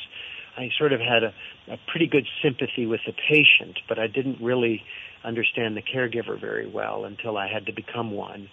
I 0.58 0.70
sort 0.78 0.94
of 0.94 1.00
had 1.00 1.24
a, 1.24 1.74
a 1.74 1.78
pretty 1.90 2.08
good 2.08 2.28
sympathy 2.44 2.86
with 2.86 3.02
the 3.06 3.14
patient, 3.14 3.80
but 3.90 4.00
I 4.00 4.08
didn't 4.08 4.42
really 4.42 4.82
understand 5.24 5.78
the 5.78 5.82
caregiver 5.82 6.40
very 6.40 6.68
well 6.68 7.06
until 7.06 7.38
I 7.38 7.48
had 7.48 7.68
to 7.68 7.74
become 7.74 8.12
one. 8.12 8.50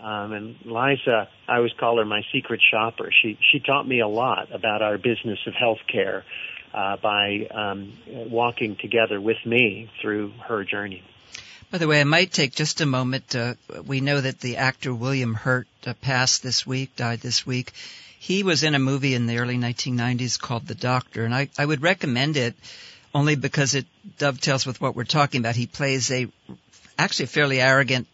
Um, 0.00 0.32
and 0.32 0.56
Liza, 0.64 1.28
I 1.48 1.56
always 1.56 1.72
call 1.78 1.98
her 1.98 2.04
my 2.04 2.22
secret 2.32 2.60
shopper. 2.70 3.10
She 3.22 3.38
she 3.50 3.58
taught 3.60 3.86
me 3.86 4.00
a 4.00 4.08
lot 4.08 4.54
about 4.54 4.82
our 4.82 4.98
business 4.98 5.38
of 5.46 5.54
healthcare 5.54 6.22
uh, 6.72 6.96
by 6.96 7.46
um, 7.50 7.92
walking 8.30 8.76
together 8.76 9.20
with 9.20 9.44
me 9.44 9.90
through 10.00 10.32
her 10.48 10.64
journey. 10.64 11.02
By 11.70 11.78
the 11.78 11.88
way, 11.88 12.00
I 12.00 12.04
might 12.04 12.32
take 12.32 12.54
just 12.54 12.80
a 12.82 12.86
moment. 12.86 13.34
Uh, 13.34 13.54
we 13.86 14.00
know 14.00 14.20
that 14.20 14.40
the 14.40 14.58
actor 14.58 14.92
William 14.94 15.34
Hurt 15.34 15.66
uh, 15.86 15.94
passed 15.94 16.42
this 16.42 16.66
week, 16.66 16.96
died 16.96 17.20
this 17.20 17.46
week. 17.46 17.72
He 18.18 18.42
was 18.42 18.62
in 18.62 18.74
a 18.74 18.78
movie 18.78 19.14
in 19.14 19.26
the 19.26 19.38
early 19.38 19.56
1990s 19.56 20.38
called 20.38 20.66
The 20.66 20.74
Doctor, 20.74 21.24
and 21.24 21.34
I, 21.34 21.48
I 21.58 21.64
would 21.64 21.82
recommend 21.82 22.36
it 22.36 22.54
only 23.14 23.36
because 23.36 23.74
it 23.74 23.86
dovetails 24.18 24.66
with 24.66 24.80
what 24.80 24.94
we're 24.94 25.04
talking 25.04 25.40
about. 25.40 25.56
He 25.56 25.66
plays 25.66 26.10
a 26.10 26.28
actually 26.98 27.26
fairly 27.26 27.60
arrogant 27.60 28.06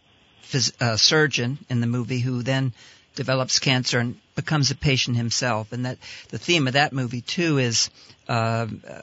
phys- 0.44 0.80
uh, 0.80 0.96
surgeon 0.96 1.58
in 1.68 1.80
the 1.80 1.86
movie 1.86 2.20
who 2.20 2.42
then 2.42 2.72
develops 3.16 3.58
cancer 3.58 3.98
and 3.98 4.16
becomes 4.38 4.70
a 4.70 4.76
patient 4.76 5.16
himself. 5.16 5.72
And 5.72 5.84
that 5.84 5.98
the 6.28 6.38
theme 6.38 6.68
of 6.68 6.74
that 6.74 6.92
movie 6.92 7.22
too 7.22 7.58
is 7.58 7.90
uh, 8.28 8.68
uh, 8.88 9.02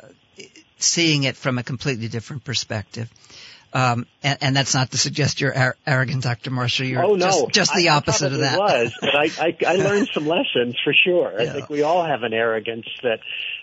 seeing 0.78 1.24
it 1.24 1.36
from 1.36 1.58
a 1.58 1.64
completely 1.64 2.08
different 2.08 2.46
perspective. 2.46 3.12
Um, 3.74 4.06
and, 4.24 4.38
and, 4.40 4.56
that's 4.56 4.74
not 4.74 4.92
to 4.92 4.98
suggest 4.98 5.42
you're 5.42 5.54
ar- 5.54 5.76
arrogant, 5.86 6.24
Dr. 6.24 6.50
Marshall. 6.50 6.86
You're 6.86 7.04
oh, 7.04 7.16
no. 7.16 7.26
just, 7.26 7.50
just 7.50 7.74
the 7.76 7.90
I, 7.90 7.98
opposite 7.98 8.32
I 8.32 8.36
of 8.36 8.40
that. 8.40 8.58
was, 8.58 8.94
but 9.02 9.14
I, 9.14 9.30
I, 9.38 9.58
I 9.68 9.76
learned 9.90 10.08
some 10.14 10.26
lessons 10.26 10.78
for 10.82 10.94
sure. 10.94 11.34
Yeah. 11.38 11.50
I 11.50 11.54
think 11.54 11.70
we 11.70 11.82
all 11.82 12.06
have 12.06 12.24
an 12.24 12.32
arrogance 12.32 12.88
that 13.04 13.20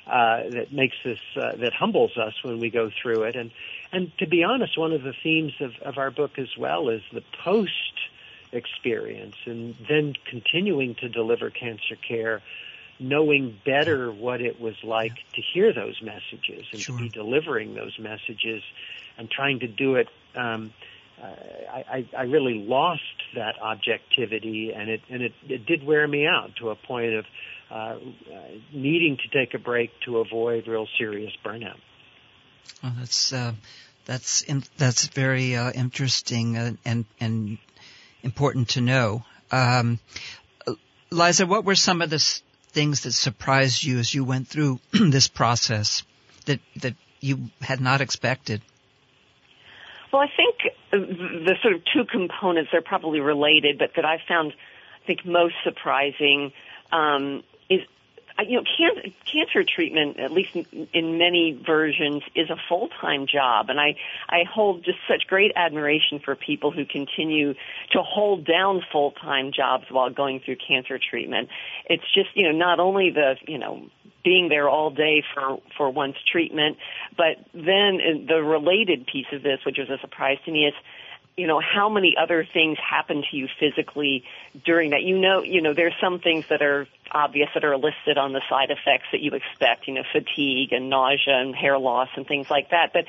uh, 0.07 0.51
that 0.51 0.71
makes 0.71 0.97
us 1.07 1.17
uh, 1.35 1.57
that 1.57 1.73
humbles 1.73 2.19
us 2.19 2.35
when 2.43 2.59
we 2.59 2.69
go 2.69 2.91
through 3.03 3.23
it. 3.23 3.37
And 3.37 3.53
and 3.91 4.13
to 4.19 4.27
be 4.27 4.45
honest, 4.45 4.77
one 4.77 4.93
of 4.93 5.03
the 5.03 5.15
themes 5.23 5.55
of, 5.61 5.73
of 5.81 5.97
our 5.97 6.11
book 6.11 6.33
as 6.39 6.55
well 6.59 6.91
is 6.91 7.01
the 7.11 7.23
post 7.43 7.71
experience 8.53 9.37
and 9.47 9.75
then 9.89 10.15
continuing 10.29 10.95
to 10.97 11.09
deliver 11.09 11.51
cancer 11.51 11.97
care 12.07 12.43
knowing 13.01 13.59
better 13.65 14.13
what 14.13 14.41
it 14.41 14.61
was 14.61 14.77
like 14.85 15.13
yeah. 15.17 15.37
to 15.37 15.43
hear 15.55 15.73
those 15.73 16.01
messages 16.03 16.67
and 16.73 16.81
sure. 16.81 16.97
to 16.97 17.03
be 17.03 17.09
delivering 17.09 17.75
those 17.75 17.99
messages 17.99 18.63
and 19.19 19.31
trying 19.31 19.59
to 19.61 19.67
do 19.67 19.97
it 19.97 20.09
um, 20.37 20.73
I, 21.23 22.07
I 22.17 22.23
really 22.23 22.55
lost 22.55 23.03
that 23.35 23.61
objectivity 23.61 24.73
and 24.75 24.91
it 24.91 25.03
and 25.09 25.23
it, 25.23 25.33
it 25.49 25.67
did 25.67 25.85
wear 25.85 26.07
me 26.07 26.27
out 26.27 26.57
to 26.57 26.71
a 26.71 26.77
point 26.77 27.15
of 27.15 27.25
uh, 27.71 27.75
uh, 27.75 27.99
needing 28.73 29.17
to 29.17 29.29
take 29.29 29.55
a 29.55 29.59
break 29.59 29.91
to 30.05 30.19
avoid 30.19 30.67
real 30.67 30.87
serious 30.99 31.33
burnout. 31.45 31.79
Well, 32.83 32.93
that's 32.99 33.33
uh, 33.33 33.53
that's 34.05 34.43
in, 34.43 34.65
that's 34.77 35.07
very 35.07 35.57
uh, 35.57 35.71
interesting 35.73 36.57
uh, 36.57 36.73
and 36.85 37.05
and 37.21 37.59
important 38.23 38.71
to 38.71 38.81
know. 38.81 39.25
Um, 39.51 39.99
Liza, 41.11 41.47
what 41.47 41.65
were 41.65 41.75
some 41.75 42.03
of 42.03 42.11
the 42.11 42.41
things 42.71 43.03
that 43.03 43.13
surprised 43.13 43.85
you 43.85 43.99
as 43.99 44.15
you 44.15 44.25
went 44.25 44.49
through 44.49 44.81
this 44.93 45.29
process 45.29 46.03
that 46.47 46.61
that 46.77 46.95
you 47.21 47.51
had 47.61 47.81
not 47.81 48.01
expected? 48.01 48.63
Well, 50.13 50.23
I 50.23 50.29
think 50.37 50.75
the 50.91 51.57
sort 51.63 51.75
of 51.75 51.83
two 51.93 52.05
components 52.05 52.71
are 52.75 52.83
probably 52.83 53.21
related, 53.21 53.79
but 53.79 53.93
that 53.97 54.05
I 54.05 54.19
found, 54.29 54.53
I 55.03 55.07
think, 55.07 55.25
most 55.25 55.55
surprising 55.65 56.53
um, 56.91 57.43
you 58.47 58.57
know, 58.57 58.65
can, 58.65 59.13
cancer 59.31 59.65
treatment, 59.65 60.19
at 60.19 60.33
least 60.33 60.57
in, 60.93 61.19
many 61.19 61.53
versions, 61.65 62.23
is 62.35 62.51
a 62.51 62.57
full-time 62.69 63.27
job, 63.27 63.71
and 63.71 63.81
I 63.81 63.97
I 64.29 64.45
hold 64.45 64.85
just 64.85 64.99
such 65.09 65.27
great 65.27 65.53
admiration 65.57 66.21
for 66.25 66.35
people 66.35 66.71
who 66.71 66.85
continue 66.85 67.55
to 67.93 68.03
hold 68.03 68.47
down 68.47 68.83
full-time 68.93 69.53
jobs 69.53 69.85
while 69.91 70.11
going 70.11 70.41
through 70.41 70.57
cancer 70.57 70.99
treatment. 70.99 71.49
It's 71.87 72.05
just 72.15 72.31
you 72.35 72.51
know 72.51 72.57
not 72.57 72.81
only 72.81 73.11
the 73.11 73.37
you 73.47 73.59
know 73.59 73.87
being 74.25 74.49
there 74.49 74.69
all 74.69 74.91
day 74.91 75.23
for 75.35 75.59
for 75.77 75.91
one's 75.91 76.17
treatment, 76.31 76.77
but 77.17 77.37
then 77.55 78.01
uh, 78.01 78.27
the 78.27 78.43
related 78.43 79.07
piece 79.07 79.27
of 79.33 79.43
this, 79.43 79.61
which 79.67 79.79
was 79.79 79.89
a 79.91 79.99
surprise 80.01 80.39
to 80.45 80.53
me, 80.53 80.67
is 80.67 80.75
you 81.37 81.47
know 81.47 81.61
how 81.61 81.89
many 81.89 82.15
other 82.21 82.47
things 82.53 82.79
happen 82.79 83.25
to 83.31 83.37
you 83.37 83.49
physically 83.59 84.25
during 84.65 84.91
that? 84.91 85.03
You 85.03 85.19
know 85.19 85.43
you 85.43 85.63
know 85.63 85.75
there's 85.75 85.95
some 86.01 86.19
things 86.19 86.45
that 86.51 86.63
are 86.63 86.87
obvious 87.11 87.49
that 87.55 87.65
are 87.65 87.77
listed 87.77 88.19
on 88.19 88.33
the 88.33 88.43
side 88.49 88.71
effects 88.71 89.07
that 89.13 89.21
you 89.21 89.33
expect 89.33 89.89
you 89.89 89.95
know 89.95 90.03
fatigue 90.13 90.73
and 90.73 90.91
nausea 90.91 91.39
and 91.39 91.55
hair 91.55 91.79
loss 91.79 92.09
and 92.17 92.27
things 92.27 92.51
like 92.51 92.71
that. 92.71 92.93
But 92.93 93.05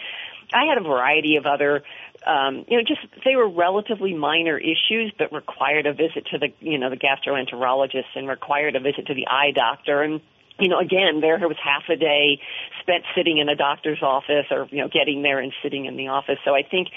i 0.53 0.65
had 0.65 0.77
a 0.77 0.87
variety 0.87 1.37
of 1.37 1.45
other 1.45 1.83
um 2.27 2.65
you 2.67 2.77
know 2.77 2.83
just 2.83 3.01
they 3.25 3.35
were 3.35 3.49
relatively 3.49 4.13
minor 4.13 4.57
issues 4.57 5.11
but 5.17 5.33
required 5.33 5.87
a 5.87 5.93
visit 5.93 6.27
to 6.31 6.37
the 6.37 6.49
you 6.59 6.77
know 6.77 6.89
the 6.89 6.97
gastroenterologist 6.97 8.15
and 8.15 8.27
required 8.27 8.75
a 8.75 8.79
visit 8.79 9.07
to 9.07 9.13
the 9.13 9.27
eye 9.27 9.51
doctor. 9.51 10.01
And 10.01 10.21
you 10.59 10.69
know, 10.69 10.79
again, 10.79 11.19
there 11.19 11.39
was 11.39 11.57
half 11.63 11.83
a 11.89 11.95
day 11.95 12.39
spent 12.81 13.03
sitting 13.15 13.39
in 13.39 13.49
a 13.49 13.55
doctor's 13.55 14.01
office 14.01 14.45
or, 14.51 14.67
you 14.71 14.81
know, 14.81 14.87
getting 14.87 15.23
there 15.23 15.39
and 15.39 15.51
sitting 15.63 15.85
in 15.85 15.97
the 15.97 16.09
office. 16.09 16.37
So 16.45 16.53
I 16.53 16.61
think 16.63 16.89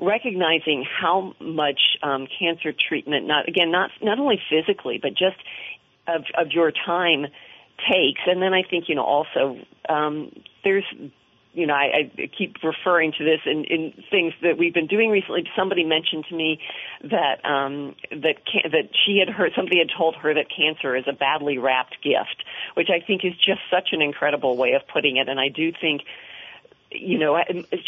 recognizing 0.00 0.84
how 0.84 1.34
much 1.40 1.80
um, 2.02 2.26
cancer 2.38 2.72
treatment, 2.88 3.26
not 3.26 3.48
again, 3.48 3.70
not 3.70 3.90
not 4.02 4.18
only 4.18 4.40
physically, 4.50 4.98
but 5.00 5.10
just 5.10 5.36
of, 6.06 6.24
of 6.36 6.52
your 6.52 6.72
time 6.72 7.26
takes. 7.90 8.20
And 8.26 8.42
then 8.42 8.52
I 8.54 8.62
think 8.68 8.88
you 8.88 8.94
know 8.94 9.04
also 9.04 9.58
um, 9.88 10.32
there's 10.64 10.84
you 11.52 11.66
know, 11.66 11.74
I, 11.74 12.10
I 12.16 12.30
keep 12.38 12.56
referring 12.62 13.12
to 13.18 13.24
this 13.24 13.40
in, 13.44 13.64
in 13.64 13.92
things 14.10 14.34
that 14.42 14.56
we've 14.56 14.72
been 14.72 14.86
doing 14.86 15.10
recently. 15.10 15.42
Somebody 15.56 15.84
mentioned 15.84 16.26
to 16.28 16.34
me 16.36 16.60
that 17.02 17.44
um, 17.44 17.96
that 18.10 18.46
can, 18.46 18.70
that 18.70 18.90
she 19.04 19.18
had 19.18 19.28
heard 19.34 19.52
somebody 19.56 19.78
had 19.78 19.88
told 19.96 20.14
her 20.16 20.32
that 20.32 20.46
cancer 20.54 20.94
is 20.94 21.04
a 21.08 21.12
badly 21.12 21.58
wrapped 21.58 21.96
gift, 22.02 22.44
which 22.74 22.88
I 22.88 23.04
think 23.04 23.24
is 23.24 23.34
just 23.34 23.60
such 23.70 23.88
an 23.92 24.00
incredible 24.00 24.56
way 24.56 24.72
of 24.72 24.82
putting 24.92 25.16
it. 25.16 25.28
And 25.28 25.40
I 25.40 25.48
do 25.48 25.72
think 25.72 26.02
you 26.90 27.18
know, 27.18 27.38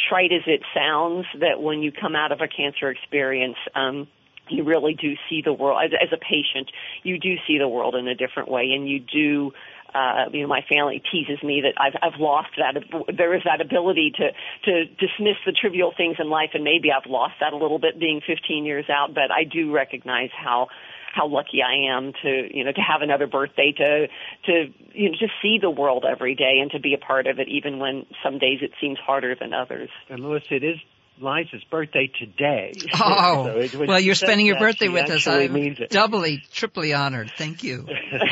trite 0.09 0.33
as 0.33 0.43
it 0.47 0.63
sounds, 0.75 1.27
that 1.41 1.61
when 1.61 1.83
you 1.83 1.93
come 1.93 2.15
out 2.15 2.33
of 2.33 2.41
a 2.41 2.49
cancer 2.49 2.91
experience, 2.91 3.57
um, 3.75 4.07
you 4.49 4.65
really 4.65 4.95
do 4.95 5.15
see 5.29 5.43
the 5.43 5.53
world 5.53 5.81
as, 5.85 5.91
as 6.01 6.13
a 6.13 6.19
patient. 6.19 6.71
You 7.03 7.19
do 7.19 7.37
see 7.47 7.59
the 7.59 7.69
world 7.69 7.95
in 7.95 8.07
a 8.09 8.15
different 8.15 8.49
way, 8.49 8.73
and 8.75 8.89
you 8.89 9.01
do. 9.01 9.53
Uh, 9.95 10.25
you 10.33 10.41
know, 10.41 10.49
my 10.49 10.63
family 10.71 11.03
teases 11.13 11.43
me 11.43 11.63
that 11.63 11.75
I've 11.79 11.93
I've 12.03 12.19
lost 12.19 12.49
that. 12.57 12.83
There 13.15 13.35
is 13.35 13.43
that 13.45 13.61
ability 13.61 14.13
to 14.17 14.31
to 14.65 14.85
dismiss 14.87 15.37
the 15.45 15.53
trivial 15.53 15.93
things 15.95 16.17
in 16.19 16.31
life, 16.31 16.51
and 16.55 16.65
maybe 16.65 16.91
I've 16.91 17.11
lost 17.11 17.35
that 17.41 17.53
a 17.53 17.57
little 17.57 17.79
bit 17.79 18.01
being 18.01 18.23
15 18.27 18.65
years 18.65 18.87
out. 18.89 19.13
But 19.13 19.31
I 19.31 19.45
do 19.45 19.71
recognize 19.71 20.31
how 20.33 20.69
how 21.15 21.29
lucky 21.29 21.61
I 21.63 21.97
am 21.97 22.13
to 22.23 22.49
you 22.57 22.65
know 22.65 22.73
to 22.73 22.81
have 22.81 23.03
another 23.03 23.27
birthday 23.27 23.73
to 23.77 24.07
to 24.47 24.73
you 24.93 25.11
know 25.11 25.17
just 25.19 25.33
see 25.43 25.59
the 25.61 25.71
world 25.71 26.05
every 26.11 26.35
day 26.35 26.59
and 26.61 26.71
to 26.73 26.81
be 26.81 26.95
a 26.95 26.99
part 26.99 27.27
of 27.27 27.39
it 27.39 27.49
even 27.49 27.79
when 27.79 28.07
some 28.23 28.39
days 28.39 28.61
it 28.63 28.73
seems 28.81 28.99
harder 28.99 29.35
than 29.39 29.53
others. 29.53 29.91
And 30.09 30.23
Lewis, 30.23 30.45
it 30.51 30.65
is 30.65 30.77
Liza's 31.23 31.65
birthday 31.71 32.11
today. 32.19 32.73
Oh, 32.95 33.45
so 33.45 33.59
it, 33.59 33.89
well, 33.89 34.01
you're 34.01 34.15
spending 34.15 34.47
your 34.47 34.59
birthday 34.59 34.89
with 34.89 35.11
us. 35.11 35.27
I'm 35.27 35.77
doubly, 35.91 36.43
triply 36.53 36.93
honored. 36.93 37.31
Thank 37.37 37.63
you. 37.63 37.87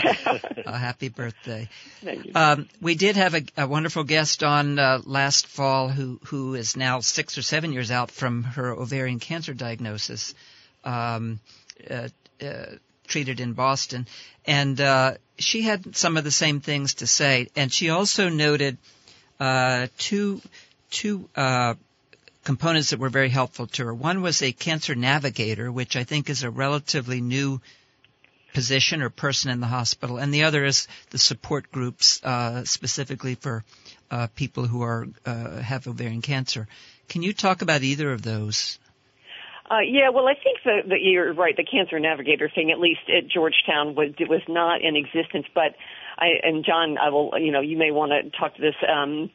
uh, 0.67 0.73
happy 0.73 1.09
birthday. 1.09 1.69
Um, 2.35 2.69
we 2.81 2.95
did 2.95 3.17
have 3.17 3.35
a, 3.35 3.43
a 3.57 3.67
wonderful 3.67 4.05
guest 4.05 4.45
on 4.45 4.79
uh, 4.79 5.01
last 5.05 5.47
fall 5.47 5.89
who 5.89 6.21
who 6.27 6.55
is 6.55 6.77
now 6.77 7.01
six 7.01 7.37
or 7.37 7.43
seven 7.43 7.73
years 7.73 7.91
out 7.91 8.11
from 8.11 8.45
her 8.45 8.73
ovarian 8.73 9.19
cancer 9.19 9.55
diagnosis. 9.55 10.35
Um, 10.85 11.41
uh, 11.89 12.09
treated 13.07 13.41
in 13.41 13.53
Boston, 13.53 14.07
and 14.47 14.81
uh, 14.81 15.15
she 15.39 15.63
had 15.63 15.97
some 15.97 16.17
of 16.17 16.25
the 16.25 16.31
same 16.31 16.61
things 16.61 16.95
to 16.95 17.07
say. 17.07 17.49
And 17.57 17.73
she 17.73 17.91
also 17.91 18.29
noted 18.29 18.79
uh, 19.39 19.89
two 19.99 20.41
two 20.91 21.29
uh, 21.37 21.75
components 22.45 22.91
that 22.91 22.99
were 23.01 23.11
very 23.11 23.29
helpful 23.29 23.67
to 23.67 23.85
her. 23.87 23.95
One 23.95 24.23
was 24.23 24.43
a 24.43 24.53
cancer 24.53 24.95
navigator, 24.95 25.71
which 25.71 25.97
I 25.97 26.05
think 26.05 26.31
is 26.31 26.43
a 26.43 26.51
relatively 26.51 27.21
new 27.21 27.61
position 28.53 29.03
or 29.03 29.11
person 29.11 29.51
in 29.51 29.61
the 29.61 29.67
hospital, 29.67 30.19
and 30.19 30.35
the 30.35 30.45
other 30.45 30.65
is 30.65 30.89
the 31.11 31.19
support 31.19 31.71
groups 31.71 32.23
uh, 32.25 32.65
specifically 32.65 33.35
for 33.37 33.65
uh, 34.11 34.27
people 34.35 34.67
who 34.67 34.83
are 34.83 35.07
uh, 35.25 35.57
have 35.61 35.87
ovarian 35.87 36.23
cancer. 36.23 36.67
Can 37.09 37.23
you 37.23 37.33
talk 37.33 37.63
about 37.63 37.83
either 37.83 38.13
of 38.13 38.23
those? 38.23 38.79
Uh, 39.71 39.81
yeah, 39.87 40.09
well, 40.11 40.27
I 40.27 40.35
think 40.35 40.59
that 40.65 41.01
you're 41.01 41.33
right. 41.33 41.57
The 41.57 41.65
cancer 41.65 42.01
navigator 42.01 42.51
thing, 42.53 42.73
at 42.73 42.81
least 42.81 43.03
at 43.09 43.29
Georgetown, 43.29 43.95
was 43.95 44.11
was 44.19 44.43
not 44.49 44.83
in 44.83 44.97
existence. 44.97 45.47
But 45.55 45.77
I 46.19 46.41
and 46.43 46.65
John, 46.65 46.99
I 46.99 47.11
will, 47.11 47.33
you 47.39 47.53
know, 47.53 47.61
you 47.61 47.79
may 47.79 47.93
want 47.93 48.11
to 48.11 48.37
talk 48.37 48.57
to 48.57 48.61
this, 48.61 48.75
um, 48.89 49.31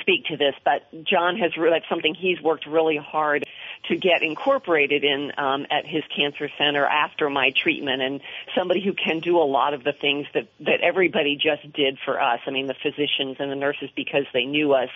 speak 0.00 0.26
to 0.26 0.36
this. 0.36 0.54
But 0.64 1.04
John 1.04 1.36
has 1.38 1.50
that's 1.58 1.88
something 1.88 2.14
he's 2.14 2.40
worked 2.40 2.66
really 2.66 2.98
hard 2.98 3.44
to 3.88 3.96
get 3.96 4.22
incorporated 4.22 5.02
in 5.02 5.32
um, 5.36 5.66
at 5.72 5.86
his 5.86 6.04
cancer 6.14 6.48
center 6.56 6.86
after 6.86 7.28
my 7.28 7.50
treatment, 7.50 8.00
and 8.00 8.20
somebody 8.56 8.84
who 8.84 8.92
can 8.92 9.18
do 9.18 9.38
a 9.38 9.48
lot 9.48 9.74
of 9.74 9.82
the 9.82 9.92
things 9.92 10.28
that 10.34 10.46
that 10.60 10.82
everybody 10.82 11.34
just 11.34 11.72
did 11.72 11.98
for 12.04 12.22
us. 12.22 12.38
I 12.46 12.52
mean, 12.52 12.68
the 12.68 12.76
physicians 12.80 13.38
and 13.40 13.50
the 13.50 13.56
nurses 13.56 13.90
because 13.96 14.26
they 14.32 14.44
knew 14.44 14.72
us 14.72 14.90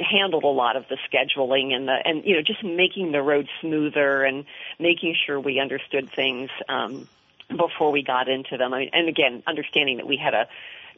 handled 0.00 0.44
a 0.44 0.48
lot 0.48 0.76
of 0.76 0.84
the 0.88 0.96
scheduling 1.10 1.72
and 1.72 1.88
the 1.88 1.96
and 2.04 2.24
you 2.24 2.36
know 2.36 2.42
just 2.42 2.62
making 2.62 3.12
the 3.12 3.22
road 3.22 3.48
smoother 3.60 4.24
and 4.24 4.44
making 4.78 5.14
sure 5.26 5.40
we 5.40 5.60
understood 5.60 6.10
things 6.10 6.50
um, 6.68 7.08
before 7.48 7.90
we 7.90 8.02
got 8.02 8.28
into 8.28 8.56
them. 8.56 8.72
I 8.72 8.78
mean, 8.80 8.90
and 8.92 9.08
again, 9.08 9.42
understanding 9.46 9.96
that 9.98 10.06
we 10.06 10.16
had 10.16 10.34
a 10.34 10.48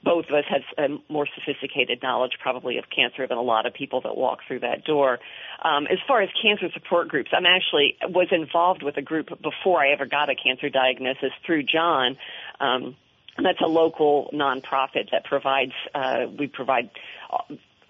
both 0.02 0.26
of 0.26 0.34
us 0.34 0.44
had 0.48 0.62
a 0.78 0.98
more 1.12 1.26
sophisticated 1.34 2.02
knowledge 2.02 2.32
probably 2.40 2.78
of 2.78 2.84
cancer 2.88 3.26
than 3.26 3.36
a 3.36 3.42
lot 3.42 3.66
of 3.66 3.74
people 3.74 4.00
that 4.02 4.16
walk 4.16 4.38
through 4.46 4.60
that 4.60 4.84
door. 4.84 5.18
Um, 5.62 5.86
as 5.86 5.98
far 6.08 6.22
as 6.22 6.30
cancer 6.42 6.68
support 6.72 7.08
groups, 7.08 7.30
I'm 7.36 7.46
actually 7.46 7.96
was 8.08 8.28
involved 8.30 8.82
with 8.82 8.96
a 8.96 9.02
group 9.02 9.28
before 9.42 9.80
I 9.80 9.92
ever 9.92 10.06
got 10.06 10.30
a 10.30 10.34
cancer 10.34 10.70
diagnosis 10.70 11.32
through 11.44 11.64
John. 11.64 12.16
Um, 12.60 12.96
that's 13.42 13.60
a 13.60 13.68
local 13.68 14.30
nonprofit 14.32 15.10
that 15.12 15.24
provides 15.24 15.72
uh, 15.94 16.26
we 16.38 16.46
provide 16.46 16.90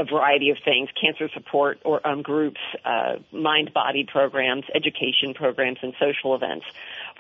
a 0.00 0.04
variety 0.04 0.48
of 0.48 0.56
things, 0.64 0.88
cancer 0.98 1.28
support 1.34 1.78
or 1.84 2.04
um, 2.06 2.22
groups, 2.22 2.60
uh, 2.84 3.16
mind 3.32 3.72
body 3.74 4.06
programs, 4.10 4.64
education 4.74 5.34
programs, 5.34 5.78
and 5.82 5.92
social 6.00 6.34
events 6.34 6.64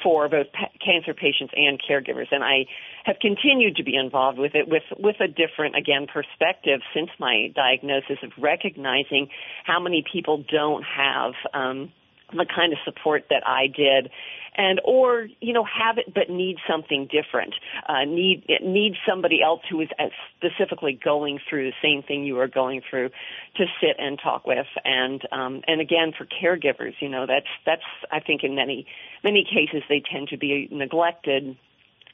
for 0.02 0.28
both 0.28 0.46
pa- 0.52 0.70
cancer 0.82 1.12
patients 1.12 1.52
and 1.54 1.78
caregivers. 1.80 2.28
And 2.30 2.42
I 2.42 2.64
have 3.04 3.16
continued 3.20 3.76
to 3.76 3.84
be 3.84 3.96
involved 3.96 4.38
with 4.38 4.54
it 4.54 4.66
with, 4.66 4.84
with 4.98 5.20
a 5.20 5.28
different, 5.28 5.76
again, 5.76 6.06
perspective 6.06 6.80
since 6.94 7.10
my 7.18 7.52
diagnosis 7.54 8.18
of 8.22 8.32
recognizing 8.38 9.28
how 9.64 9.78
many 9.78 10.02
people 10.10 10.42
don't 10.50 10.82
have 10.82 11.34
um, 11.52 11.92
the 12.32 12.46
kind 12.46 12.72
of 12.72 12.78
support 12.84 13.24
that 13.30 13.46
I 13.46 13.66
did 13.66 14.10
and 14.56 14.80
or 14.84 15.28
you 15.40 15.52
know 15.52 15.64
have 15.64 15.98
it 15.98 16.12
but 16.12 16.28
need 16.28 16.56
something 16.68 17.08
different. 17.10 17.54
Uh, 17.88 18.04
need 18.04 18.44
need 18.62 18.94
somebody 19.08 19.42
else 19.42 19.60
who 19.70 19.80
is 19.80 19.88
specifically 20.36 20.98
going 21.02 21.38
through 21.48 21.70
the 21.70 21.76
same 21.82 22.02
thing 22.02 22.24
you 22.24 22.38
are 22.38 22.48
going 22.48 22.82
through 22.88 23.08
to 23.56 23.64
sit 23.80 23.96
and 23.98 24.18
talk 24.22 24.46
with. 24.46 24.66
And 24.84 25.22
um, 25.32 25.62
and 25.66 25.80
again 25.80 26.12
for 26.16 26.26
caregivers 26.26 26.94
you 27.00 27.08
know 27.08 27.26
that's 27.26 27.46
that's 27.64 27.82
I 28.10 28.20
think 28.20 28.42
in 28.42 28.54
many 28.54 28.86
many 29.22 29.44
cases 29.44 29.82
they 29.88 30.02
tend 30.10 30.28
to 30.28 30.36
be 30.36 30.68
neglected. 30.70 31.56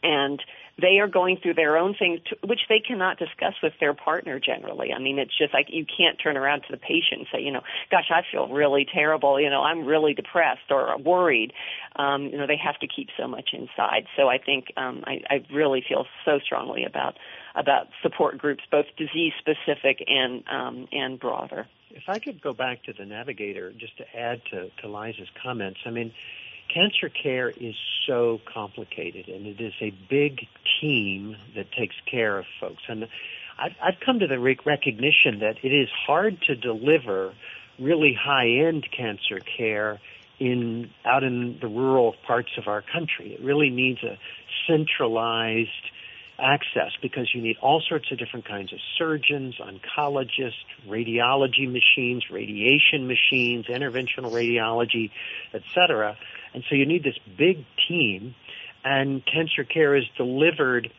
And 0.02 0.40
they 0.80 0.98
are 0.98 1.08
going 1.08 1.38
through 1.42 1.54
their 1.54 1.78
own 1.78 1.94
things, 1.98 2.20
to, 2.26 2.36
which 2.46 2.60
they 2.68 2.80
cannot 2.80 3.18
discuss 3.18 3.54
with 3.62 3.72
their 3.80 3.94
partner 3.94 4.38
generally. 4.38 4.92
I 4.92 4.98
mean, 4.98 5.18
it's 5.18 5.36
just 5.36 5.54
like 5.54 5.66
you 5.70 5.86
can't 5.86 6.18
turn 6.22 6.36
around 6.36 6.62
to 6.62 6.66
the 6.70 6.76
patient 6.76 7.20
and 7.20 7.26
say, 7.32 7.40
you 7.40 7.50
know, 7.50 7.62
gosh, 7.90 8.10
I 8.10 8.22
feel 8.30 8.48
really 8.48 8.86
terrible. 8.92 9.40
You 9.40 9.48
know, 9.48 9.62
I'm 9.62 9.86
really 9.86 10.12
depressed 10.12 10.70
or 10.70 10.98
worried. 10.98 11.52
Um, 11.96 12.24
you 12.26 12.36
know, 12.36 12.46
they 12.46 12.58
have 12.62 12.78
to 12.80 12.86
keep 12.86 13.08
so 13.18 13.26
much 13.26 13.50
inside. 13.52 14.06
So 14.16 14.28
I 14.28 14.38
think 14.38 14.66
um, 14.76 15.02
I, 15.06 15.20
I 15.30 15.46
really 15.52 15.82
feel 15.86 16.06
so 16.24 16.38
strongly 16.44 16.84
about 16.84 17.16
about 17.54 17.86
support 18.02 18.36
groups, 18.36 18.62
both 18.70 18.84
disease 18.98 19.32
specific 19.38 20.04
and 20.06 20.44
um, 20.50 20.88
and 20.92 21.18
broader. 21.18 21.66
If 21.90 22.02
I 22.08 22.18
could 22.18 22.42
go 22.42 22.52
back 22.52 22.82
to 22.84 22.92
the 22.92 23.06
navigator, 23.06 23.72
just 23.72 23.96
to 23.96 24.04
add 24.14 24.42
to, 24.50 24.68
to 24.82 24.88
Liza's 24.88 25.28
comments, 25.42 25.80
I 25.86 25.90
mean 25.90 26.12
cancer 26.72 27.08
care 27.08 27.50
is 27.50 27.74
so 28.06 28.40
complicated 28.52 29.28
and 29.28 29.46
it 29.46 29.60
is 29.60 29.74
a 29.80 29.90
big 30.08 30.46
team 30.80 31.36
that 31.54 31.70
takes 31.72 31.96
care 32.10 32.38
of 32.38 32.44
folks. 32.60 32.82
And 32.88 33.08
I've, 33.58 33.74
I've 33.82 34.00
come 34.04 34.18
to 34.20 34.26
the 34.26 34.38
recognition 34.38 35.40
that 35.40 35.56
it 35.62 35.72
is 35.72 35.88
hard 36.06 36.40
to 36.42 36.54
deliver 36.54 37.32
really 37.78 38.14
high-end 38.18 38.86
cancer 38.96 39.40
care 39.40 40.00
in 40.38 40.90
out 41.04 41.24
in 41.24 41.58
the 41.60 41.68
rural 41.68 42.14
parts 42.26 42.50
of 42.58 42.68
our 42.68 42.82
country. 42.82 43.32
It 43.32 43.40
really 43.42 43.70
needs 43.70 44.02
a 44.02 44.18
centralized 44.66 45.70
access 46.38 46.92
because 47.00 47.30
you 47.34 47.40
need 47.40 47.56
all 47.62 47.80
sorts 47.80 48.12
of 48.12 48.18
different 48.18 48.46
kinds 48.46 48.72
of 48.72 48.78
surgeons, 48.98 49.56
oncologists, 49.58 50.52
radiology 50.86 51.70
machines, 51.70 52.30
radiation 52.30 53.06
machines, 53.06 53.66
interventional 53.66 54.30
radiology, 54.30 55.10
etc. 55.54 56.16
And 56.56 56.64
so 56.70 56.74
you 56.74 56.86
need 56.86 57.04
this 57.04 57.18
big 57.36 57.66
team, 57.86 58.34
and 58.82 59.22
cancer 59.26 59.62
care 59.62 59.94
is 59.94 60.04
delivered 60.16 60.90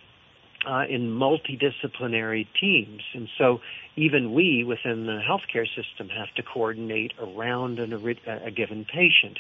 uh, 0.70 0.84
in 0.88 1.10
multidisciplinary 1.10 2.46
teams. 2.62 3.02
And 3.16 3.28
so 3.40 3.60
even 3.96 4.34
we 4.34 4.64
within 4.64 5.08
the 5.08 5.20
healthcare 5.20 5.66
system 5.66 6.10
have 6.10 6.32
to 6.36 6.44
coordinate 6.44 7.14
around 7.20 7.80
an, 7.80 7.92
a, 7.92 8.46
a 8.46 8.52
given 8.52 8.86
patient. 8.86 9.40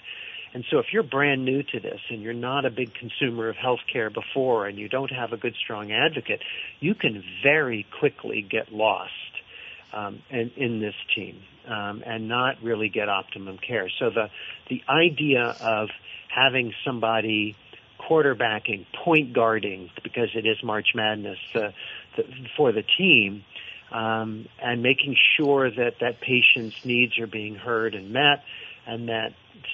And 0.55 0.65
so 0.71 0.79
if 0.79 0.87
you're 0.91 1.03
brand 1.03 1.45
new 1.45 1.61
to 1.61 1.79
this 1.79 1.99
and 2.09 2.23
you're 2.23 2.33
not 2.33 2.65
a 2.65 2.71
big 2.71 2.95
consumer 2.95 3.47
of 3.47 3.55
healthcare 3.57 4.11
before 4.11 4.65
and 4.65 4.79
you 4.79 4.89
don't 4.89 5.11
have 5.11 5.33
a 5.33 5.37
good 5.37 5.53
strong 5.63 5.91
advocate, 5.91 6.41
you 6.79 6.95
can 6.95 7.23
very 7.43 7.85
quickly 7.99 8.41
get 8.41 8.73
lost 8.73 9.11
um, 9.93 10.21
in, 10.29 10.51
in 10.57 10.79
this 10.79 10.95
team 11.15 11.41
um, 11.67 12.03
and 12.05 12.27
not 12.27 12.61
really 12.63 12.89
get 12.89 13.09
optimum 13.09 13.57
care. 13.57 13.89
So 13.99 14.09
the 14.09 14.29
the 14.69 14.81
idea 14.89 15.55
of 15.59 15.89
having 16.29 16.73
somebody 16.85 17.55
quarterbacking, 18.09 18.85
point 19.03 19.33
guarding, 19.33 19.89
because 20.03 20.29
it 20.35 20.45
is 20.45 20.57
March 20.63 20.89
Madness 20.95 21.39
uh, 21.55 21.71
the, 22.15 22.23
for 22.55 22.71
the 22.71 22.83
team, 22.97 23.43
um, 23.91 24.47
and 24.61 24.83
making 24.83 25.15
sure 25.37 25.69
that 25.69 25.95
that 26.01 26.21
patient's 26.21 26.75
needs 26.83 27.17
are 27.19 27.27
being 27.27 27.55
heard 27.55 27.95
and 27.95 28.11
met, 28.11 28.43
and 28.85 29.09
that 29.09 29.33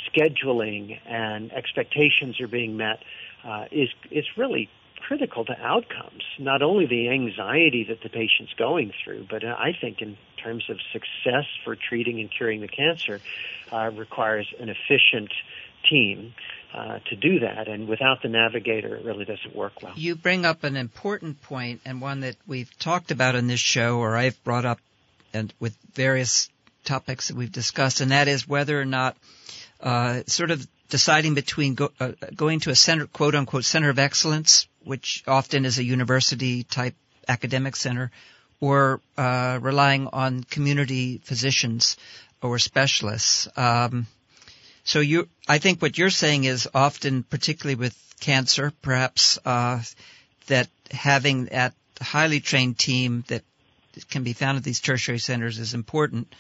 scheduling 0.10 1.00
and 1.08 1.52
expectations 1.52 2.40
are 2.40 2.48
being 2.48 2.78
met 2.78 3.00
uh, 3.44 3.66
is 3.72 3.90
is 4.12 4.26
really 4.38 4.70
critical 5.08 5.46
to 5.46 5.60
outcomes. 5.62 6.24
Not 6.40 6.62
only 6.62 6.86
the 6.86 7.10
anxiety 7.10 7.86
that 7.90 8.02
the 8.02 8.10
patient's 8.10 8.54
going 8.58 8.94
through, 9.04 9.28
but 9.30 9.44
I 9.44 9.76
think 9.80 10.02
in 10.02 10.18
terms 10.42 10.64
of 10.70 10.78
success 10.92 11.46
for 11.64 11.76
treating 11.76 12.20
and 12.20 12.30
curing 12.32 12.62
the 12.62 12.68
cancer, 12.68 13.20
uh, 13.72 13.92
requires 13.94 14.48
an 14.60 14.70
efficient 14.70 15.32
team. 15.90 16.34
Uh, 16.74 16.98
to 17.08 17.16
do 17.16 17.42
that, 17.42 17.68
and 17.68 17.88
without 17.88 18.24
the 18.24 18.28
navigator, 18.28 18.96
it 18.96 19.06
really 19.06 19.26
doesn't 19.26 19.56
work 19.56 19.84
well. 19.84 19.94
You 19.96 20.16
bring 20.16 20.44
up 20.44 20.64
an 20.64 20.76
important 20.76 21.40
point, 21.44 21.82
and 21.86 22.02
one 22.02 22.22
that 22.22 22.36
we've 22.48 22.76
talked 22.80 23.12
about 23.12 23.36
in 23.36 23.46
this 23.46 23.60
show, 23.60 24.00
or 24.00 24.18
I've 24.18 24.44
brought 24.44 24.66
up, 24.66 24.80
and 25.36 25.54
with 25.60 25.78
various 25.94 26.50
topics 26.84 27.28
that 27.28 27.38
we've 27.38 27.52
discussed, 27.52 28.02
and 28.02 28.10
that 28.10 28.28
is 28.28 28.48
whether 28.48 28.82
or 28.82 28.86
not 28.86 29.16
uh, 29.82 30.24
sort 30.26 30.50
of 30.50 30.68
deciding 30.94 31.34
between 31.34 31.74
go, 31.74 31.90
uh, 32.00 32.12
going 32.36 32.60
to 32.60 32.70
a 32.70 32.76
center, 32.76 33.08
quote 33.08 33.34
unquote, 33.34 33.66
center 33.66 33.90
of 33.90 33.98
excellence, 33.98 34.68
which 34.84 35.24
often 35.26 35.66
is 35.66 35.80
a 35.80 35.84
university 35.84 36.64
type 36.64 36.94
academic 37.28 37.76
center, 37.76 38.12
or 38.60 39.02
uh, 39.18 39.58
relying 39.60 40.08
on 40.14 40.44
community 40.44 41.20
physicians 41.24 41.98
or 42.44 42.60
specialists. 42.60 43.48
Um, 43.58 44.06
so 44.84 45.00
you, 45.00 45.30
I 45.48 45.58
think 45.58 45.82
what 45.82 45.98
you're 45.98 46.12
saying 46.12 46.44
is 46.44 46.70
often, 46.76 47.24
particularly 47.24 47.74
with 47.74 47.98
cancer, 48.20 48.72
perhaps 48.84 49.40
uh, 49.46 49.82
that 50.46 50.70
having 50.92 51.46
that 51.46 51.74
highly 52.00 52.40
trained 52.40 52.78
team 52.78 53.24
that 53.30 53.42
can 54.12 54.22
be 54.22 54.34
found 54.34 54.60
at 54.60 54.64
these 54.64 54.80
tertiary 54.80 55.18
centers 55.18 55.58
is 55.58 55.74
important. 55.74 56.32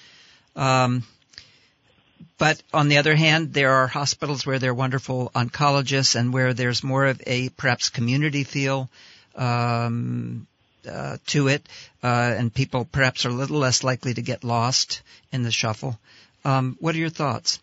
Um, 0.55 1.01
but 2.37 2.61
on 2.73 2.87
the 2.87 2.97
other 2.97 3.15
hand, 3.15 3.53
there 3.53 3.71
are 3.71 3.87
hospitals 3.87 4.45
where 4.45 4.59
there 4.59 4.71
are 4.71 4.75
wonderful 4.75 5.31
oncologists 5.35 6.15
and 6.15 6.33
where 6.33 6.53
there's 6.53 6.83
more 6.83 7.05
of 7.05 7.21
a 7.25 7.49
perhaps 7.49 7.89
community 7.89 8.43
feel 8.43 8.89
um, 9.35 10.47
uh, 10.89 11.17
to 11.27 11.47
it, 11.47 11.67
uh, 12.03 12.07
and 12.37 12.53
people 12.53 12.85
perhaps 12.85 13.25
are 13.25 13.29
a 13.29 13.33
little 13.33 13.59
less 13.59 13.83
likely 13.83 14.13
to 14.13 14.21
get 14.21 14.43
lost 14.43 15.01
in 15.31 15.43
the 15.43 15.51
shuffle. 15.51 15.97
Um, 16.45 16.77
what 16.79 16.95
are 16.95 16.99
your 16.99 17.09
thoughts? 17.09 17.59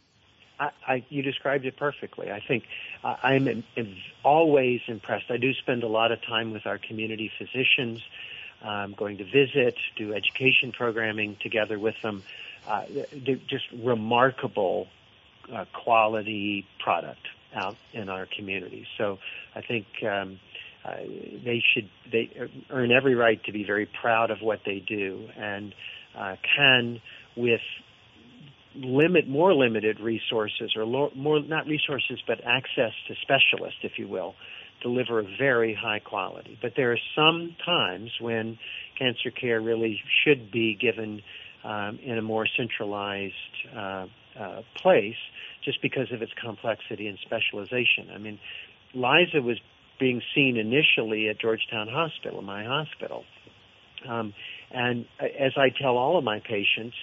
I, 0.58 0.70
I, 0.86 1.04
you 1.08 1.22
described 1.22 1.64
it 1.66 1.76
perfectly. 1.76 2.30
I 2.30 2.40
think 2.40 2.64
uh, 3.04 3.16
I'm 3.22 3.48
in, 3.48 3.64
in 3.76 3.96
always 4.24 4.80
impressed. 4.88 5.30
I 5.30 5.36
do 5.36 5.52
spend 5.54 5.82
a 5.82 5.88
lot 5.88 6.12
of 6.12 6.22
time 6.22 6.52
with 6.52 6.66
our 6.66 6.78
community 6.78 7.30
physicians, 7.38 8.02
um, 8.62 8.94
going 8.96 9.18
to 9.18 9.24
visit, 9.24 9.76
do 9.96 10.14
education 10.14 10.72
programming 10.72 11.36
together 11.40 11.78
with 11.78 12.00
them 12.02 12.22
uh, 12.68 12.82
just 13.48 13.64
remarkable 13.82 14.86
uh, 15.52 15.64
quality 15.84 16.66
product 16.82 17.20
out 17.54 17.76
in 17.92 18.08
our 18.08 18.26
community. 18.36 18.86
So 18.96 19.18
I 19.54 19.62
think 19.62 19.86
um, 20.02 20.38
uh, 20.84 20.96
they 21.44 21.62
should 21.74 21.88
they 22.10 22.30
earn 22.70 22.90
every 22.90 23.14
right 23.14 23.42
to 23.44 23.52
be 23.52 23.64
very 23.64 23.88
proud 24.00 24.30
of 24.30 24.38
what 24.40 24.60
they 24.64 24.82
do 24.86 25.28
and 25.36 25.74
uh, 26.18 26.36
can 26.56 27.00
with 27.36 27.60
limit 28.74 29.28
more 29.28 29.52
limited 29.52 30.00
resources 30.00 30.72
or 30.76 30.84
lo- 30.84 31.10
more 31.14 31.40
not 31.42 31.66
resources 31.66 32.18
but 32.26 32.38
access 32.44 32.92
to 33.08 33.14
specialists 33.20 33.80
if 33.82 33.92
you 33.98 34.08
will 34.08 34.34
deliver 34.80 35.18
a 35.18 35.24
very 35.38 35.74
high 35.74 35.98
quality 35.98 36.58
but 36.62 36.72
there 36.76 36.92
are 36.92 36.98
some 37.14 37.54
times 37.64 38.10
when 38.20 38.58
cancer 38.98 39.30
care 39.30 39.60
really 39.60 40.00
should 40.24 40.50
be 40.50 40.74
given 40.74 41.20
um, 41.64 41.98
in 42.02 42.18
a 42.18 42.22
more 42.22 42.46
centralized 42.56 43.34
uh, 43.76 44.06
uh, 44.38 44.62
place 44.76 45.16
just 45.64 45.82
because 45.82 46.10
of 46.12 46.22
its 46.22 46.32
complexity 46.40 47.06
and 47.06 47.18
specialization. 47.18 48.08
I 48.14 48.18
mean, 48.18 48.38
Liza 48.94 49.42
was 49.42 49.58
being 49.98 50.22
seen 50.34 50.56
initially 50.56 51.28
at 51.28 51.38
Georgetown 51.38 51.88
Hospital, 51.88 52.40
my 52.42 52.64
hospital. 52.64 53.24
Um, 54.08 54.32
and 54.70 55.04
as 55.20 55.52
I 55.56 55.68
tell 55.68 55.98
all 55.98 56.16
of 56.16 56.24
my 56.24 56.40
patients, 56.40 56.96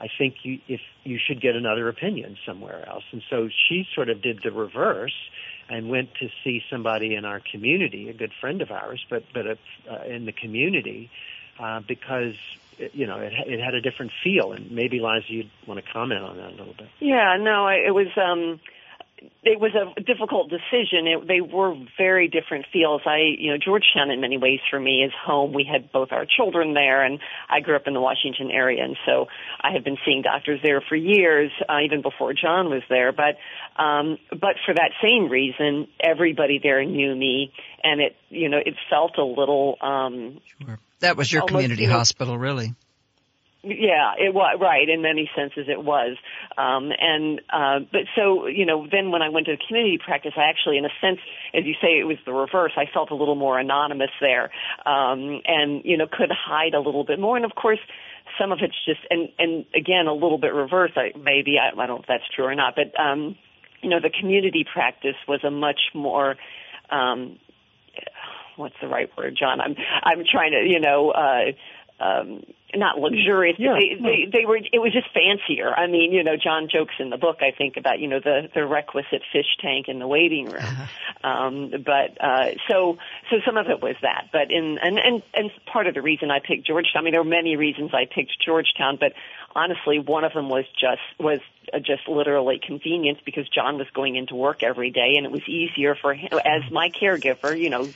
I 0.00 0.08
think 0.18 0.36
you, 0.42 0.60
if 0.68 0.80
you 1.02 1.18
should 1.18 1.40
get 1.40 1.56
another 1.56 1.88
opinion 1.88 2.36
somewhere 2.46 2.88
else. 2.88 3.04
And 3.12 3.22
so 3.30 3.48
she 3.68 3.86
sort 3.94 4.08
of 4.08 4.22
did 4.22 4.40
the 4.42 4.52
reverse 4.52 5.14
and 5.68 5.88
went 5.88 6.10
to 6.20 6.28
see 6.42 6.62
somebody 6.70 7.14
in 7.14 7.24
our 7.24 7.40
community, 7.40 8.08
a 8.08 8.12
good 8.12 8.32
friend 8.40 8.60
of 8.60 8.70
ours, 8.70 9.04
but 9.08 9.24
but 9.32 9.46
uh, 9.46 10.04
in 10.06 10.26
the 10.26 10.32
community, 10.32 11.10
uh, 11.58 11.80
because 11.80 12.34
you 12.92 13.06
know, 13.06 13.18
it, 13.18 13.32
it 13.46 13.60
had 13.60 13.74
a 13.74 13.80
different 13.80 14.12
feel. 14.22 14.52
And 14.52 14.70
maybe 14.70 15.00
Liza, 15.00 15.26
you'd 15.28 15.50
want 15.66 15.84
to 15.84 15.92
comment 15.92 16.22
on 16.22 16.36
that 16.36 16.48
a 16.48 16.56
little 16.56 16.74
bit. 16.74 16.88
Yeah, 17.00 17.36
no, 17.40 17.68
it 17.68 17.94
was. 17.94 18.08
um 18.16 18.60
it 19.42 19.60
was 19.60 19.72
a 19.74 20.00
difficult 20.00 20.50
decision. 20.50 21.06
It, 21.06 21.26
they 21.26 21.40
were 21.40 21.74
very 21.96 22.28
different 22.28 22.66
feels. 22.72 23.02
I, 23.06 23.18
you 23.38 23.50
know, 23.50 23.58
Georgetown 23.58 24.10
in 24.10 24.20
many 24.20 24.38
ways 24.38 24.60
for 24.70 24.80
me 24.80 25.02
is 25.04 25.12
home. 25.24 25.52
We 25.52 25.64
had 25.70 25.92
both 25.92 26.12
our 26.12 26.26
children 26.26 26.74
there, 26.74 27.04
and 27.04 27.20
I 27.48 27.60
grew 27.60 27.76
up 27.76 27.86
in 27.86 27.94
the 27.94 28.00
Washington 28.00 28.50
area, 28.50 28.84
and 28.84 28.96
so 29.06 29.26
I 29.60 29.72
have 29.72 29.84
been 29.84 29.98
seeing 30.04 30.22
doctors 30.22 30.60
there 30.62 30.80
for 30.80 30.96
years, 30.96 31.50
uh, 31.68 31.80
even 31.84 32.02
before 32.02 32.32
John 32.34 32.70
was 32.70 32.82
there. 32.88 33.12
But, 33.12 33.36
um, 33.82 34.18
but 34.30 34.56
for 34.64 34.74
that 34.74 34.90
same 35.02 35.28
reason, 35.28 35.88
everybody 36.00 36.58
there 36.62 36.84
knew 36.84 37.14
me, 37.14 37.52
and 37.82 38.00
it, 38.00 38.16
you 38.30 38.48
know, 38.48 38.58
it 38.58 38.74
felt 38.90 39.16
a 39.18 39.24
little. 39.24 39.76
Um, 39.80 40.40
sure 40.64 40.78
that 41.04 41.16
was 41.16 41.32
your 41.32 41.42
Almost, 41.42 41.52
community 41.52 41.82
you 41.82 41.88
know, 41.88 41.98
hospital, 41.98 42.38
really. 42.38 42.74
Yeah, 43.64 44.12
it 44.18 44.34
was 44.34 44.58
right. 44.60 44.86
In 44.86 45.00
many 45.00 45.30
senses, 45.34 45.66
it 45.68 45.82
was. 45.82 46.18
Um, 46.58 46.92
and 47.00 47.40
uh, 47.50 47.78
but 47.90 48.02
so 48.14 48.46
you 48.46 48.66
know, 48.66 48.86
then 48.90 49.10
when 49.10 49.22
I 49.22 49.30
went 49.30 49.46
to 49.46 49.56
the 49.56 49.62
community 49.66 49.98
practice, 50.04 50.32
I 50.36 50.50
actually, 50.50 50.76
in 50.76 50.84
a 50.84 50.92
sense, 51.00 51.18
as 51.54 51.64
you 51.64 51.72
say, 51.80 51.98
it 51.98 52.04
was 52.04 52.18
the 52.26 52.32
reverse. 52.32 52.72
I 52.76 52.84
felt 52.92 53.10
a 53.10 53.14
little 53.14 53.36
more 53.36 53.58
anonymous 53.58 54.10
there, 54.20 54.50
um, 54.84 55.40
and 55.46 55.82
you 55.84 55.96
know, 55.96 56.06
could 56.06 56.30
hide 56.30 56.74
a 56.74 56.80
little 56.80 57.04
bit 57.04 57.18
more. 57.18 57.36
And 57.36 57.44
of 57.46 57.54
course, 57.54 57.80
some 58.38 58.52
of 58.52 58.58
it's 58.60 58.76
just 58.84 59.00
and 59.08 59.30
and 59.38 59.64
again, 59.74 60.08
a 60.08 60.14
little 60.14 60.38
bit 60.38 60.52
reverse. 60.52 60.92
I, 60.96 61.16
maybe 61.16 61.56
I, 61.58 61.72
I 61.72 61.86
don't 61.86 61.96
know 61.96 62.02
if 62.02 62.06
that's 62.06 62.28
true 62.36 62.44
or 62.44 62.54
not, 62.54 62.74
but 62.76 62.92
um, 63.00 63.36
you 63.80 63.88
know, 63.88 64.00
the 64.00 64.10
community 64.10 64.66
practice 64.70 65.16
was 65.26 65.40
a 65.42 65.50
much 65.50 65.80
more 65.94 66.36
um, 66.90 67.38
what's 68.56 68.76
the 68.80 68.88
right 68.88 69.10
word, 69.16 69.36
John? 69.38 69.60
I'm 69.60 69.76
I'm 70.02 70.24
trying 70.30 70.52
to 70.52 70.68
you 70.68 70.80
know. 70.80 71.10
uh 71.10 71.52
um 72.00 72.42
not 72.74 72.98
luxurious 72.98 73.56
yeah, 73.56 73.74
they, 73.78 73.94
they 74.02 74.38
they 74.40 74.44
were 74.44 74.56
it 74.56 74.80
was 74.80 74.92
just 74.92 75.06
fancier 75.14 75.72
i 75.74 75.86
mean 75.86 76.12
you 76.12 76.24
know 76.24 76.36
john 76.36 76.68
jokes 76.68 76.94
in 76.98 77.08
the 77.08 77.16
book 77.16 77.36
i 77.40 77.52
think 77.56 77.76
about 77.76 78.00
you 78.00 78.08
know 78.08 78.18
the 78.18 78.48
the 78.52 78.66
requisite 78.66 79.22
fish 79.32 79.46
tank 79.60 79.86
in 79.86 80.00
the 80.00 80.06
waiting 80.06 80.46
room 80.46 80.60
uh-huh. 80.60 81.28
um 81.28 81.70
but 81.70 82.20
uh 82.20 82.50
so 82.68 82.98
so 83.30 83.36
some 83.46 83.56
of 83.56 83.66
it 83.68 83.80
was 83.80 83.94
that 84.02 84.26
but 84.32 84.50
in 84.50 84.76
and 84.82 84.98
and 84.98 85.22
and 85.34 85.52
part 85.72 85.86
of 85.86 85.94
the 85.94 86.02
reason 86.02 86.32
i 86.32 86.40
picked 86.40 86.66
georgetown 86.66 87.02
i 87.02 87.04
mean 87.04 87.12
there 87.12 87.22
were 87.22 87.30
many 87.30 87.54
reasons 87.54 87.92
i 87.94 88.06
picked 88.12 88.32
georgetown 88.44 88.96
but 88.98 89.12
honestly 89.54 90.00
one 90.00 90.24
of 90.24 90.32
them 90.32 90.48
was 90.48 90.64
just 90.78 91.00
was 91.20 91.38
just 91.80 92.08
literally 92.08 92.60
convenience 92.64 93.18
because 93.24 93.48
John 93.48 93.78
was 93.78 93.86
going 93.94 94.16
into 94.16 94.34
work 94.34 94.62
every 94.62 94.90
day 94.90 95.14
and 95.16 95.26
it 95.26 95.32
was 95.32 95.42
easier 95.48 95.94
for 95.94 96.14
him 96.14 96.38
as 96.44 96.70
my 96.70 96.90
caregiver, 96.90 97.58
you 97.58 97.70
know, 97.70 97.88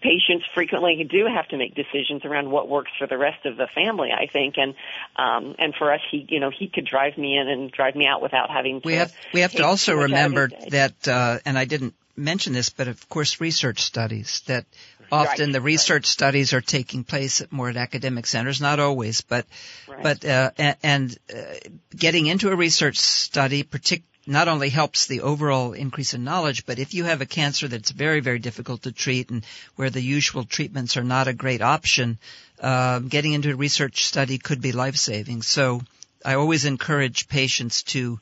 patients 0.00 0.44
frequently 0.54 1.06
do 1.10 1.26
have 1.26 1.48
to 1.48 1.56
make 1.56 1.74
decisions 1.74 2.24
around 2.24 2.50
what 2.50 2.68
works 2.68 2.90
for 2.98 3.06
the 3.06 3.18
rest 3.18 3.46
of 3.46 3.56
the 3.56 3.66
family, 3.74 4.10
I 4.12 4.26
think. 4.26 4.56
And 4.56 4.74
um 5.16 5.54
and 5.58 5.74
for 5.74 5.92
us 5.92 6.00
he 6.10 6.26
you 6.28 6.40
know, 6.40 6.50
he 6.50 6.68
could 6.68 6.86
drive 6.86 7.16
me 7.18 7.36
in 7.36 7.48
and 7.48 7.70
drive 7.70 7.94
me 7.96 8.06
out 8.06 8.22
without 8.22 8.50
having 8.50 8.80
to 8.80 8.86
We 8.86 8.94
have 8.94 9.12
we 9.32 9.40
have 9.40 9.52
to 9.52 9.64
also 9.64 9.94
remember 9.94 10.50
that 10.68 11.08
uh 11.08 11.38
and 11.44 11.58
I 11.58 11.64
didn't 11.64 11.94
mention 12.16 12.52
this, 12.52 12.70
but 12.70 12.88
of 12.88 13.08
course 13.08 13.40
research 13.40 13.82
studies 13.82 14.42
that 14.46 14.66
often 15.10 15.46
right, 15.46 15.52
the 15.52 15.60
research 15.60 16.04
right. 16.04 16.06
studies 16.06 16.52
are 16.52 16.60
taking 16.60 17.04
place 17.04 17.40
at 17.40 17.52
more 17.52 17.68
at 17.68 17.76
academic 17.76 18.26
centers, 18.26 18.60
not 18.60 18.80
always, 18.80 19.20
but 19.20 19.46
right. 19.88 20.02
but 20.02 20.24
uh, 20.24 20.50
and, 20.58 20.76
and 20.82 21.18
uh, 21.34 21.42
getting 21.94 22.26
into 22.26 22.50
a 22.50 22.56
research 22.56 22.98
study, 22.98 23.64
partic- 23.64 24.02
not 24.26 24.48
only 24.48 24.70
helps 24.70 25.06
the 25.06 25.20
overall 25.20 25.72
increase 25.72 26.14
in 26.14 26.24
knowledge, 26.24 26.64
but 26.64 26.78
if 26.78 26.94
you 26.94 27.04
have 27.04 27.20
a 27.20 27.26
cancer 27.26 27.68
that's 27.68 27.90
very 27.90 28.20
very 28.20 28.38
difficult 28.38 28.82
to 28.82 28.92
treat 28.92 29.30
and 29.30 29.44
where 29.76 29.90
the 29.90 30.02
usual 30.02 30.44
treatments 30.44 30.96
are 30.96 31.04
not 31.04 31.28
a 31.28 31.34
great 31.34 31.62
option, 31.62 32.18
uh, 32.60 32.98
getting 33.00 33.32
into 33.32 33.52
a 33.52 33.56
research 33.56 34.04
study 34.04 34.38
could 34.38 34.60
be 34.60 34.72
life 34.72 34.96
saving. 34.96 35.42
So 35.42 35.82
I 36.24 36.34
always 36.34 36.64
encourage 36.64 37.28
patients 37.28 37.82
to 37.94 38.18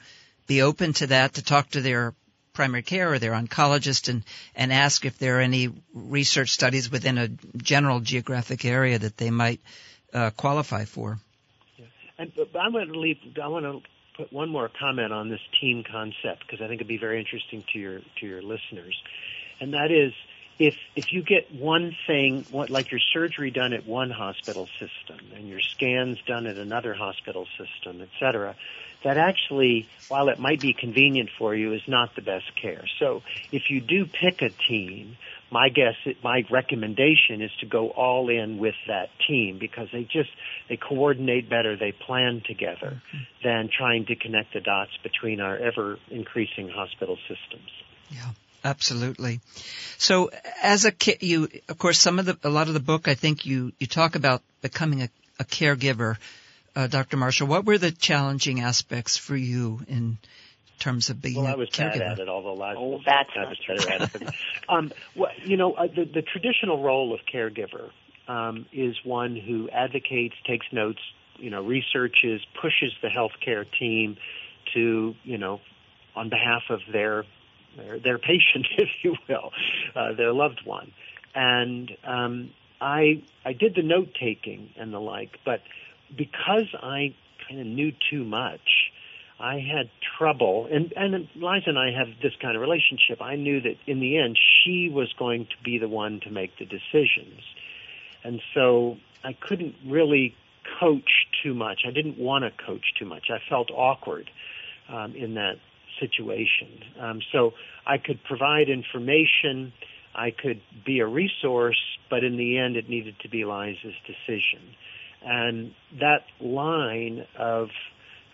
be 0.47 0.62
open 0.62 0.93
to 0.95 1.07
that, 1.09 1.34
to 1.34 1.43
talk 1.43 1.70
to 1.70 1.80
their 1.80 2.14
primary 2.53 2.82
care 2.82 3.12
or 3.12 3.18
their 3.18 3.32
oncologist 3.32 4.09
and, 4.09 4.22
and 4.55 4.72
ask 4.72 5.05
if 5.05 5.18
there 5.18 5.38
are 5.38 5.40
any 5.40 5.70
research 5.94 6.50
studies 6.50 6.90
within 6.90 7.18
a 7.18 7.28
general 7.57 8.00
geographic 8.00 8.64
area 8.64 8.98
that 8.98 9.16
they 9.16 9.30
might 9.30 9.61
uh, 10.12 10.30
qualify 10.30 10.84
for. 10.84 11.18
Yeah. 11.76 11.86
And 12.18 12.32
I 12.38 12.68
want 12.68 12.92
to 12.92 12.98
leave. 12.98 13.18
I 13.42 13.48
want 13.48 13.64
to 13.64 13.80
put 14.16 14.32
one 14.32 14.50
more 14.50 14.70
comment 14.78 15.12
on 15.12 15.28
this 15.28 15.40
team 15.61 15.84
concept 15.90 16.40
because 16.46 16.61
I 16.61 16.68
think 16.68 16.80
it'd 16.80 16.88
be 16.88 16.98
very 16.98 17.18
interesting 17.18 17.64
to 17.72 17.78
your 17.78 18.00
to 18.20 18.26
your 18.26 18.42
listeners, 18.42 19.00
and 19.61 19.72
that 19.74 19.90
is 19.90 20.12
if 20.59 20.76
if 20.94 21.12
you 21.12 21.22
get 21.22 21.53
one 21.53 21.96
thing, 22.07 22.44
what, 22.50 22.70
like 22.70 22.90
your 22.90 23.00
surgery 23.12 23.50
done 23.50 23.72
at 23.72 23.86
one 23.86 24.11
hospital 24.11 24.68
system 24.78 25.18
and 25.34 25.48
your 25.48 25.61
scans 25.61 26.18
done 26.26 26.46
at 26.46 26.57
another 26.57 26.94
hospital 26.94 27.46
system, 27.59 28.03
et 28.03 28.11
cetera, 28.20 28.55
that 29.05 29.16
actually, 29.16 29.88
while 30.09 30.28
it 30.28 30.38
might 30.38 30.61
be 30.61 30.72
convenient 30.72 31.30
for 31.38 31.55
you, 31.55 31.72
is 31.72 31.82
not 31.86 32.14
the 32.14 32.22
best 32.22 32.44
care. 32.61 32.84
So 32.98 33.22
if 33.50 33.70
you 33.70 33.80
do 33.80 34.07
pick 34.07 34.42
a 34.42 34.50
team, 34.50 35.16
my 35.50 35.68
guess, 35.68 35.94
my 36.24 36.44
recommendation 36.50 37.42
is 37.42 37.50
to 37.61 37.66
go 37.66 37.90
all 37.90 38.30
in 38.30 38.59
with 38.59 38.74
that 38.88 39.11
team 39.28 39.59
because 39.59 39.88
they 39.92 40.05
just, 40.05 40.30
they 40.68 40.76
coordinate 40.76 41.48
better, 41.48 41.76
they 41.76 41.92
plan 41.92 42.42
together 42.46 43.03
mm-hmm. 43.14 43.18
than 43.44 43.68
trying 43.76 44.07
to 44.07 44.16
connect 44.16 44.55
the 44.55 44.61
dots 44.61 44.92
between 45.03 45.40
our 45.40 45.57
ever 45.57 45.98
increasing 46.11 46.68
hospital 46.68 47.18
systems. 47.28 47.70
Yeah. 48.11 48.30
Absolutely. 48.64 49.40
So, 49.98 50.30
as 50.62 50.84
a 50.84 50.92
kid, 50.92 51.18
you, 51.20 51.48
of 51.68 51.78
course, 51.78 51.98
some 51.98 52.20
of 52.20 52.26
the, 52.26 52.38
a 52.44 52.48
lot 52.48 52.68
of 52.68 52.74
the 52.74 52.80
book, 52.80 53.09
I 53.09 53.14
think 53.14 53.44
you, 53.44 53.72
you 53.80 53.88
talk 53.88 54.14
about 54.14 54.40
becoming 54.61 55.03
a, 55.03 55.09
a 55.40 55.44
caregiver 55.44 56.16
uh, 56.74 56.86
Dr. 56.86 57.16
Marshall, 57.16 57.46
what 57.46 57.64
were 57.64 57.78
the 57.78 57.90
challenging 57.90 58.60
aspects 58.60 59.16
for 59.16 59.36
you 59.36 59.80
in 59.88 60.18
terms 60.78 61.10
of 61.10 61.20
being 61.22 61.36
well, 61.36 61.46
I 61.46 61.54
was 61.54 61.68
caregiver? 61.68 61.98
bad 61.98 62.02
at 62.02 62.18
it, 62.20 62.28
although 62.28 62.54
lots 62.54 62.76
oh, 62.78 63.00
that's 63.06 63.30
I 63.36 63.44
was 63.44 63.58
better 63.66 63.92
at 63.92 64.14
it. 64.14 64.34
um, 64.68 64.92
well, 65.14 65.30
you 65.44 65.56
know, 65.56 65.72
uh, 65.74 65.86
the, 65.86 66.04
the 66.04 66.22
traditional 66.22 66.82
role 66.82 67.14
of 67.14 67.20
caregiver 67.32 67.90
um, 68.26 68.66
is 68.72 68.96
one 69.04 69.36
who 69.36 69.68
advocates, 69.70 70.34
takes 70.46 70.66
notes, 70.72 71.00
you 71.36 71.50
know, 71.50 71.62
researches, 71.62 72.40
pushes 72.60 72.92
the 73.02 73.08
healthcare 73.08 73.64
team 73.78 74.16
to, 74.74 75.14
you 75.24 75.38
know, 75.38 75.60
on 76.14 76.28
behalf 76.28 76.62
of 76.70 76.80
their 76.92 77.24
their, 77.76 77.98
their 77.98 78.18
patient, 78.18 78.66
if 78.76 78.88
you 79.02 79.14
will, 79.28 79.50
uh, 79.94 80.12
their 80.14 80.32
loved 80.32 80.60
one. 80.64 80.92
And 81.34 81.90
um, 82.04 82.50
I 82.80 83.22
I 83.44 83.52
did 83.52 83.74
the 83.74 83.82
note 83.82 84.08
taking 84.20 84.70
and 84.76 84.92
the 84.92 85.00
like, 85.00 85.38
but 85.44 85.60
because 86.16 86.68
I 86.82 87.14
kind 87.48 87.60
of 87.60 87.66
knew 87.66 87.92
too 88.10 88.24
much, 88.24 88.92
I 89.40 89.54
had 89.54 89.90
trouble, 90.18 90.68
and 90.70 90.92
and 90.96 91.28
Liza 91.34 91.70
and 91.70 91.78
I 91.78 91.90
have 91.90 92.08
this 92.22 92.32
kind 92.40 92.54
of 92.56 92.60
relationship. 92.60 93.20
I 93.20 93.36
knew 93.36 93.60
that 93.60 93.76
in 93.86 94.00
the 94.00 94.18
end, 94.18 94.38
she 94.62 94.88
was 94.88 95.12
going 95.18 95.46
to 95.46 95.64
be 95.64 95.78
the 95.78 95.88
one 95.88 96.20
to 96.20 96.30
make 96.30 96.56
the 96.58 96.64
decisions, 96.64 97.40
and 98.22 98.40
so 98.54 98.98
I 99.24 99.32
couldn't 99.32 99.74
really 99.86 100.36
coach 100.78 101.26
too 101.42 101.54
much. 101.54 101.82
I 101.86 101.90
didn't 101.90 102.18
want 102.18 102.44
to 102.44 102.64
coach 102.64 102.94
too 102.98 103.04
much. 103.06 103.30
I 103.30 103.38
felt 103.48 103.70
awkward 103.70 104.30
um, 104.88 105.14
in 105.16 105.34
that 105.34 105.56
situation. 105.98 106.82
Um, 107.00 107.20
so 107.32 107.52
I 107.86 107.98
could 107.98 108.22
provide 108.24 108.68
information. 108.68 109.72
I 110.14 110.30
could 110.30 110.60
be 110.84 111.00
a 111.00 111.06
resource, 111.06 111.80
but 112.10 112.24
in 112.24 112.36
the 112.36 112.58
end, 112.58 112.76
it 112.76 112.88
needed 112.88 113.16
to 113.20 113.28
be 113.28 113.44
Liza's 113.44 113.94
decision. 114.06 114.76
And 115.24 115.72
that 116.00 116.22
line 116.40 117.24
of 117.38 117.68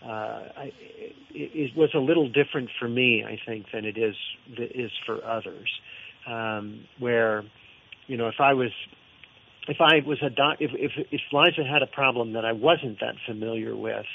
uh, 0.05 0.43
it, 0.57 1.13
it 1.33 1.77
was 1.77 1.91
a 1.95 1.99
little 1.99 2.29
different 2.29 2.71
for 2.79 2.89
me, 2.89 3.25
I 3.27 3.39
think, 3.45 3.67
than 3.73 3.85
it 3.85 3.99
is 3.99 4.15
is 4.59 4.93
for 5.07 5.25
others. 5.25 5.69
Um, 6.27 6.85
where, 6.99 7.45
you 8.07 8.17
know, 8.17 8.29
if 8.29 8.41
I 8.41 8.55
was 8.55 8.71
if 9.67 9.79
I 9.81 10.07
was 10.07 10.19
a 10.23 10.31
doc, 10.31 10.59
if, 10.61 10.71
if 10.75 10.93
if 11.11 11.21
Liza 11.33 11.65
had 11.65 11.83
a 11.83 11.87
problem 11.87 12.33
that 12.35 12.45
I 12.45 12.53
wasn't 12.53 13.01
that 13.01 13.15
familiar 13.27 13.77
with, 13.77 14.07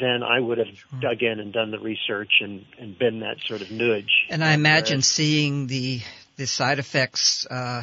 then 0.00 0.22
I 0.22 0.40
would 0.40 0.58
have 0.58 0.68
sure. 0.68 1.00
dug 1.00 1.22
in 1.22 1.40
and 1.40 1.52
done 1.52 1.70
the 1.70 1.78
research 1.78 2.32
and 2.40 2.64
and 2.78 2.98
been 2.98 3.20
that 3.20 3.36
sort 3.46 3.62
of 3.62 3.70
nudge. 3.70 4.26
And 4.28 4.44
I 4.44 4.52
imagine 4.52 5.02
seeing 5.02 5.66
the 5.66 6.00
the 6.36 6.46
side 6.46 6.78
effects 6.78 7.46
uh, 7.46 7.82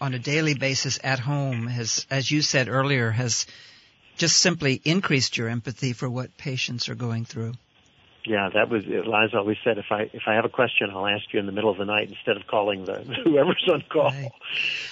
on 0.00 0.14
a 0.14 0.18
daily 0.18 0.54
basis 0.54 0.98
at 1.04 1.18
home 1.18 1.66
has, 1.66 2.06
as 2.10 2.30
you 2.30 2.42
said 2.42 2.68
earlier, 2.68 3.10
has 3.10 3.46
just 4.16 4.36
simply 4.36 4.80
increased 4.84 5.36
your 5.36 5.48
empathy 5.48 5.92
for 5.92 6.08
what 6.08 6.36
patients 6.36 6.88
are 6.88 6.94
going 6.94 7.24
through. 7.24 7.54
Yeah, 8.26 8.50
that 8.52 8.68
was 8.68 8.84
Liza 8.84 9.38
always 9.38 9.56
said. 9.64 9.78
If 9.78 9.86
I 9.90 10.10
if 10.12 10.24
I 10.26 10.34
have 10.34 10.44
a 10.44 10.50
question, 10.50 10.90
I'll 10.90 11.06
ask 11.06 11.32
you 11.32 11.40
in 11.40 11.46
the 11.46 11.52
middle 11.52 11.70
of 11.70 11.78
the 11.78 11.86
night 11.86 12.10
instead 12.10 12.36
of 12.36 12.46
calling 12.46 12.84
the 12.84 13.02
whoever's 13.24 13.66
on 13.72 13.82
call. 13.88 14.10
Right. 14.10 14.30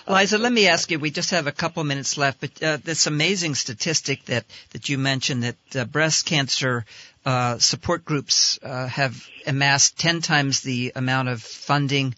Liza, 0.09 0.37
uh, 0.37 0.39
let 0.39 0.53
me 0.53 0.67
ask 0.67 0.91
you. 0.91 0.99
We 0.99 1.11
just 1.11 1.33
have 1.33 1.47
a 1.47 1.53
couple 1.53 1.85
minutes 1.85 2.17
left, 2.17 2.41
but 2.41 2.63
uh, 2.63 2.79
this 2.83 3.07
amazing 3.07 3.55
statistic 3.55 4.25
that 4.27 4.47
that 4.71 4.89
you 4.89 4.97
mentioned 4.97 5.43
that 5.43 5.77
uh, 5.77 5.85
breast 5.85 6.25
cancer 6.25 6.87
uh, 7.27 7.59
support 7.59 8.07
groups 8.07 8.59
uh, 8.63 8.87
have 8.87 9.29
amassed 9.47 9.99
ten 9.99 10.23
times 10.23 10.63
the 10.63 10.93
amount 10.97 11.29
of 11.29 11.43
funding 11.43 12.15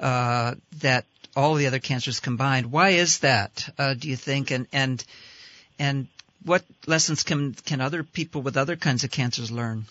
uh, 0.00 0.56
that 0.80 1.04
all 1.38 1.54
the 1.54 1.68
other 1.68 1.78
cancers 1.78 2.18
combined. 2.18 2.72
Why 2.72 2.90
is 2.90 3.20
that? 3.20 3.68
Uh, 3.78 3.94
do 3.94 4.08
you 4.08 4.16
think? 4.16 4.50
And 4.50 4.66
and 4.72 5.02
and 5.78 6.08
what 6.44 6.64
lessons 6.86 7.22
can 7.22 7.54
can 7.54 7.80
other 7.80 8.02
people 8.02 8.42
with 8.42 8.56
other 8.56 8.74
kinds 8.74 9.04
of 9.04 9.12
cancers 9.12 9.50
learn? 9.50 9.86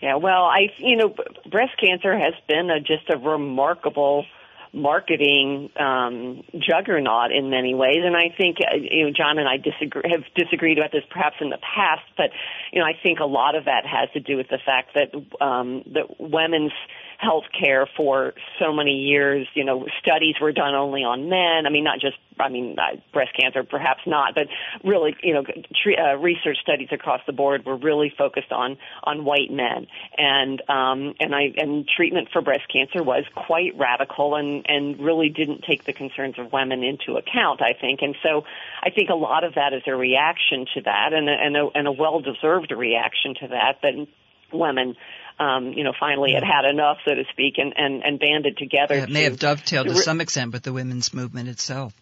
Yeah, 0.00 0.16
well, 0.16 0.44
I 0.44 0.68
you 0.78 0.96
know, 0.96 1.14
breast 1.50 1.72
cancer 1.80 2.16
has 2.16 2.34
been 2.46 2.70
a, 2.70 2.78
just 2.78 3.10
a 3.10 3.18
remarkable 3.18 4.24
marketing 4.72 5.70
um, 5.76 6.44
juggernaut 6.54 7.32
in 7.32 7.50
many 7.50 7.74
ways, 7.74 7.98
and 8.04 8.14
I 8.14 8.28
think 8.36 8.58
uh, 8.60 8.76
you 8.76 9.06
know 9.06 9.10
John 9.10 9.38
and 9.38 9.48
I 9.48 9.56
disagree 9.56 10.08
have 10.08 10.22
disagreed 10.36 10.78
about 10.78 10.92
this 10.92 11.04
perhaps 11.10 11.36
in 11.40 11.50
the 11.50 11.58
past, 11.58 12.06
but 12.16 12.30
you 12.72 12.78
know 12.78 12.86
I 12.86 12.92
think 13.02 13.18
a 13.18 13.26
lot 13.26 13.56
of 13.56 13.64
that 13.64 13.84
has 13.86 14.08
to 14.12 14.20
do 14.20 14.36
with 14.36 14.48
the 14.48 14.58
fact 14.64 14.94
that 14.94 15.44
um, 15.44 15.82
that 15.94 16.20
women's 16.20 16.72
health 17.18 17.44
care 17.58 17.88
for 17.96 18.34
so 18.58 18.72
many 18.72 18.92
years. 18.92 19.46
You 19.54 19.64
know, 19.64 19.86
studies 20.00 20.36
were 20.40 20.52
done 20.52 20.74
only 20.74 21.02
on 21.02 21.28
men. 21.28 21.66
I 21.66 21.70
mean, 21.70 21.84
not 21.84 22.00
just, 22.00 22.16
I 22.38 22.48
mean, 22.48 22.76
breast 23.12 23.32
cancer, 23.38 23.64
perhaps 23.64 24.00
not, 24.06 24.34
but 24.34 24.48
really, 24.84 25.16
you 25.22 25.34
know, 25.34 25.44
tre- 25.82 25.96
uh, 25.96 26.16
research 26.16 26.58
studies 26.62 26.88
across 26.92 27.20
the 27.26 27.32
board 27.32 27.64
were 27.64 27.76
really 27.76 28.12
focused 28.16 28.52
on 28.52 28.76
on 29.04 29.24
white 29.24 29.50
men, 29.50 29.86
and 30.18 30.60
um, 30.68 31.14
and 31.20 31.34
I 31.34 31.52
and 31.56 31.88
treatment 31.88 32.28
for 32.32 32.42
breast 32.42 32.68
cancer 32.70 33.02
was 33.02 33.24
quite 33.34 33.76
radical 33.76 34.34
and 34.34 34.66
and 34.68 34.98
really 35.00 35.30
didn't 35.30 35.64
take 35.64 35.84
the 35.84 35.92
concerns 35.92 36.38
of 36.38 36.52
women 36.52 36.82
into 36.82 37.16
account. 37.16 37.62
I 37.62 37.72
think, 37.72 38.02
and 38.02 38.14
so 38.22 38.44
I 38.82 38.90
think 38.90 39.08
a 39.08 39.14
lot 39.14 39.44
of 39.44 39.54
that 39.54 39.72
is 39.72 39.82
a 39.86 39.94
reaction 39.96 40.66
to 40.74 40.82
that, 40.82 41.12
and 41.12 41.28
a, 41.28 41.32
and 41.32 41.56
a, 41.56 41.68
and 41.74 41.86
a 41.86 41.92
well 41.92 42.20
deserved 42.20 42.70
reaction 42.70 43.34
to 43.40 43.48
that. 43.48 43.78
That 43.82 44.06
women 44.52 44.96
um, 45.38 45.72
you 45.72 45.84
know, 45.84 45.92
finally 45.98 46.32
had 46.32 46.44
had 46.44 46.64
enough, 46.68 46.98
so 47.06 47.14
to 47.14 47.24
speak, 47.30 47.54
and, 47.58 47.74
and, 47.76 48.02
and 48.02 48.18
banded 48.18 48.56
together. 48.56 48.94
Yeah, 48.96 49.04
it 49.04 49.10
may 49.10 49.24
have 49.24 49.38
dovetailed 49.38 49.88
to 49.88 49.96
some 49.96 50.20
extent 50.20 50.52
with 50.52 50.62
the 50.62 50.72
women's 50.72 51.12
movement 51.12 51.48
itself. 51.48 51.94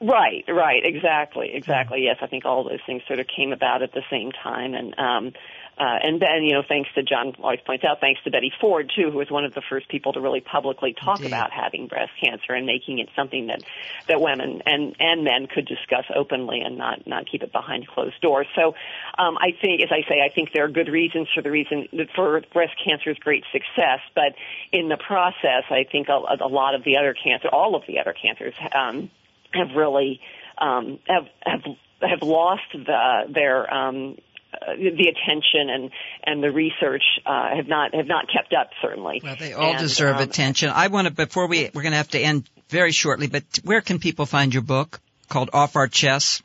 Right, 0.00 0.44
right, 0.48 0.82
exactly, 0.84 1.52
exactly. 1.54 2.02
Yes, 2.02 2.16
I 2.20 2.26
think 2.26 2.44
all 2.44 2.64
those 2.64 2.80
things 2.84 3.02
sort 3.06 3.20
of 3.20 3.26
came 3.28 3.52
about 3.52 3.82
at 3.82 3.92
the 3.92 4.02
same 4.10 4.32
time, 4.32 4.74
and 4.74 4.98
um, 4.98 5.32
uh, 5.78 5.98
and 6.02 6.20
then, 6.20 6.44
you 6.44 6.52
know, 6.52 6.62
thanks 6.66 6.90
to 6.94 7.02
John 7.02 7.34
always 7.42 7.60
points 7.64 7.84
out, 7.84 8.00
thanks 8.00 8.22
to 8.24 8.30
Betty 8.30 8.52
Ford 8.60 8.92
too, 8.94 9.10
who 9.10 9.18
was 9.18 9.30
one 9.30 9.44
of 9.44 9.54
the 9.54 9.62
first 9.62 9.88
people 9.88 10.12
to 10.12 10.20
really 10.20 10.40
publicly 10.40 10.92
talk 10.92 11.18
Indeed. 11.18 11.28
about 11.28 11.50
having 11.50 11.86
breast 11.86 12.12
cancer 12.22 12.52
and 12.52 12.66
making 12.66 12.98
it 12.98 13.08
something 13.16 13.46
that 13.46 13.62
that 14.06 14.20
women 14.20 14.62
and 14.66 14.94
and 15.00 15.24
men 15.24 15.46
could 15.46 15.66
discuss 15.66 16.04
openly 16.14 16.60
and 16.60 16.76
not 16.76 17.06
not 17.06 17.26
keep 17.26 17.42
it 17.42 17.52
behind 17.52 17.86
closed 17.88 18.20
doors. 18.20 18.46
So, 18.54 18.74
um, 19.18 19.38
I 19.38 19.52
think, 19.60 19.82
as 19.82 19.90
I 19.90 20.06
say, 20.08 20.20
I 20.22 20.28
think 20.28 20.52
there 20.52 20.64
are 20.64 20.68
good 20.68 20.88
reasons 20.88 21.28
for 21.34 21.42
the 21.42 21.50
reason 21.50 21.88
for 22.14 22.42
breast 22.52 22.74
cancer's 22.84 23.18
great 23.18 23.44
success, 23.50 24.00
but 24.14 24.34
in 24.72 24.88
the 24.88 24.98
process, 24.98 25.64
I 25.70 25.84
think 25.90 26.08
a, 26.08 26.20
a 26.40 26.48
lot 26.48 26.74
of 26.74 26.84
the 26.84 26.98
other 26.98 27.14
cancer, 27.14 27.48
all 27.48 27.74
of 27.74 27.82
the 27.86 27.98
other 27.98 28.12
cancers, 28.12 28.54
um, 28.74 29.10
have 29.52 29.74
really 29.74 30.20
um, 30.58 30.98
have 31.08 31.28
have 31.44 31.62
have 32.02 32.22
lost 32.22 32.62
the, 32.72 33.22
their 33.28 33.72
um, 33.72 34.16
uh, 34.52 34.76
the 34.76 35.08
attention 35.08 35.70
and 35.70 35.90
and 36.24 36.42
the 36.42 36.50
research 36.50 37.02
uh, 37.24 37.54
have 37.56 37.68
not 37.68 37.94
have 37.94 38.06
not 38.06 38.26
kept 38.32 38.52
up 38.52 38.70
certainly. 38.80 39.20
Well, 39.22 39.36
they 39.38 39.52
all 39.52 39.70
and, 39.70 39.78
deserve 39.78 40.16
um, 40.16 40.22
attention. 40.22 40.70
I 40.70 40.88
want 40.88 41.06
to 41.06 41.12
before 41.12 41.46
we 41.46 41.70
we're 41.72 41.82
going 41.82 41.92
to 41.92 41.98
have 41.98 42.10
to 42.10 42.20
end 42.20 42.48
very 42.68 42.92
shortly, 42.92 43.26
but 43.26 43.44
where 43.64 43.80
can 43.80 43.98
people 43.98 44.26
find 44.26 44.52
your 44.52 44.62
book 44.62 45.00
called 45.28 45.50
Off 45.52 45.76
Our 45.76 45.88
Chests? 45.88 46.42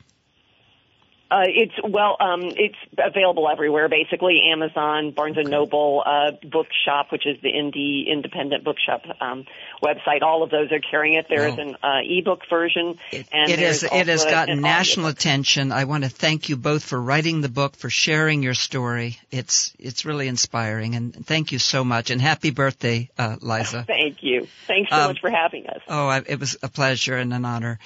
Uh, 1.30 1.42
it's 1.46 1.74
well, 1.84 2.16
um, 2.20 2.40
it's 2.42 2.76
available 2.96 3.48
everywhere. 3.50 3.88
Basically, 3.88 4.40
Amazon, 4.50 5.10
Barnes 5.10 5.36
and 5.36 5.50
Noble, 5.50 6.02
uh, 6.04 6.30
Bookshop, 6.42 7.12
which 7.12 7.26
is 7.26 7.38
the 7.42 7.50
indie 7.52 8.06
independent 8.06 8.64
bookshop 8.64 9.02
um, 9.20 9.44
website. 9.82 10.22
All 10.22 10.42
of 10.42 10.48
those 10.50 10.72
are 10.72 10.80
carrying 10.80 11.14
it. 11.18 11.26
There 11.28 11.46
is 11.46 11.58
an 11.58 11.76
uh, 11.82 11.98
ebook 12.02 12.48
version, 12.48 12.98
It, 13.12 13.26
and 13.30 13.50
it. 13.50 13.58
It 13.60 14.06
has 14.08 14.24
gotten 14.24 14.62
national 14.62 15.06
audiobook. 15.06 15.18
attention. 15.20 15.70
I 15.72 15.84
want 15.84 16.04
to 16.04 16.10
thank 16.10 16.48
you 16.48 16.56
both 16.56 16.82
for 16.82 17.00
writing 17.00 17.42
the 17.42 17.50
book, 17.50 17.76
for 17.76 17.90
sharing 17.90 18.42
your 18.42 18.54
story. 18.54 19.18
It's 19.30 19.74
it's 19.78 20.06
really 20.06 20.28
inspiring, 20.28 20.94
and 20.94 21.26
thank 21.26 21.52
you 21.52 21.58
so 21.58 21.84
much. 21.84 22.10
And 22.10 22.22
happy 22.22 22.50
birthday, 22.50 23.10
uh, 23.18 23.36
Liza. 23.40 23.82
Thank 23.86 24.22
you. 24.22 24.46
Thanks 24.66 24.90
so 24.90 24.96
Um, 24.96 25.08
much 25.08 25.20
for 25.20 25.30
having 25.30 25.66
us. 25.66 25.80
Oh, 25.88 26.06
I, 26.08 26.22
it 26.26 26.40
was 26.40 26.56
a 26.62 26.68
pleasure 26.68 27.16
and 27.16 27.34
an 27.34 27.44
honor. 27.44 27.78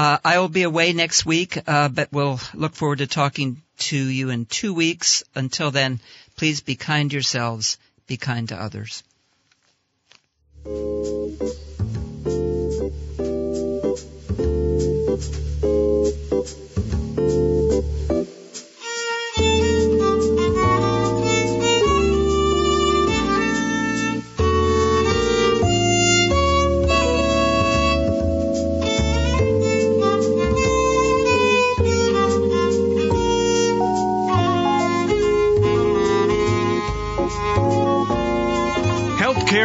Uh, 0.00 0.16
I 0.24 0.38
will 0.38 0.48
be 0.48 0.62
away 0.62 0.94
next 0.94 1.26
week, 1.26 1.58
uh, 1.66 1.90
but 1.90 2.10
we'll 2.10 2.40
look 2.54 2.74
forward 2.74 3.00
to 3.00 3.06
talking 3.06 3.60
to 3.80 3.98
you 3.98 4.30
in 4.30 4.46
two 4.46 4.72
weeks. 4.72 5.22
Until 5.34 5.70
then, 5.70 6.00
please 6.36 6.62
be 6.62 6.74
kind 6.74 7.10
to 7.10 7.16
yourselves, 7.16 7.76
be 8.06 8.16
kind 8.16 8.48
to 8.48 8.56
others. 8.56 9.02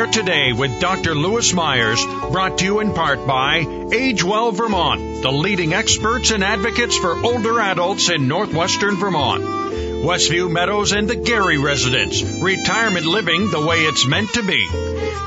Healthcare 0.05 0.11
Today 0.11 0.53
with 0.53 0.79
Dr. 0.79 1.15
Lewis 1.15 1.53
Myers, 1.53 2.03
brought 2.31 2.59
to 2.59 2.65
you 2.65 2.79
in 2.79 2.93
part 2.93 3.25
by 3.25 3.65
Age 3.91 4.23
Well 4.23 4.51
Vermont, 4.51 5.21
the 5.21 5.31
leading 5.31 5.73
experts 5.73 6.31
and 6.31 6.43
advocates 6.43 6.97
for 6.97 7.17
older 7.25 7.59
adults 7.59 8.09
in 8.09 8.27
northwestern 8.27 8.97
Vermont. 8.97 9.64
Westview 10.05 10.51
Meadows 10.51 10.91
and 10.91 11.09
the 11.09 11.15
Gary 11.15 11.57
Residence, 11.57 12.21
retirement 12.21 13.07
living 13.07 13.49
the 13.49 13.65
way 13.65 13.85
it's 13.85 14.05
meant 14.05 14.31
to 14.35 14.43
be. 14.43 14.67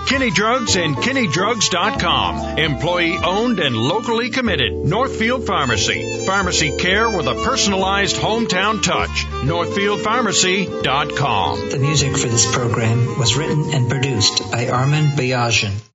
Kinney 0.07 0.31
Drugs 0.31 0.77
and 0.77 0.95
KinneyDrugs.com, 0.95 2.59
employee 2.59 3.19
owned 3.19 3.59
and 3.59 3.77
locally 3.77 4.31
committed. 4.31 4.73
Northfield 4.73 5.45
Pharmacy, 5.45 6.25
pharmacy 6.25 6.77
care 6.77 7.11
with 7.11 7.27
a 7.27 7.43
personalized 7.43 8.19
hometown 8.19 8.81
touch. 8.81 9.27
NorthfieldPharmacy.com. 9.43 11.71
The 11.71 11.79
music 11.79 12.17
for 12.17 12.29
this 12.29 12.55
program 12.55 13.19
was 13.19 13.37
written 13.37 13.75
and 13.75 13.91
produced 13.91 14.49
by 14.53 14.69
Armin 14.69 15.07
Bayajian. 15.07 15.88